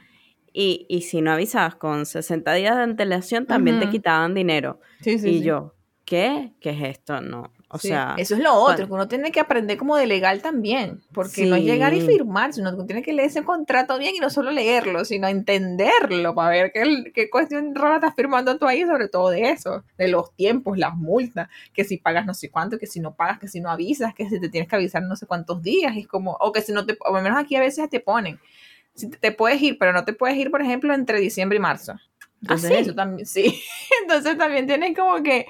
y, 0.53 0.87
y 0.89 1.01
si 1.03 1.21
no 1.21 1.33
avisabas 1.33 1.75
con 1.75 2.07
60 2.07 2.53
días 2.55 2.77
de 2.77 2.83
antelación, 2.85 3.45
también 3.47 3.81
te 3.81 3.89
quitaban 3.91 4.35
dinero. 4.35 4.79
Sí, 5.01 5.19
sí, 5.19 5.29
y 5.31 5.39
sí. 5.39 5.43
yo, 5.45 5.75
¿qué? 6.05 6.53
¿Qué 6.61 6.71
es 6.71 6.83
esto? 6.83 7.21
No. 7.21 7.53
O 7.71 7.79
Sí, 7.79 7.89
sea, 7.89 8.15
eso 8.17 8.35
es 8.35 8.41
lo 8.41 8.55
otro, 8.55 8.65
cuando- 8.77 8.87
que 8.87 8.93
uno 8.95 9.09
tiene 9.09 9.31
que 9.31 9.41
aprender 9.41 9.77
como 9.77 9.95
de 9.97 10.07
legal 10.07 10.41
también, 10.41 11.03
porque 11.13 11.45
no 11.45 11.57
es 11.57 11.65
llegar 11.65 11.93
y 11.93 12.01
Sí. 12.01 12.07
firmar, 12.07 12.55
sino 12.55 12.71
que 12.71 12.77
uno 12.77 12.87
tiene 12.87 13.03
que 13.03 13.13
leer 13.13 13.29
ese 13.29 13.43
contrato 13.45 13.99
bien 13.99 14.15
y 14.17 14.21
no 14.21 14.31
solo 14.31 14.51
leerlo, 14.51 15.05
sino 15.05 15.29
entenderlo 15.29 16.35
para 16.35 16.49
ver 16.49 16.73
qué, 16.73 17.13
qué 17.15 17.29
cuestión 17.29 17.75
rara 17.75 17.97
estás 17.97 18.15
firmando 18.15 18.57
tú 18.59 18.67
ahí, 18.67 18.85
sobre 18.87 19.09
todo 19.09 19.29
de 19.29 19.51
eso, 19.51 19.85
de 19.99 20.09
los 20.09 20.35
tiempos, 20.35 20.79
las 20.79 20.97
multas, 20.97 21.49
que 21.75 21.85
si 21.85 21.99
pagas 21.99 22.25
no 22.25 22.33
sé 22.33 22.51
cuánto, 22.51 22.79
que 22.79 22.87
si 22.87 23.01
no 23.01 23.15
pagas, 23.15 23.39
que 23.39 23.49
si 23.49 23.61
no 23.61 23.71
avisas, 23.71 24.15
que 24.15 24.29
si 24.31 24.41
te 24.41 24.49
tienes 24.49 24.69
que 24.69 24.77
avisar 24.77 25.03
no 25.03 25.15
sé 25.17 25.27
cuántos 25.27 25.63
días, 25.63 25.95
y 25.95 26.01
es 26.01 26.07
como, 26.09 26.39
o 26.41 26.53
que 26.53 26.63
si 26.63 26.73
no 26.73 26.87
te, 26.87 26.97
o 27.07 27.15
al 27.17 27.23
menos 27.23 27.39
aquí 27.39 27.55
a 27.57 27.61
veces 27.61 27.91
te 27.91 28.01
ponen, 28.01 28.41
si 28.95 29.11
te, 29.11 29.19
te 29.19 29.31
puedes 29.33 29.61
ir, 29.61 29.77
pero 29.79 29.93
no 29.93 30.07
te 30.07 30.15
puedes 30.15 30.39
ir, 30.39 30.51
por 30.51 30.63
ejemplo, 30.63 30.95
entre 30.95 31.21
diciembre 31.21 31.57
y 31.57 31.61
marzo. 31.61 31.95
Entonces, 32.41 32.71
sí? 32.71 32.77
eso 32.79 32.95
también, 32.95 33.27
sí. 33.27 33.61
Entonces 34.03 34.39
también 34.39 34.67
tienes 34.67 34.97
como 34.97 35.23
que 35.23 35.47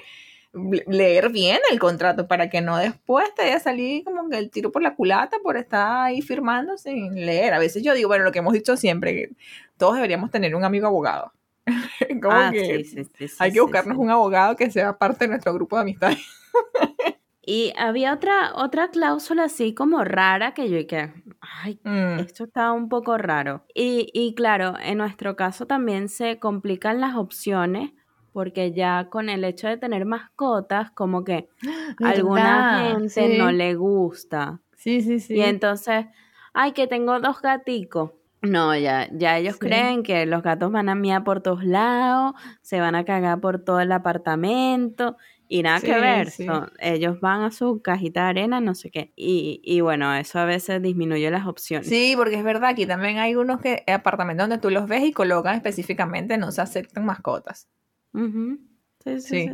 leer 0.53 1.29
bien 1.29 1.59
el 1.71 1.79
contrato 1.79 2.27
para 2.27 2.49
que 2.49 2.61
no 2.61 2.77
después 2.77 3.33
te 3.35 3.43
vaya 3.43 3.57
a 3.57 3.59
salir 3.59 4.03
como 4.03 4.29
que 4.29 4.37
el 4.37 4.49
tiro 4.49 4.71
por 4.71 4.81
la 4.81 4.95
culata 4.95 5.37
por 5.43 5.57
estar 5.57 6.05
ahí 6.05 6.21
firmando 6.21 6.77
sin 6.77 7.13
leer. 7.25 7.53
A 7.53 7.59
veces 7.59 7.83
yo 7.83 7.93
digo, 7.93 8.07
bueno, 8.09 8.23
lo 8.25 8.31
que 8.31 8.39
hemos 8.39 8.53
dicho 8.53 8.75
siempre, 8.77 9.13
que 9.13 9.29
todos 9.77 9.95
deberíamos 9.95 10.31
tener 10.31 10.55
un 10.55 10.63
amigo 10.63 10.87
abogado. 10.87 11.31
como 12.21 12.31
Ah, 12.31 12.49
que 12.51 12.83
sí, 12.83 13.03
sí, 13.03 13.03
sí, 13.17 13.27
sí, 13.27 13.35
hay 13.39 13.51
que 13.51 13.61
buscarnos 13.61 13.97
un 13.97 14.09
abogado 14.09 14.55
que 14.55 14.71
sea 14.71 14.97
parte 14.97 15.25
de 15.25 15.29
nuestro 15.29 15.53
grupo 15.53 15.75
de 15.75 15.83
amistades. 15.83 16.19
Y 17.41 17.73
había 17.77 18.13
otra, 18.13 18.53
otra 18.55 18.89
cláusula 18.91 19.45
así 19.45 19.73
como 19.73 20.03
rara 20.03 20.53
que 20.53 20.69
yo 20.69 20.77
dije, 20.77 21.13
ay, 21.41 21.79
Mm, 21.83 22.19
esto 22.19 22.43
está 22.43 22.71
un 22.73 22.89
poco 22.89 23.17
raro. 23.17 23.65
Y, 23.73 24.09
y 24.13 24.35
claro, 24.35 24.75
en 24.79 24.97
nuestro 24.99 25.35
caso 25.35 25.65
también 25.65 26.09
se 26.09 26.37
complican 26.39 27.01
las 27.01 27.15
opciones 27.15 27.91
porque 28.33 28.71
ya 28.71 29.07
con 29.09 29.29
el 29.29 29.43
hecho 29.43 29.67
de 29.67 29.77
tener 29.77 30.05
mascotas, 30.05 30.91
como 30.91 31.23
que 31.23 31.49
a 32.03 32.09
alguna 32.09 32.69
gente 32.79 33.37
no 33.37 33.51
le 33.51 33.75
gusta. 33.75 34.59
Sí, 34.75 35.01
sí, 35.01 35.19
sí. 35.19 35.35
Y 35.35 35.41
entonces, 35.41 36.05
ay, 36.53 36.71
que 36.71 36.87
tengo 36.87 37.19
dos 37.19 37.41
gaticos. 37.41 38.11
No, 38.41 38.73
ya, 38.77 39.09
ya 39.11 39.37
ellos 39.37 39.55
Sí. 39.55 39.59
creen 39.59 40.01
que 40.03 40.25
los 40.25 40.41
gatos 40.43 40.71
van 40.71 40.87
a 40.87 40.95
miar 40.95 41.25
por 41.25 41.41
todos 41.41 41.65
lados, 41.65 42.33
se 42.61 42.79
van 42.79 42.95
a 42.95 43.03
cagar 43.03 43.41
por 43.41 43.59
todo 43.65 43.81
el 43.81 43.91
apartamento 43.91 45.17
y 45.49 45.61
nada 45.63 45.81
que 45.81 45.91
ver. 45.99 46.29
sí. 46.29 46.45
son- 46.45 46.71
ellos 46.79 47.19
van 47.19 47.41
a 47.41 47.51
su 47.51 47.81
cajita 47.81 48.23
de 48.23 48.29
arena, 48.29 48.61
no 48.61 48.75
sé 48.75 48.91
qué. 48.91 49.11
Y, 49.17 49.59
y 49.65 49.81
bueno, 49.81 50.13
eso 50.15 50.39
a 50.39 50.45
veces 50.45 50.81
disminuye 50.81 51.29
las 51.31 51.47
opciones. 51.47 51.89
Sí, 51.89 52.13
porque 52.15 52.35
es 52.35 52.43
verdad, 52.45 52.69
aquí 52.69 52.85
también 52.85 53.17
hay 53.17 53.35
unos 53.35 53.59
que 53.59 53.83
apartamentos 53.87 54.47
donde 54.47 54.61
tú 54.61 54.69
los 54.69 54.87
ves 54.87 55.03
y 55.03 55.11
colocan 55.11 55.55
específicamente 55.55 56.37
no 56.37 56.51
se 56.53 56.61
aceptan 56.61 57.05
mascotas. 57.05 57.67
Ujú. 58.13 58.57
Sí, 59.03 59.21
sí, 59.21 59.27
Sí. 59.29 59.51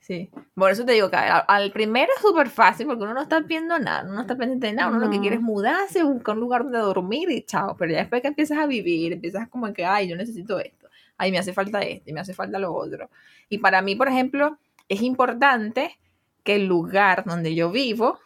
sí. 0.00 0.30
Por 0.54 0.70
eso 0.70 0.84
te 0.84 0.92
digo 0.92 1.10
que 1.10 1.16
al, 1.16 1.44
al 1.46 1.72
primero 1.72 2.10
es 2.16 2.22
súper 2.22 2.48
fácil 2.48 2.86
porque 2.86 3.04
uno 3.04 3.14
no 3.14 3.22
está 3.22 3.40
viendo 3.40 3.78
nada, 3.78 4.02
uno 4.04 4.14
no 4.14 4.20
está 4.22 4.36
pendiente 4.36 4.68
de 4.68 4.72
nada, 4.72 4.90
uno 4.90 4.98
lo 5.00 5.10
que 5.10 5.20
quiere 5.20 5.36
es 5.36 5.42
mudarse, 5.42 6.02
buscar 6.02 6.34
un 6.34 6.40
lugar 6.40 6.64
donde 6.64 6.78
dormir 6.78 7.30
y 7.30 7.42
chao. 7.42 7.76
Pero 7.78 7.92
ya 7.92 7.98
después 7.98 8.22
que 8.22 8.28
empiezas 8.28 8.58
a 8.58 8.66
vivir, 8.66 9.12
empiezas 9.12 9.48
como 9.48 9.72
que, 9.72 9.84
ay, 9.84 10.08
yo 10.08 10.16
necesito 10.16 10.58
esto, 10.58 10.88
ay, 11.16 11.30
me 11.30 11.38
hace 11.38 11.52
falta 11.52 11.80
esto 11.82 12.10
y 12.10 12.12
me 12.12 12.20
hace 12.20 12.34
falta 12.34 12.58
lo 12.58 12.74
otro. 12.74 13.10
Y 13.48 13.58
para 13.58 13.82
mí, 13.82 13.94
por 13.94 14.08
ejemplo, 14.08 14.58
es 14.88 15.02
importante 15.02 15.98
que 16.42 16.56
el 16.56 16.66
lugar 16.66 17.24
donde 17.26 17.54
yo 17.54 17.70
vivo 17.70 18.18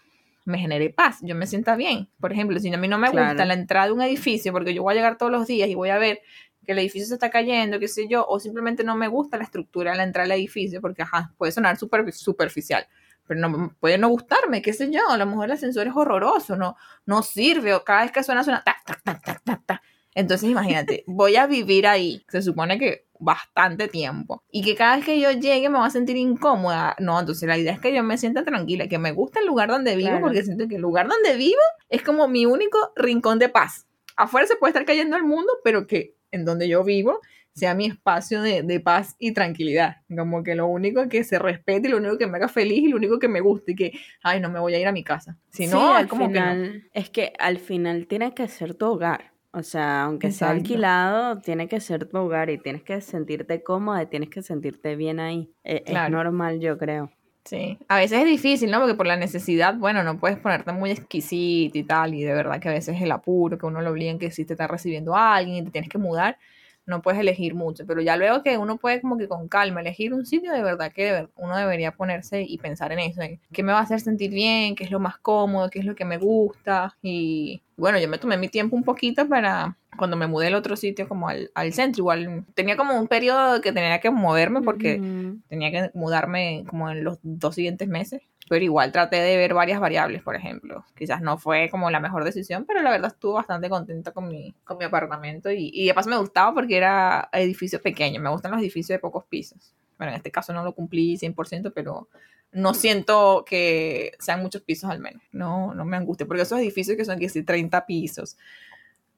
me 0.45 0.59
genere 0.59 0.91
paz, 0.91 1.19
yo 1.23 1.35
me 1.35 1.47
sienta 1.47 1.77
bien. 1.77 2.09
Por 2.21 2.33
ejemplo, 2.33 2.59
si 2.59 2.73
a 2.73 2.77
mí 2.79 2.89
no 2.89 2.99
me 2.99 3.09
gusta 3.09 3.45
la 3.45 3.55
entrada 3.55 3.87
de 3.87 3.93
un 3.93 4.03
edificio 4.03 4.53
porque 4.53 4.75
yo 4.75 4.83
voy 4.83 4.93
a 4.93 4.97
llegar 4.97 5.19
todos 5.19 5.31
los 5.31 5.47
días 5.47 5.69
y 5.69 5.75
voy 5.75 5.91
a 5.91 5.99
ver 5.99 6.21
que 6.65 6.73
el 6.73 6.79
edificio 6.79 7.09
se 7.09 7.15
está 7.15 7.31
cayendo, 7.31 7.79
qué 7.79 7.89
sé 7.89 8.07
yo, 8.09 8.25
o 8.27 8.39
simplemente 8.41 8.85
no 8.85 8.95
me 8.97 9.09
gusta 9.09 9.37
la 9.37 9.45
estructura 9.45 9.93
de 9.93 9.97
la 9.99 10.05
entrada 10.05 10.29
del 10.29 10.39
edificio, 10.39 10.81
porque 10.81 11.03
ajá, 11.03 11.33
puede 11.37 11.53
sonar 11.53 11.77
super, 11.77 12.13
superficial, 12.13 12.87
pero 13.27 13.41
no, 13.41 13.75
puede 13.81 13.99
no 13.99 14.09
gustarme, 14.09 14.63
qué 14.63 14.73
sé 14.73 14.91
yo, 14.91 15.01
a 15.09 15.17
lo 15.17 15.27
mejor 15.27 15.47
el 15.47 15.53
ascensor 15.53 15.87
es 15.87 15.95
horroroso, 15.95 16.57
no, 16.57 16.77
no 17.07 17.23
sirve, 17.23 17.75
o 17.75 17.83
cada 17.85 18.03
vez 18.03 18.13
que 18.13 18.23
suena, 18.23 18.45
suena 18.45 18.63
tac, 18.65 18.85
tac, 18.85 19.03
tac, 19.03 19.23
tac, 19.25 19.43
tac, 19.45 19.67
tac. 19.67 19.83
Entonces 20.15 20.51
imagínate, 20.51 21.05
voy 21.07 21.37
a 21.37 21.47
vivir 21.47 21.87
ahí, 21.87 22.25
se 22.29 22.43
supone 22.43 22.79
que 22.79 23.07
bastante 23.19 23.89
tiempo, 23.89 24.43
y 24.51 24.63
que 24.63 24.75
cada 24.75 24.97
vez 24.97 25.05
que 25.05 25.19
yo 25.21 25.31
llegue 25.31 25.69
me 25.69 25.79
voy 25.79 25.87
a 25.87 25.91
sentir 25.91 26.17
incómoda, 26.17 26.95
no, 26.99 27.19
entonces 27.19 27.49
la 27.49 27.57
idea 27.57 27.73
es 27.73 27.81
que 27.81 27.95
yo 27.95 28.03
me 28.03 28.19
sienta 28.19 28.45
tranquila, 28.45 28.89
que 28.89 28.99
me 28.99 29.13
gusta 29.13 29.41
el 29.41 29.47
lugar 29.47 29.69
donde 29.69 29.97
vivo, 29.97 30.09
Claro. 30.11 30.25
porque 30.27 30.43
siento 30.43 30.67
que 30.69 30.75
el 30.77 30.83
lugar 30.83 31.09
donde 31.09 31.37
vivo 31.37 31.61
es 31.89 32.03
como 32.03 32.29
mi 32.29 32.47
único 32.47 32.79
rincón 32.97 33.39
de 33.39 33.49
paz. 33.49 33.87
Afuera 34.17 34.47
se 34.47 34.57
puede 34.57 34.71
estar 34.71 34.85
cayendo 34.85 35.17
el 35.17 35.23
mundo, 35.23 35.53
pero 35.65 35.87
que 35.87 36.17
en 36.33 36.45
donde 36.45 36.69
yo 36.69 36.83
vivo 36.85 37.21
sea 37.55 37.75
mi 37.75 37.85
espacio 37.87 38.41
de, 38.41 38.63
de 38.63 38.81
paz 38.81 39.15
y 39.19 39.33
tranquilidad. 39.33 39.97
Como 40.17 40.43
que 40.43 40.55
lo 40.55 40.67
único 40.69 41.07
que 41.11 41.23
se 41.23 41.39
respete 41.39 41.87
y 41.89 41.91
lo 41.91 41.99
único 41.99 42.17
que 42.17 42.27
me 42.27 42.39
haga 42.39 42.49
feliz 42.49 42.79
y 42.85 42.89
lo 42.89 42.97
único 42.97 43.19
que 43.19 43.29
me 43.29 43.41
guste 43.41 43.73
y 43.73 43.75
que, 43.77 43.93
ay, 44.23 44.41
no 44.41 44.49
me 44.49 44.59
voy 44.59 44.73
a 44.75 44.81
ir 44.81 44.87
a 44.87 44.93
mi 44.93 45.05
casa. 45.05 45.37
Si 45.51 45.67
Sí, 45.67 45.71
no, 45.71 45.95
al 45.95 46.05
es 46.05 46.11
como 46.11 46.33
que 46.33 46.41
no. 46.41 46.55
es 46.95 47.11
que 47.11 47.35
al 47.39 47.59
final 47.59 48.07
tiene 48.07 48.33
que 48.35 48.49
ser 48.49 48.75
tu 48.75 48.87
hogar. 48.87 49.33
O 49.53 49.63
sea, 49.63 50.05
aunque 50.05 50.33
sea 50.33 50.49
alquilado, 50.49 51.43
tiene 51.43 51.69
que 51.69 51.79
ser 51.81 52.09
tu 52.09 52.17
hogar 52.17 52.49
y 52.49 52.57
tienes 52.57 52.85
que 52.85 53.03
sentirte 53.03 53.63
cómoda 53.63 54.03
y 54.03 54.07
tienes 54.07 54.31
que 54.31 54.41
sentirte 54.41 54.97
bien 54.97 55.21
ahí. 55.21 55.53
E- 55.63 55.83
Es, 55.85 55.91
Claro. 55.91 56.09
normal, 56.23 56.59
yo 56.59 56.79
creo. 56.79 57.11
Sí, 57.45 57.77
a 57.89 57.97
veces 57.99 58.21
es 58.21 58.25
difícil, 58.27 58.71
¿no? 58.71 58.79
Porque 58.79 58.95
por 58.95 59.07
la 59.07 59.17
necesidad, 59.17 59.75
bueno, 59.75 60.05
no 60.05 60.19
puedes 60.19 60.39
ponerte 60.39 60.73
muy 60.73 60.93
exquisito 60.93 61.77
y 61.77 61.83
tal, 61.83 62.15
y 62.15 62.23
de 62.23 62.33
verdad 62.35 62.61
que 62.61 62.69
a 62.69 62.73
veces 62.73 63.01
el 63.03 63.11
apuro, 63.11 63.59
que 63.59 63.67
uno 63.67 63.81
lo 63.83 63.91
obliga 63.91 64.13
en 64.13 64.19
que 64.21 64.31
si 64.31 64.45
te 64.45 64.55
está 64.55 64.69
recibiendo 64.69 65.17
a 65.17 65.35
alguien 65.35 65.57
y 65.57 65.65
te 65.65 65.71
tienes 65.73 65.91
que 65.91 65.99
mudar, 65.99 66.39
no 66.87 67.03
puedes 67.03 67.21
elegir 67.21 67.55
mucho, 67.55 67.87
pero 67.87 68.01
ya 68.01 68.17
luego 68.17 68.43
que 68.43 68.59
uno 68.59 68.77
puede 68.77 69.01
como 69.01 69.17
que 69.17 69.29
con 69.29 69.49
calma 69.49 69.81
elegir 69.81 70.13
un 70.15 70.27
sitio, 70.27 70.53
de 70.53 70.63
verdad 70.63 70.93
que 70.93 71.13
de 71.13 71.29
uno 71.37 71.57
debería 71.57 71.93
ponerse 71.93 72.43
y 72.43 72.59
pensar 72.59 72.93
en 72.93 72.99
eso, 72.99 73.23
en 73.23 73.41
qué 73.53 73.63
me 73.63 73.73
va 73.73 73.79
a 73.79 73.83
hacer 73.83 74.01
sentir 74.01 74.31
bien, 74.31 74.75
qué 74.75 74.85
es 74.85 74.91
lo 74.91 75.01
más 75.01 75.19
cómodo, 75.19 75.71
qué 75.71 75.79
es 75.79 75.85
lo 75.85 75.95
que 75.95 76.05
me 76.05 76.19
gusta, 76.19 76.97
y 77.03 77.63
bueno, 77.77 77.99
yo 77.99 78.09
me 78.09 78.19
tomé 78.19 78.37
mi 78.37 78.49
tiempo 78.49 78.77
un 78.77 78.85
poquito 78.85 79.29
para 79.29 79.77
cuando 79.97 80.17
me 80.17 80.27
mudé 80.27 80.47
al 80.47 80.55
otro 80.55 80.75
sitio, 80.77 81.07
como 81.07 81.29
al, 81.29 81.51
al 81.55 81.73
centro, 81.73 82.01
igual 82.01 82.45
tenía 82.55 82.77
como 82.77 82.99
un 82.99 83.09
periodo 83.09 83.61
que 83.61 83.73
tenía 83.73 84.01
que 84.01 84.11
moverme 84.11 84.63
porque 84.63 85.01
tenía 85.49 85.71
que 85.71 85.91
mudarme 85.95 86.65
como 86.67 86.91
en 86.91 87.05
los 87.05 87.19
dos 87.23 87.55
siguientes 87.55 87.89
meses, 87.89 88.23
pero 88.49 88.65
igual 88.65 88.93
traté 88.93 89.17
de 89.17 89.37
ver 89.37 89.55
varias 89.55 89.81
variables, 89.81 90.23
por 90.23 90.37
ejemplo. 90.37 90.85
Quizás 90.97 91.21
no 91.23 91.39
fue 91.39 91.69
como 91.71 91.91
la 91.91 92.01
mejor 92.01 92.25
decisión, 92.25 92.65
pero 92.67 92.83
la 92.83 92.91
verdad 92.91 93.13
estuve 93.13 93.35
bastante 93.35 93.69
contenta 93.69 94.13
con 94.13 94.29
mi, 94.29 94.55
con 94.65 94.79
mi 94.79 94.85
apartamento 94.85 95.51
y, 95.51 95.71
y 95.73 95.87
de 95.87 95.95
paso 95.95 96.11
me 96.11 96.17
gustaba 96.19 96.53
porque 96.55 96.77
era 96.77 97.29
edificio 97.33 97.81
pequeño, 97.81 98.21
me 98.21 98.31
gustan 98.31 98.53
los 98.53 98.61
edificios 98.61 98.97
de 98.97 98.99
pocos 98.99 99.25
pisos. 99.25 99.75
Bueno, 99.97 100.13
en 100.13 100.17
este 100.17 100.31
caso 100.31 100.53
no 100.53 100.65
lo 100.65 100.75
cumplí 100.75 101.17
100%, 101.17 101.73
pero 101.75 102.09
no 102.53 102.75
siento 102.75 103.45
que 103.47 104.13
sean 104.19 104.43
muchos 104.43 104.63
pisos 104.63 104.91
al 104.91 105.01
menos. 105.01 105.23
No, 105.33 105.75
no 105.75 105.85
me 105.85 105.97
angustia, 105.97 106.27
porque 106.27 106.43
esos 106.43 106.59
edificios 106.59 106.97
que 106.97 107.05
son 107.05 107.19
que 107.19 107.29
sí, 107.29 107.43
30 107.43 107.87
pisos, 107.87 108.37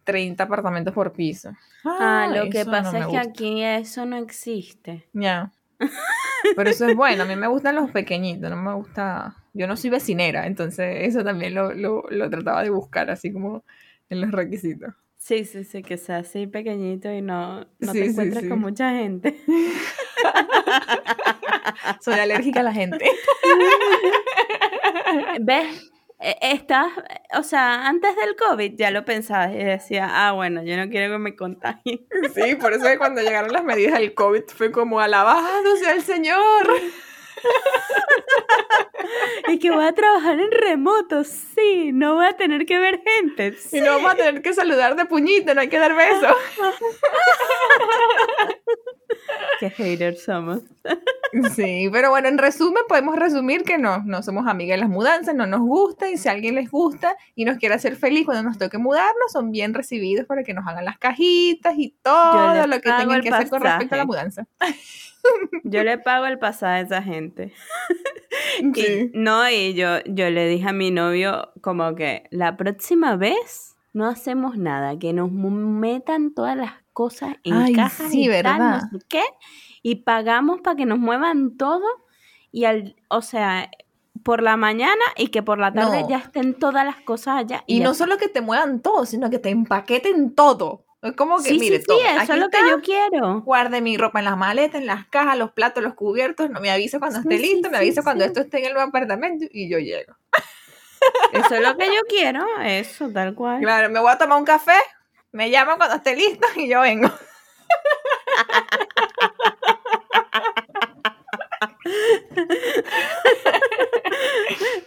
30 0.04 0.44
apartamentos 0.44 0.94
por 0.94 1.12
piso. 1.12 1.50
Ah, 1.84 2.28
lo 2.32 2.48
que 2.50 2.64
no 2.64 2.70
pasa 2.70 2.98
es 2.98 3.06
que 3.06 3.12
gusta. 3.12 3.28
aquí 3.28 3.62
eso 3.62 4.06
no 4.06 4.16
existe. 4.16 5.08
Ya. 5.12 5.52
Pero 6.56 6.70
eso 6.70 6.86
es 6.88 6.96
bueno, 6.96 7.22
a 7.22 7.26
mí 7.26 7.36
me 7.36 7.46
gustan 7.48 7.74
los 7.76 7.90
pequeñitos, 7.90 8.50
no 8.50 8.56
me 8.56 8.74
gusta... 8.74 9.36
Yo 9.52 9.66
no 9.66 9.76
soy 9.76 9.90
vecinera, 9.90 10.46
entonces 10.46 11.06
eso 11.08 11.22
también 11.22 11.54
lo, 11.54 11.72
lo, 11.74 12.04
lo 12.10 12.30
trataba 12.30 12.62
de 12.62 12.70
buscar 12.70 13.10
así 13.10 13.32
como 13.32 13.64
en 14.10 14.20
los 14.20 14.30
requisitos. 14.32 14.92
Sí, 15.16 15.44
sí, 15.44 15.64
sí, 15.64 15.82
que 15.82 15.96
sea 15.96 16.18
así 16.18 16.46
pequeñito 16.46 17.10
y 17.10 17.22
no, 17.22 17.60
no 17.78 17.92
Sí, 17.92 18.00
te 18.00 18.04
encuentres 18.06 18.42
sí. 18.42 18.48
con 18.48 18.60
mucha 18.60 18.90
gente. 18.90 19.36
Soy 22.00 22.14
alérgica 22.14 22.60
a 22.60 22.64
la 22.64 22.72
gente. 22.72 23.04
¿Ves? 25.40 25.90
E- 26.20 26.36
Estás, 26.52 26.88
o 27.38 27.42
sea, 27.42 27.86
antes 27.86 28.14
del 28.16 28.36
COVID 28.36 28.74
ya 28.76 28.90
lo 28.90 29.04
pensabas 29.04 29.52
y 29.52 29.58
decía, 29.58 30.08
ah, 30.10 30.32
bueno, 30.32 30.62
yo 30.62 30.76
no 30.76 30.88
quiero 30.88 31.12
que 31.12 31.18
me 31.18 31.36
contagien. 31.36 32.06
Sí, 32.34 32.56
por 32.56 32.72
eso 32.72 32.84
que 32.84 32.98
cuando 32.98 33.22
llegaron 33.22 33.52
las 33.52 33.64
medidas 33.64 33.98
del 33.98 34.14
COVID 34.14 34.44
fue 34.48 34.72
como 34.72 35.00
alabado 35.00 35.76
sea 35.76 35.92
el 35.92 36.02
Señor. 36.02 36.68
Y 39.48 39.58
que 39.58 39.70
voy 39.70 39.84
a 39.84 39.92
trabajar 39.92 40.40
en 40.40 40.50
remoto, 40.50 41.24
sí, 41.24 41.90
no 41.92 42.14
voy 42.14 42.26
a 42.26 42.32
tener 42.32 42.64
que 42.64 42.78
ver 42.78 43.02
gente. 43.02 43.54
Y 43.72 43.80
no 43.80 43.92
vamos 43.92 44.12
a 44.12 44.16
tener 44.16 44.42
que 44.42 44.54
saludar 44.54 44.96
de 44.96 45.04
puñito, 45.04 45.54
no 45.54 45.60
hay 45.60 45.68
que 45.68 45.78
dar 45.78 45.94
besos. 45.94 46.34
Qué 49.60 49.70
haters 49.70 50.24
somos. 50.24 50.60
Sí, 51.54 51.88
pero 51.92 52.10
bueno, 52.10 52.28
en 52.28 52.38
resumen 52.38 52.82
podemos 52.88 53.16
resumir 53.16 53.64
que 53.64 53.76
no, 53.78 54.02
no 54.04 54.22
somos 54.22 54.46
amigas 54.46 54.76
de 54.76 54.80
las 54.82 54.88
mudanzas, 54.90 55.34
no 55.34 55.46
nos 55.46 55.60
gusta 55.60 56.08
y 56.10 56.16
si 56.16 56.28
a 56.28 56.32
alguien 56.32 56.54
les 56.54 56.70
gusta 56.70 57.16
y 57.34 57.44
nos 57.44 57.58
quiere 57.58 57.74
hacer 57.74 57.96
feliz 57.96 58.24
cuando 58.24 58.42
nos 58.44 58.58
toque 58.58 58.78
mudarnos, 58.78 59.32
son 59.32 59.50
bien 59.50 59.74
recibidos 59.74 60.26
para 60.26 60.44
que 60.44 60.54
nos 60.54 60.66
hagan 60.66 60.84
las 60.84 60.98
cajitas 60.98 61.74
y 61.76 61.96
todo 62.02 62.66
lo 62.66 62.76
que 62.80 62.88
tengan 62.98 63.20
que 63.22 63.28
hacer 63.30 63.48
con 63.50 63.62
respecto 63.62 63.94
a 63.94 63.98
la 63.98 64.04
mudanza. 64.04 64.46
Yo 65.64 65.82
le 65.82 65.98
pago 65.98 66.26
el 66.26 66.38
pasaje 66.38 66.74
a 66.74 66.80
esa 66.80 67.02
gente. 67.02 67.52
Y- 68.62 68.74
Sí. 68.82 69.10
no, 69.14 69.48
y 69.48 69.74
yo, 69.74 70.00
yo 70.06 70.28
le 70.30 70.48
dije 70.48 70.68
a 70.68 70.72
mi 70.72 70.90
novio 70.90 71.52
como 71.60 71.94
que 71.94 72.24
la 72.30 72.56
próxima 72.56 73.16
vez 73.16 73.76
no 73.92 74.08
hacemos 74.08 74.56
nada, 74.58 74.98
que 74.98 75.12
nos 75.12 75.30
metan 75.32 76.34
todas 76.34 76.56
las 76.56 76.72
cosas 76.94 77.34
en 77.42 77.52
Ay, 77.52 77.74
cajas 77.74 78.10
sí, 78.10 78.22
y 78.22 78.28
tal, 78.28 78.32
¿verdad? 78.32 78.80
no 78.90 78.98
sé 78.98 79.04
qué, 79.08 79.22
y 79.82 79.96
pagamos 79.96 80.62
para 80.62 80.76
que 80.76 80.86
nos 80.86 80.98
muevan 80.98 81.58
todo 81.58 81.84
y 82.50 82.64
al, 82.64 82.96
o 83.08 83.20
sea, 83.20 83.70
por 84.22 84.42
la 84.42 84.56
mañana 84.56 85.04
y 85.16 85.28
que 85.28 85.42
por 85.42 85.58
la 85.58 85.72
tarde 85.74 86.00
No. 86.02 86.08
ya 86.08 86.18
estén 86.18 86.54
todas 86.54 86.86
las 86.86 86.96
cosas 87.02 87.36
allá. 87.40 87.64
Y 87.66 87.80
no 87.80 87.90
está. 87.90 88.04
solo 88.04 88.16
que 88.16 88.28
te 88.28 88.40
muevan 88.40 88.80
todo, 88.80 89.04
sino 89.04 89.28
que 89.28 89.38
te 89.38 89.50
empaqueten 89.50 90.34
todo. 90.34 90.86
Es 91.02 91.12
como 91.12 91.36
que, 91.36 91.50
Sí, 91.50 91.58
mire, 91.58 91.76
sí, 91.76 91.82
sí, 91.82 91.86
todo. 91.88 91.98
eso 92.00 92.20
Aquí 92.20 92.32
es 92.32 92.38
lo 92.38 92.48
que 92.48 92.58
yo 92.70 92.80
quiero. 92.80 93.40
Guarde 93.42 93.82
mi 93.82 93.98
ropa 93.98 94.20
en 94.20 94.24
las 94.24 94.38
maletas, 94.38 94.80
en 94.80 94.86
las 94.86 95.06
cajas, 95.08 95.36
los 95.36 95.50
platos, 95.52 95.82
los 95.82 95.92
cubiertos. 95.94 96.48
No 96.48 96.60
me 96.60 96.70
avisa 96.70 96.98
cuando 96.98 97.18
esté 97.18 97.38
listo, 97.38 97.68
me 97.68 97.76
avisa 97.76 98.02
cuando 98.02 98.24
esto 98.24 98.40
esté 98.40 98.60
en 98.64 98.70
el 98.70 98.78
apartamento 98.78 99.44
y 99.50 99.68
yo 99.68 99.78
llego. 99.78 100.14
Eso 101.32 101.56
es 101.56 101.60
lo 101.60 101.76
que 101.76 101.86
yo 101.86 102.00
quiero, 102.08 102.46
eso, 102.64 103.10
tal 103.10 103.34
cual. 103.34 103.60
Claro, 103.60 103.90
me 103.90 104.00
voy 104.00 104.10
a 104.12 104.16
tomar 104.16 104.38
un 104.38 104.44
café, 104.46 104.72
me 105.34 105.50
llama 105.50 105.76
cuando 105.76 105.96
esté 105.96 106.14
listo 106.14 106.46
y 106.54 106.68
yo 106.68 106.80
vengo. 106.80 107.10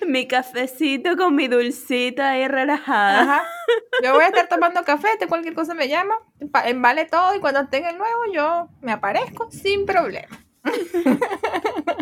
mi 0.07 0.25
cafecito 0.25 1.17
con 1.17 1.35
mi 1.35 1.49
dulcita 1.49 2.29
ahí 2.29 2.47
relajada. 2.47 3.21
Ajá. 3.21 3.43
Yo 4.01 4.13
voy 4.13 4.23
a 4.23 4.27
estar 4.27 4.47
tomando 4.47 4.85
café, 4.85 5.09
te 5.19 5.27
cualquier 5.27 5.53
cosa 5.53 5.73
me 5.73 5.89
llama, 5.89 6.15
embale 6.63 7.03
todo 7.03 7.35
y 7.35 7.41
cuando 7.41 7.67
tenga 7.67 7.89
el 7.89 7.97
nuevo 7.97 8.21
yo 8.33 8.69
me 8.79 8.93
aparezco 8.93 9.51
sin 9.51 9.85
problema. 9.85 10.39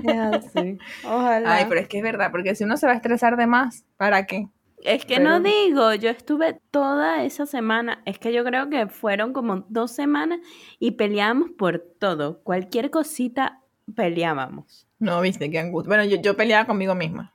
Yeah, 0.04 0.40
sí. 0.54 0.78
Ojalá. 1.04 1.56
Ay, 1.56 1.66
pero 1.68 1.80
es 1.82 1.88
que 1.88 1.98
es 1.98 2.04
verdad, 2.04 2.30
porque 2.30 2.54
si 2.54 2.64
uno 2.64 2.78
se 2.78 2.86
va 2.86 2.94
a 2.94 2.98
estresar 2.98 3.38
de 3.38 3.48
más, 3.48 3.86
¿para 3.98 4.28
qué? 4.28 4.50
Es 4.86 5.06
que 5.06 5.20
no 5.20 5.40
digo, 5.40 5.94
yo 5.96 6.10
estuve 6.12 6.60
toda 6.70 7.24
esa 7.24 7.46
semana, 7.46 8.02
es 8.06 8.20
que 8.20 8.32
yo 8.32 8.44
creo 8.44 8.70
que 8.70 8.88
fueron 8.88 9.34
como 9.34 9.66
dos 9.70 9.92
semanas 9.92 10.40
y 10.80 10.92
peleábamos 10.92 11.50
por 11.58 11.80
todo, 12.00 12.44
cualquier 12.44 12.92
cosita 12.92 13.62
peleábamos. 13.96 14.88
No, 15.00 15.22
viste, 15.22 15.50
qué 15.50 15.60
angustia. 15.60 15.90
Bueno, 15.90 16.04
yo, 16.06 16.22
yo 16.22 16.38
peleaba 16.38 16.66
conmigo 16.66 16.94
misma. 16.94 17.34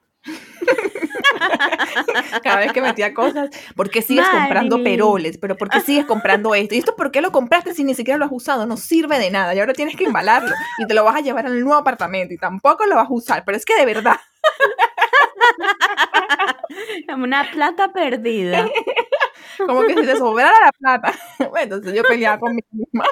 Cada 2.42 2.60
vez 2.60 2.72
que 2.72 2.82
metía 2.82 3.14
cosas, 3.14 3.50
¿por 3.74 3.90
qué 3.90 4.02
sigues 4.02 4.28
comprando 4.28 4.82
peroles? 4.82 5.38
¿Pero 5.38 5.56
por 5.56 5.70
qué 5.70 5.80
sigues 5.80 6.04
comprando 6.04 6.54
esto? 6.56 6.74
¿Y 6.74 6.78
esto 6.78 6.94
por 6.96 7.10
qué 7.10 7.20
lo 7.20 7.32
compraste 7.32 7.74
si 7.74 7.82
ni 7.84 7.94
siquiera 7.94 8.18
lo 8.18 8.26
has 8.26 8.32
usado? 8.32 8.66
No 8.66 8.76
sirve 8.76 9.18
de 9.18 9.30
nada 9.30 9.54
y 9.54 9.58
ahora 9.58 9.72
tienes 9.72 9.96
que 9.96 10.04
embalarlo 10.04 10.54
y 10.78 10.86
te 10.86 10.94
lo 10.94 11.04
vas 11.04 11.16
a 11.16 11.20
llevar 11.20 11.46
al 11.46 11.60
nuevo 11.60 11.74
apartamento 11.74 12.34
y 12.34 12.38
tampoco 12.38 12.86
lo 12.86 12.96
vas 12.96 13.08
a 13.08 13.12
usar. 13.12 13.44
Pero 13.44 13.56
es 13.56 13.64
que 13.64 13.76
de 13.76 13.86
verdad, 13.86 14.16
Una 17.14 17.50
plata 17.50 17.92
perdida. 17.92 18.68
como 19.66 19.82
que 19.82 19.94
si 19.94 20.02
te 20.02 20.16
sobrara 20.16 20.56
la 20.64 20.72
plata. 20.72 21.18
Bueno, 21.50 21.76
entonces 21.76 21.94
yo 21.94 22.02
peleaba 22.02 22.38
conmigo 22.38 22.68
misma. 22.72 23.04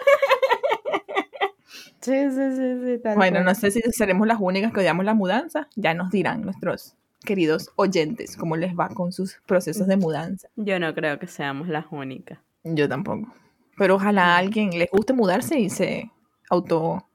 Sí, 2.00 2.30
sí, 2.30 2.56
sí, 2.56 2.80
sí. 2.84 2.98
tal 3.02 3.16
Bueno, 3.16 3.36
cual. 3.36 3.44
no 3.44 3.54
sé 3.54 3.70
si 3.70 3.80
seremos 3.92 4.26
las 4.26 4.38
únicas 4.40 4.72
que 4.72 4.80
odiamos 4.80 5.04
la 5.04 5.14
mudanza. 5.14 5.68
Ya 5.76 5.94
nos 5.94 6.10
dirán 6.10 6.42
nuestros 6.42 6.96
queridos 7.24 7.70
oyentes 7.76 8.36
cómo 8.36 8.56
les 8.56 8.74
va 8.74 8.88
con 8.88 9.12
sus 9.12 9.40
procesos 9.46 9.86
de 9.88 9.96
mudanza. 9.96 10.48
Yo 10.56 10.78
no 10.78 10.94
creo 10.94 11.18
que 11.18 11.26
seamos 11.26 11.68
las 11.68 11.86
únicas. 11.90 12.38
Yo 12.62 12.88
tampoco. 12.88 13.34
Pero 13.76 13.96
ojalá 13.96 14.34
a 14.34 14.38
alguien 14.38 14.70
les 14.70 14.90
guste 14.90 15.12
mudarse 15.12 15.58
y 15.58 15.70
se 15.70 16.10
auto 16.50 17.06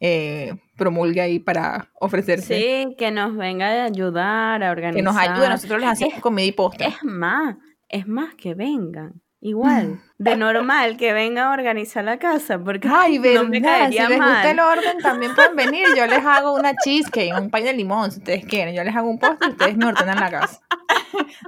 eh, 0.00 0.52
promulgue 0.76 1.20
ahí 1.20 1.38
para 1.38 1.90
ofrecerse. 2.00 2.56
Sí, 2.58 2.94
que 2.96 3.10
nos 3.10 3.36
venga 3.36 3.66
a 3.66 3.84
ayudar 3.84 4.62
a 4.62 4.70
organizar. 4.70 4.96
que 4.96 5.02
nos 5.02 5.16
ayude. 5.16 5.48
Nosotros 5.48 5.80
les 5.80 5.90
hacemos 5.90 6.20
comida 6.20 6.46
y 6.46 6.52
postre. 6.52 6.86
Es 6.88 7.02
más, 7.04 7.56
es 7.88 8.06
más 8.06 8.34
que 8.34 8.54
vengan. 8.54 9.20
Igual, 9.38 10.00
de 10.18 10.34
normal 10.36 10.96
que 10.96 11.12
vengan 11.12 11.48
a 11.48 11.52
organizar 11.52 12.02
la 12.02 12.18
casa, 12.18 12.58
porque 12.58 12.88
Ay, 12.90 13.18
no 13.18 13.22
verdad. 13.22 13.48
me 13.48 13.92
si 13.92 13.98
les 13.98 14.18
gusta 14.18 14.50
el 14.50 14.58
orden, 14.60 14.98
también 15.02 15.34
pueden 15.34 15.54
venir. 15.56 15.86
Yo 15.96 16.06
les 16.06 16.24
hago 16.24 16.54
una 16.54 16.74
cheesecake, 16.74 17.32
un 17.38 17.50
pay 17.50 17.62
de 17.62 17.72
limón, 17.74 18.10
si 18.10 18.18
ustedes 18.18 18.44
quieren. 18.46 18.74
Yo 18.74 18.82
les 18.82 18.96
hago 18.96 19.08
un 19.08 19.18
postre 19.18 19.48
y 19.48 19.50
ustedes 19.52 19.76
me 19.76 19.86
ordenan 19.86 20.18
la 20.20 20.30
casa. 20.30 20.60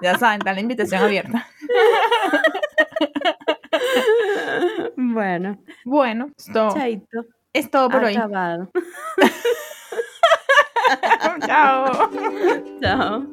ya 0.03 0.17
saben, 0.19 0.39
está 0.41 0.53
la 0.53 0.61
invitación 0.61 1.03
abierta. 1.03 1.47
Bueno, 4.97 5.59
Bueno, 5.85 6.31
esto 6.37 6.71
chaito, 6.75 7.25
es 7.53 7.71
todo 7.71 7.89
por 7.89 8.05
hoy. 8.05 8.15
acabado. 8.15 8.71
Chao. 11.47 12.11
Chao. 12.81 13.27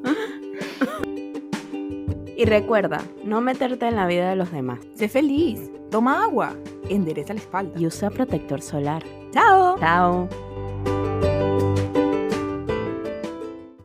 Y 2.38 2.46
recuerda, 2.46 3.02
no 3.24 3.40
meterte 3.40 3.88
en 3.88 3.96
la 3.96 4.08
vida 4.08 4.30
de 4.30 4.36
los 4.36 4.52
demás. 4.52 4.80
Sé 4.96 5.08
feliz. 5.08 5.72
Toma 5.90 6.24
agua. 6.24 6.54
Endereza 6.90 7.34
la 7.34 7.40
espalda. 7.40 7.80
Y 7.80 7.86
usa 7.86 8.10
protector 8.10 8.62
solar. 8.62 9.04
Chao. 9.32 9.78
Chao. 9.80 10.28